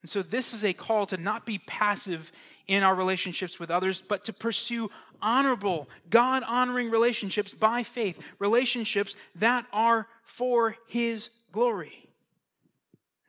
And 0.01 0.09
so, 0.09 0.21
this 0.21 0.53
is 0.53 0.65
a 0.65 0.73
call 0.73 1.05
to 1.07 1.17
not 1.17 1.45
be 1.45 1.59
passive 1.59 2.31
in 2.67 2.83
our 2.83 2.95
relationships 2.95 3.59
with 3.59 3.71
others, 3.71 4.01
but 4.01 4.25
to 4.25 4.33
pursue 4.33 4.89
honorable, 5.21 5.89
God 6.09 6.43
honoring 6.45 6.91
relationships 6.91 7.53
by 7.53 7.83
faith, 7.83 8.21
relationships 8.39 9.15
that 9.35 9.65
are 9.71 10.07
for 10.23 10.75
His 10.87 11.29
glory. 11.51 12.03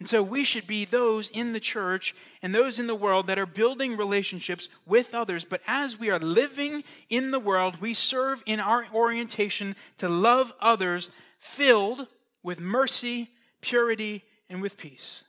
And 0.00 0.08
so 0.08 0.22
we 0.22 0.44
should 0.44 0.66
be 0.66 0.84
those 0.84 1.30
in 1.30 1.52
the 1.52 1.60
church 1.60 2.14
and 2.42 2.54
those 2.54 2.78
in 2.78 2.88
the 2.88 2.94
world 2.94 3.28
that 3.28 3.38
are 3.38 3.46
building 3.46 3.96
relationships 3.96 4.68
with 4.84 5.14
others. 5.14 5.44
But 5.44 5.62
as 5.66 5.98
we 5.98 6.10
are 6.10 6.18
living 6.18 6.82
in 7.08 7.30
the 7.30 7.38
world, 7.38 7.80
we 7.80 7.94
serve 7.94 8.42
in 8.44 8.58
our 8.58 8.86
orientation 8.92 9.76
to 9.98 10.08
love 10.08 10.52
others 10.60 11.10
filled 11.38 12.08
with 12.42 12.60
mercy, 12.60 13.30
purity, 13.64 14.22
and 14.50 14.60
with 14.60 14.76
peace. 14.76 15.24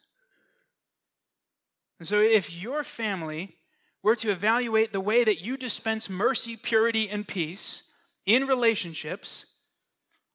And 1.99 2.07
so 2.07 2.19
if 2.19 2.53
your 2.53 2.83
family 2.83 3.55
were 4.03 4.17
to 4.17 4.29
evaluate 4.29 4.91
the 4.91 4.99
way 4.99 5.23
that 5.23 5.41
you 5.41 5.55
dispense 5.55 6.09
mercy, 6.09 6.57
purity, 6.57 7.09
and 7.09 7.25
peace 7.25 7.83
in 8.25 8.45
relationships, 8.45 9.45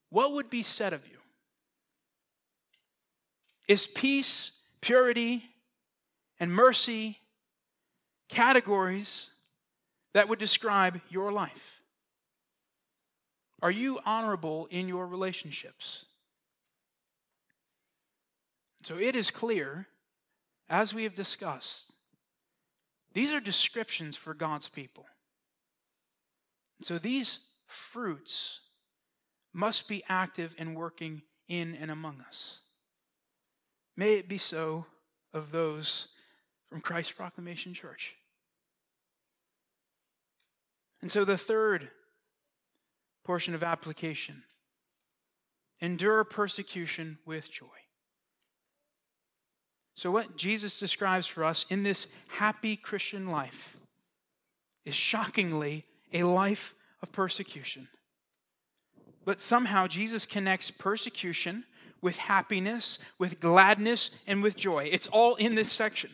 what 0.09 0.33
would 0.33 0.49
be 0.49 0.63
said 0.63 0.95
of 0.95 1.07
you? 1.07 1.19
Is 3.69 3.87
peace, 3.87 4.53
purity, 4.81 5.45
and 6.41 6.51
mercy 6.51 7.19
categories 8.31 9.31
that 10.15 10.29
would 10.29 10.39
describe 10.39 11.01
your 11.11 11.31
life? 11.31 11.83
Are 13.61 13.71
you 13.71 14.01
honorable 14.07 14.67
in 14.71 14.89
your 14.89 15.07
relationships? 15.07 16.07
So 18.83 18.99
it 18.99 19.15
is 19.15 19.31
clear, 19.31 19.87
as 20.69 20.95
we 20.95 21.05
have 21.05 21.15
discussed, 21.15 21.93
these 23.13 23.33
are 23.33 23.41
descriptions 23.41 24.17
for 24.17 24.35
God's 24.35 24.69
people. 24.69 25.07
So 26.83 26.99
these 26.99 27.41
fruits 27.67 28.61
must 29.53 29.89
be 29.89 30.03
active 30.09 30.55
and 30.59 30.77
working 30.77 31.23
in 31.49 31.75
and 31.75 31.91
among 31.91 32.21
us. 32.27 32.61
May 33.97 34.15
it 34.15 34.29
be 34.29 34.39
so 34.39 34.87
of 35.35 35.51
those 35.51 36.09
from 36.69 36.81
Christ 36.81 37.17
Proclamation 37.17 37.75
Church. 37.75 38.15
And 41.03 41.11
so 41.11 41.25
the 41.25 41.37
third 41.37 41.91
portion 43.25 43.55
of 43.55 43.63
application 43.63 44.45
endure 45.81 46.25
persecution 46.25 47.19
with 47.27 47.51
joy. 47.51 47.67
So, 50.01 50.11
what 50.11 50.35
Jesus 50.35 50.79
describes 50.79 51.27
for 51.27 51.45
us 51.45 51.67
in 51.69 51.83
this 51.83 52.07
happy 52.29 52.75
Christian 52.75 53.29
life 53.29 53.77
is 54.87 54.95
shockingly 54.95 55.85
a 56.11 56.23
life 56.23 56.75
of 57.03 57.13
persecution. 57.13 57.87
But 59.27 59.43
somehow 59.43 59.89
Jesus 59.89 60.25
connects 60.25 60.71
persecution 60.71 61.65
with 62.01 62.17
happiness, 62.17 62.99
with 63.19 63.41
gladness, 63.41 64.11
and 64.27 64.43
with 64.43 64.57
joy. 64.57 64.89
It's 64.91 65.07
all 65.07 65.35
in 65.35 65.55
this 65.55 65.71
section. 65.71 66.09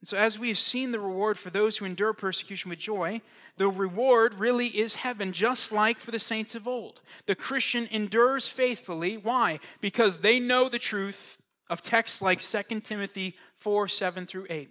And 0.00 0.08
so, 0.08 0.16
as 0.16 0.38
we 0.38 0.46
have 0.46 0.58
seen 0.58 0.92
the 0.92 1.00
reward 1.00 1.36
for 1.36 1.50
those 1.50 1.76
who 1.76 1.86
endure 1.86 2.12
persecution 2.12 2.70
with 2.70 2.78
joy, 2.78 3.20
the 3.56 3.66
reward 3.66 4.34
really 4.34 4.68
is 4.68 4.94
heaven, 4.94 5.32
just 5.32 5.72
like 5.72 5.98
for 5.98 6.12
the 6.12 6.20
saints 6.20 6.54
of 6.54 6.68
old. 6.68 7.00
The 7.26 7.34
Christian 7.34 7.88
endures 7.90 8.46
faithfully. 8.46 9.16
Why? 9.16 9.58
Because 9.80 10.18
they 10.18 10.38
know 10.38 10.68
the 10.68 10.78
truth 10.78 11.36
of 11.70 11.82
texts 11.82 12.20
like 12.20 12.40
2 12.40 12.80
Timothy 12.80 13.36
4 13.56 13.88
7 13.88 14.26
through 14.26 14.46
8, 14.50 14.70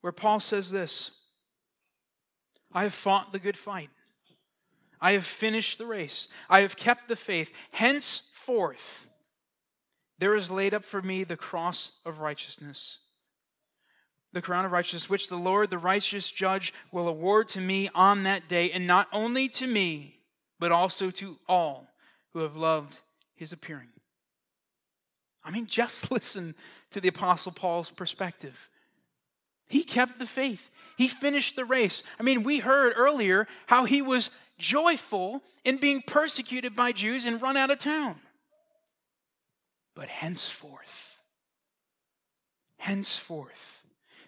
where 0.00 0.12
Paul 0.12 0.40
says 0.40 0.70
this 0.70 1.12
I 2.72 2.82
have 2.82 2.94
fought 2.94 3.32
the 3.32 3.38
good 3.38 3.56
fight. 3.56 3.90
I 5.00 5.12
have 5.12 5.26
finished 5.26 5.78
the 5.78 5.86
race. 5.86 6.28
I 6.48 6.60
have 6.60 6.76
kept 6.76 7.08
the 7.08 7.16
faith. 7.16 7.52
Henceforth, 7.70 9.08
there 10.18 10.34
is 10.34 10.50
laid 10.50 10.72
up 10.72 10.84
for 10.84 11.02
me 11.02 11.24
the 11.24 11.36
cross 11.36 12.00
of 12.06 12.20
righteousness, 12.20 12.98
the 14.32 14.42
crown 14.42 14.64
of 14.64 14.72
righteousness, 14.72 15.10
which 15.10 15.28
the 15.28 15.36
Lord, 15.36 15.70
the 15.70 15.78
righteous 15.78 16.30
judge, 16.30 16.72
will 16.92 17.08
award 17.08 17.48
to 17.48 17.60
me 17.60 17.90
on 17.94 18.22
that 18.22 18.48
day, 18.48 18.70
and 18.70 18.86
not 18.86 19.08
only 19.12 19.48
to 19.50 19.66
me, 19.66 20.20
but 20.58 20.72
also 20.72 21.10
to 21.10 21.36
all 21.48 21.86
who 22.32 22.40
have 22.40 22.56
loved 22.56 23.00
his 23.34 23.52
appearing. 23.52 23.88
I 25.46 25.50
mean, 25.52 25.66
just 25.66 26.10
listen 26.10 26.54
to 26.90 27.00
the 27.00 27.08
Apostle 27.08 27.52
Paul's 27.52 27.90
perspective. 27.90 28.68
He 29.68 29.82
kept 29.82 30.18
the 30.18 30.26
faith. 30.26 30.70
He 30.96 31.08
finished 31.08 31.56
the 31.56 31.64
race. 31.64 32.02
I 32.20 32.22
mean, 32.22 32.42
we 32.42 32.58
heard 32.58 32.92
earlier 32.96 33.46
how 33.66 33.84
he 33.84 34.02
was 34.02 34.30
joyful 34.58 35.42
in 35.64 35.76
being 35.78 36.02
persecuted 36.02 36.74
by 36.74 36.92
Jews 36.92 37.24
and 37.24 37.42
run 37.42 37.56
out 37.56 37.70
of 37.70 37.78
town. 37.78 38.16
But 39.94 40.08
henceforth, 40.08 41.18
henceforth, 42.78 43.82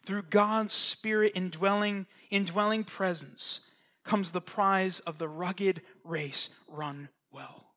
through 0.05 0.23
God's 0.23 0.73
Spirit 0.73 1.33
indwelling, 1.35 2.07
indwelling 2.31 2.85
presence, 2.85 3.61
comes 4.03 4.33
the 4.33 4.41
prize 4.41 5.01
of 5.01 5.19
the 5.19 5.29
rugged 5.29 5.83
race 6.03 6.49
run 6.66 7.11
well. 7.31 7.68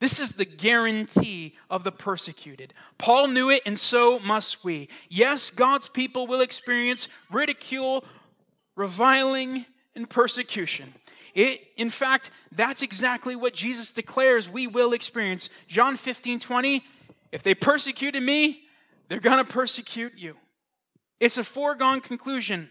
This 0.00 0.20
is 0.20 0.32
the 0.32 0.44
guarantee 0.44 1.56
of 1.68 1.82
the 1.82 1.90
persecuted. 1.90 2.72
Paul 2.98 3.28
knew 3.28 3.50
it, 3.50 3.62
and 3.66 3.78
so 3.78 4.20
must 4.20 4.64
we. 4.64 4.88
Yes, 5.08 5.50
God's 5.50 5.88
people 5.88 6.26
will 6.26 6.40
experience 6.40 7.08
ridicule, 7.30 8.04
reviling, 8.76 9.66
and 9.96 10.08
persecution. 10.08 10.94
It, 11.34 11.62
in 11.76 11.90
fact, 11.90 12.30
that's 12.52 12.82
exactly 12.82 13.34
what 13.34 13.54
Jesus 13.54 13.90
declares 13.90 14.48
we 14.48 14.68
will 14.68 14.92
experience. 14.92 15.50
John 15.66 15.96
15, 15.96 16.38
20, 16.38 16.84
if 17.32 17.42
they 17.42 17.54
persecuted 17.54 18.22
me, 18.22 18.62
they're 19.08 19.20
going 19.20 19.44
to 19.44 19.50
persecute 19.50 20.16
you. 20.16 20.36
It's 21.18 21.38
a 21.38 21.44
foregone 21.44 22.00
conclusion. 22.00 22.68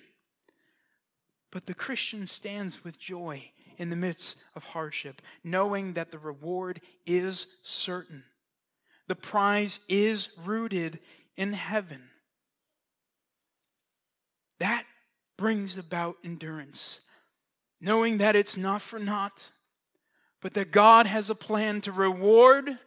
But 1.51 1.65
the 1.65 1.73
Christian 1.73 2.25
stands 2.27 2.83
with 2.83 2.99
joy 2.99 3.51
in 3.77 3.89
the 3.89 3.95
midst 3.95 4.37
of 4.55 4.63
hardship, 4.63 5.21
knowing 5.43 5.93
that 5.93 6.11
the 6.11 6.19
reward 6.19 6.81
is 7.05 7.47
certain. 7.63 8.23
The 9.07 9.15
prize 9.15 9.79
is 9.87 10.29
rooted 10.43 10.99
in 11.35 11.53
heaven. 11.53 12.01
That 14.59 14.83
brings 15.37 15.77
about 15.77 16.17
endurance, 16.23 17.01
knowing 17.79 18.17
that 18.17 18.35
it's 18.35 18.57
not 18.57 18.81
for 18.81 18.99
naught, 18.99 19.51
but 20.41 20.53
that 20.53 20.71
God 20.71 21.05
has 21.05 21.29
a 21.29 21.35
plan 21.35 21.81
to 21.81 21.91
reward 21.91 22.77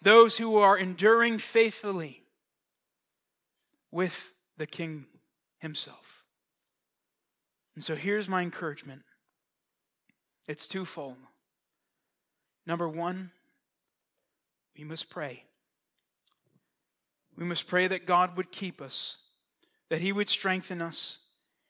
those 0.00 0.36
who 0.36 0.56
are 0.56 0.78
enduring 0.78 1.38
faithfully 1.38 2.22
with 3.90 4.32
the 4.56 4.66
King 4.66 5.06
Himself. 5.58 6.24
And 7.74 7.82
so 7.82 7.94
here's 7.94 8.28
my 8.28 8.42
encouragement 8.42 9.02
it's 10.48 10.66
twofold. 10.66 11.16
Number 12.66 12.88
one, 12.88 13.30
we 14.76 14.84
must 14.84 15.10
pray. 15.10 15.44
We 17.36 17.44
must 17.44 17.68
pray 17.68 17.86
that 17.86 18.06
God 18.06 18.36
would 18.36 18.50
keep 18.50 18.80
us, 18.80 19.18
that 19.90 20.00
He 20.00 20.10
would 20.10 20.28
strengthen 20.28 20.82
us, 20.82 21.18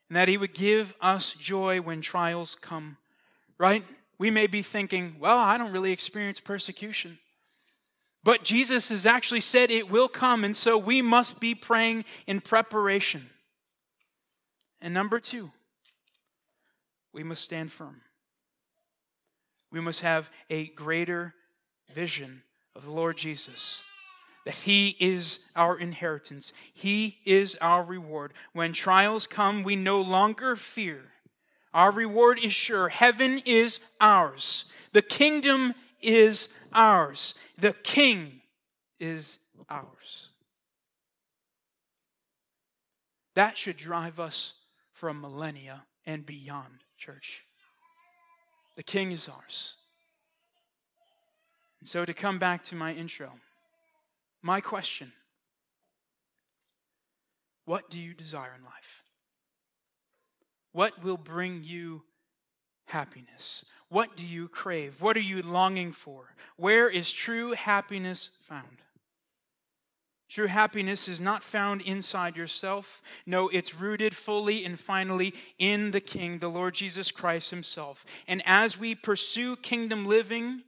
and 0.08 0.16
that 0.16 0.28
He 0.28 0.38
would 0.38 0.54
give 0.54 0.94
us 1.00 1.34
joy 1.34 1.80
when 1.80 2.00
trials 2.00 2.56
come. 2.58 2.96
Right? 3.58 3.84
We 4.18 4.30
may 4.30 4.46
be 4.46 4.62
thinking, 4.62 5.16
well, 5.18 5.36
I 5.36 5.58
don't 5.58 5.72
really 5.72 5.92
experience 5.92 6.40
persecution. 6.40 7.18
But 8.24 8.44
Jesus 8.44 8.88
has 8.88 9.06
actually 9.06 9.40
said 9.40 9.70
it 9.70 9.90
will 9.90 10.08
come, 10.08 10.44
and 10.44 10.54
so 10.54 10.76
we 10.78 11.02
must 11.02 11.40
be 11.40 11.54
praying 11.54 12.04
in 12.26 12.40
preparation. 12.40 13.28
And 14.80 14.94
number 14.94 15.20
two, 15.20 15.50
we 17.12 17.22
must 17.22 17.42
stand 17.42 17.72
firm. 17.72 18.00
We 19.70 19.80
must 19.80 20.00
have 20.00 20.30
a 20.48 20.68
greater 20.68 21.34
vision 21.92 22.42
of 22.74 22.84
the 22.84 22.90
Lord 22.90 23.16
Jesus. 23.16 23.82
That 24.44 24.54
He 24.54 24.96
is 24.98 25.40
our 25.54 25.78
inheritance. 25.78 26.52
He 26.72 27.18
is 27.24 27.56
our 27.60 27.84
reward. 27.84 28.32
When 28.52 28.72
trials 28.72 29.26
come, 29.26 29.62
we 29.62 29.76
no 29.76 30.00
longer 30.00 30.56
fear. 30.56 31.02
Our 31.74 31.90
reward 31.90 32.38
is 32.42 32.52
sure. 32.52 32.88
Heaven 32.88 33.42
is 33.44 33.80
ours. 34.00 34.64
The 34.92 35.02
kingdom 35.02 35.74
is 36.00 36.48
ours. 36.72 37.34
The 37.58 37.72
King 37.72 38.40
is 38.98 39.38
ours. 39.68 40.30
That 43.34 43.58
should 43.58 43.76
drive 43.76 44.18
us 44.18 44.54
for 44.92 45.08
a 45.08 45.14
millennia 45.14 45.84
and 46.06 46.24
beyond, 46.24 46.82
church. 46.96 47.44
The 48.78 48.84
king 48.84 49.10
is 49.10 49.28
ours. 49.28 49.74
And 51.80 51.88
so, 51.88 52.04
to 52.04 52.14
come 52.14 52.38
back 52.38 52.62
to 52.66 52.76
my 52.76 52.92
intro, 52.92 53.32
my 54.40 54.60
question 54.60 55.12
What 57.64 57.90
do 57.90 57.98
you 57.98 58.14
desire 58.14 58.54
in 58.56 58.64
life? 58.64 59.02
What 60.70 61.02
will 61.02 61.16
bring 61.16 61.64
you 61.64 62.04
happiness? 62.84 63.64
What 63.88 64.16
do 64.16 64.24
you 64.24 64.46
crave? 64.46 65.02
What 65.02 65.16
are 65.16 65.28
you 65.32 65.42
longing 65.42 65.90
for? 65.90 66.32
Where 66.56 66.88
is 66.88 67.10
true 67.10 67.54
happiness 67.54 68.30
found? 68.42 68.78
True 70.28 70.46
happiness 70.46 71.08
is 71.08 71.22
not 71.22 71.42
found 71.42 71.80
inside 71.80 72.36
yourself. 72.36 73.00
No, 73.24 73.48
it's 73.48 73.74
rooted 73.74 74.14
fully 74.14 74.64
and 74.64 74.78
finally 74.78 75.32
in 75.58 75.90
the 75.90 76.00
King, 76.00 76.38
the 76.38 76.50
Lord 76.50 76.74
Jesus 76.74 77.10
Christ 77.10 77.50
Himself. 77.50 78.04
And 78.26 78.42
as 78.44 78.78
we 78.78 78.94
pursue 78.94 79.56
kingdom 79.56 80.06
living, 80.06 80.64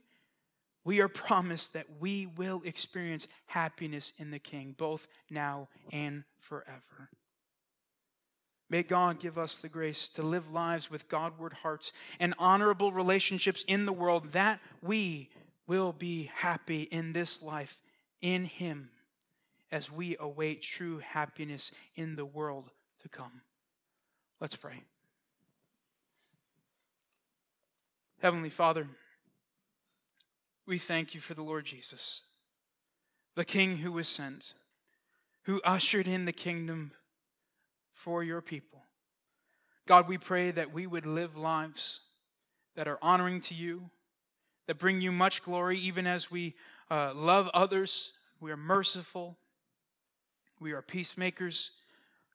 we 0.83 0.99
are 0.99 1.07
promised 1.07 1.73
that 1.73 1.85
we 1.99 2.25
will 2.25 2.63
experience 2.65 3.27
happiness 3.45 4.13
in 4.17 4.31
the 4.31 4.39
King, 4.39 4.73
both 4.75 5.07
now 5.29 5.67
and 5.91 6.23
forever. 6.39 7.09
May 8.67 8.81
God 8.81 9.19
give 9.19 9.37
us 9.37 9.59
the 9.59 9.69
grace 9.69 10.09
to 10.09 10.23
live 10.23 10.51
lives 10.51 10.89
with 10.89 11.07
Godward 11.07 11.53
hearts 11.53 11.91
and 12.19 12.33
honorable 12.39 12.91
relationships 12.91 13.63
in 13.67 13.85
the 13.85 13.93
world 13.93 14.31
that 14.31 14.59
we 14.81 15.29
will 15.67 15.93
be 15.93 16.31
happy 16.33 16.83
in 16.83 17.13
this 17.13 17.43
life 17.43 17.77
in 18.21 18.45
Him 18.45 18.89
as 19.71 19.91
we 19.91 20.17
await 20.19 20.61
true 20.61 20.99
happiness 20.99 21.71
in 21.95 22.15
the 22.15 22.25
world 22.25 22.71
to 23.01 23.09
come. 23.09 23.41
Let's 24.39 24.55
pray. 24.55 24.83
Heavenly 28.21 28.49
Father, 28.49 28.87
we 30.67 30.77
thank 30.77 31.15
you 31.15 31.21
for 31.21 31.33
the 31.33 31.41
Lord 31.41 31.65
Jesus, 31.65 32.21
the 33.35 33.45
King 33.45 33.77
who 33.77 33.91
was 33.91 34.07
sent, 34.07 34.53
who 35.43 35.61
ushered 35.63 36.07
in 36.07 36.25
the 36.25 36.31
kingdom 36.31 36.91
for 37.93 38.23
your 38.23 38.41
people. 38.41 38.83
God, 39.87 40.07
we 40.07 40.17
pray 40.17 40.51
that 40.51 40.71
we 40.71 40.85
would 40.85 41.05
live 41.05 41.35
lives 41.35 42.01
that 42.75 42.87
are 42.87 42.99
honoring 43.01 43.41
to 43.41 43.55
you, 43.55 43.89
that 44.67 44.77
bring 44.77 45.01
you 45.01 45.11
much 45.11 45.43
glory, 45.43 45.79
even 45.79 46.05
as 46.05 46.29
we 46.29 46.55
uh, 46.89 47.13
love 47.15 47.49
others, 47.53 48.13
we 48.39 48.51
are 48.51 48.57
merciful, 48.57 49.37
we 50.61 50.73
are 50.73 50.83
peacemakers. 50.83 51.71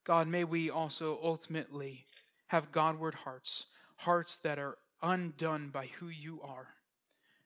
God, 0.04 0.26
may 0.26 0.42
we 0.44 0.68
also 0.68 1.18
ultimately 1.22 2.04
have 2.48 2.72
Godward 2.72 3.14
hearts, 3.14 3.66
hearts 3.96 4.38
that 4.38 4.58
are 4.58 4.76
undone 5.00 5.68
by 5.68 5.86
who 6.00 6.08
you 6.08 6.40
are. 6.42 6.66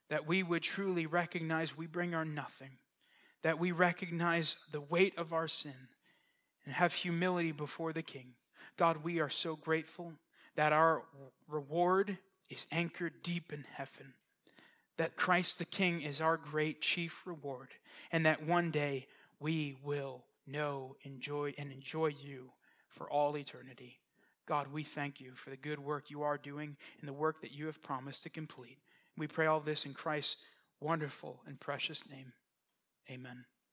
That 0.09 0.27
we 0.27 0.43
would 0.43 0.63
truly 0.63 1.07
recognize 1.07 1.77
we 1.77 1.87
bring 1.87 2.15
our 2.15 2.25
nothing, 2.25 2.71
that 3.43 3.59
we 3.59 3.73
recognize 3.73 4.57
the 4.73 4.81
weight 4.81 5.17
of 5.19 5.33
our 5.33 5.47
sin, 5.47 5.89
and 6.65 6.75
have 6.75 6.95
humility 6.95 7.53
before 7.53 7.93
the 7.93 8.03
King. 8.03 8.33
God, 8.77 9.05
we 9.05 9.21
are 9.21 9.29
so 9.29 9.57
grateful 9.57 10.15
that 10.57 10.73
our 10.73 11.03
reward 11.47 12.19
is 12.49 12.67
anchored 12.73 13.23
deep 13.23 13.53
in 13.53 13.65
heaven, 13.75 14.15
that 14.97 15.17
Christ 15.17 15.59
the 15.59 15.65
King 15.65 16.01
is 16.01 16.21
our 16.21 16.37
great 16.37 16.81
chief 16.81 17.27
reward, 17.27 17.69
and 18.11 18.27
that 18.27 18.43
one 18.43 18.71
day 18.71 19.07
we 19.39 19.77
will 19.85 20.25
know, 20.47 20.97
enjoy, 21.03 21.55
and 21.59 21.73
enjoy 21.73 22.09
you 22.09 22.51
for 22.89 23.11
all 23.11 23.37
eternity. 23.37 24.01
God, 24.47 24.67
we 24.73 24.83
thank 24.83 25.21
you 25.21 25.33
for 25.35 25.51
the 25.51 25.57
good 25.57 25.79
work 25.79 26.11
you 26.11 26.23
are 26.23 26.39
doing 26.39 26.77
and 27.01 27.09
the 27.09 27.13
work 27.13 27.41
that 27.41 27.53
you 27.53 27.67
have 27.67 27.83
promised 27.83 28.25
to 28.25 28.31
complete. 28.31 28.79
We 29.17 29.29
pray 29.29 29.47
all 29.47 29.61
this 29.61 29.87
in 29.87 29.95
Christ's 29.95 30.37
wonderful 30.81 31.41
and 31.47 31.61
precious 31.61 32.09
name. 32.11 32.33
Amen. 33.11 33.45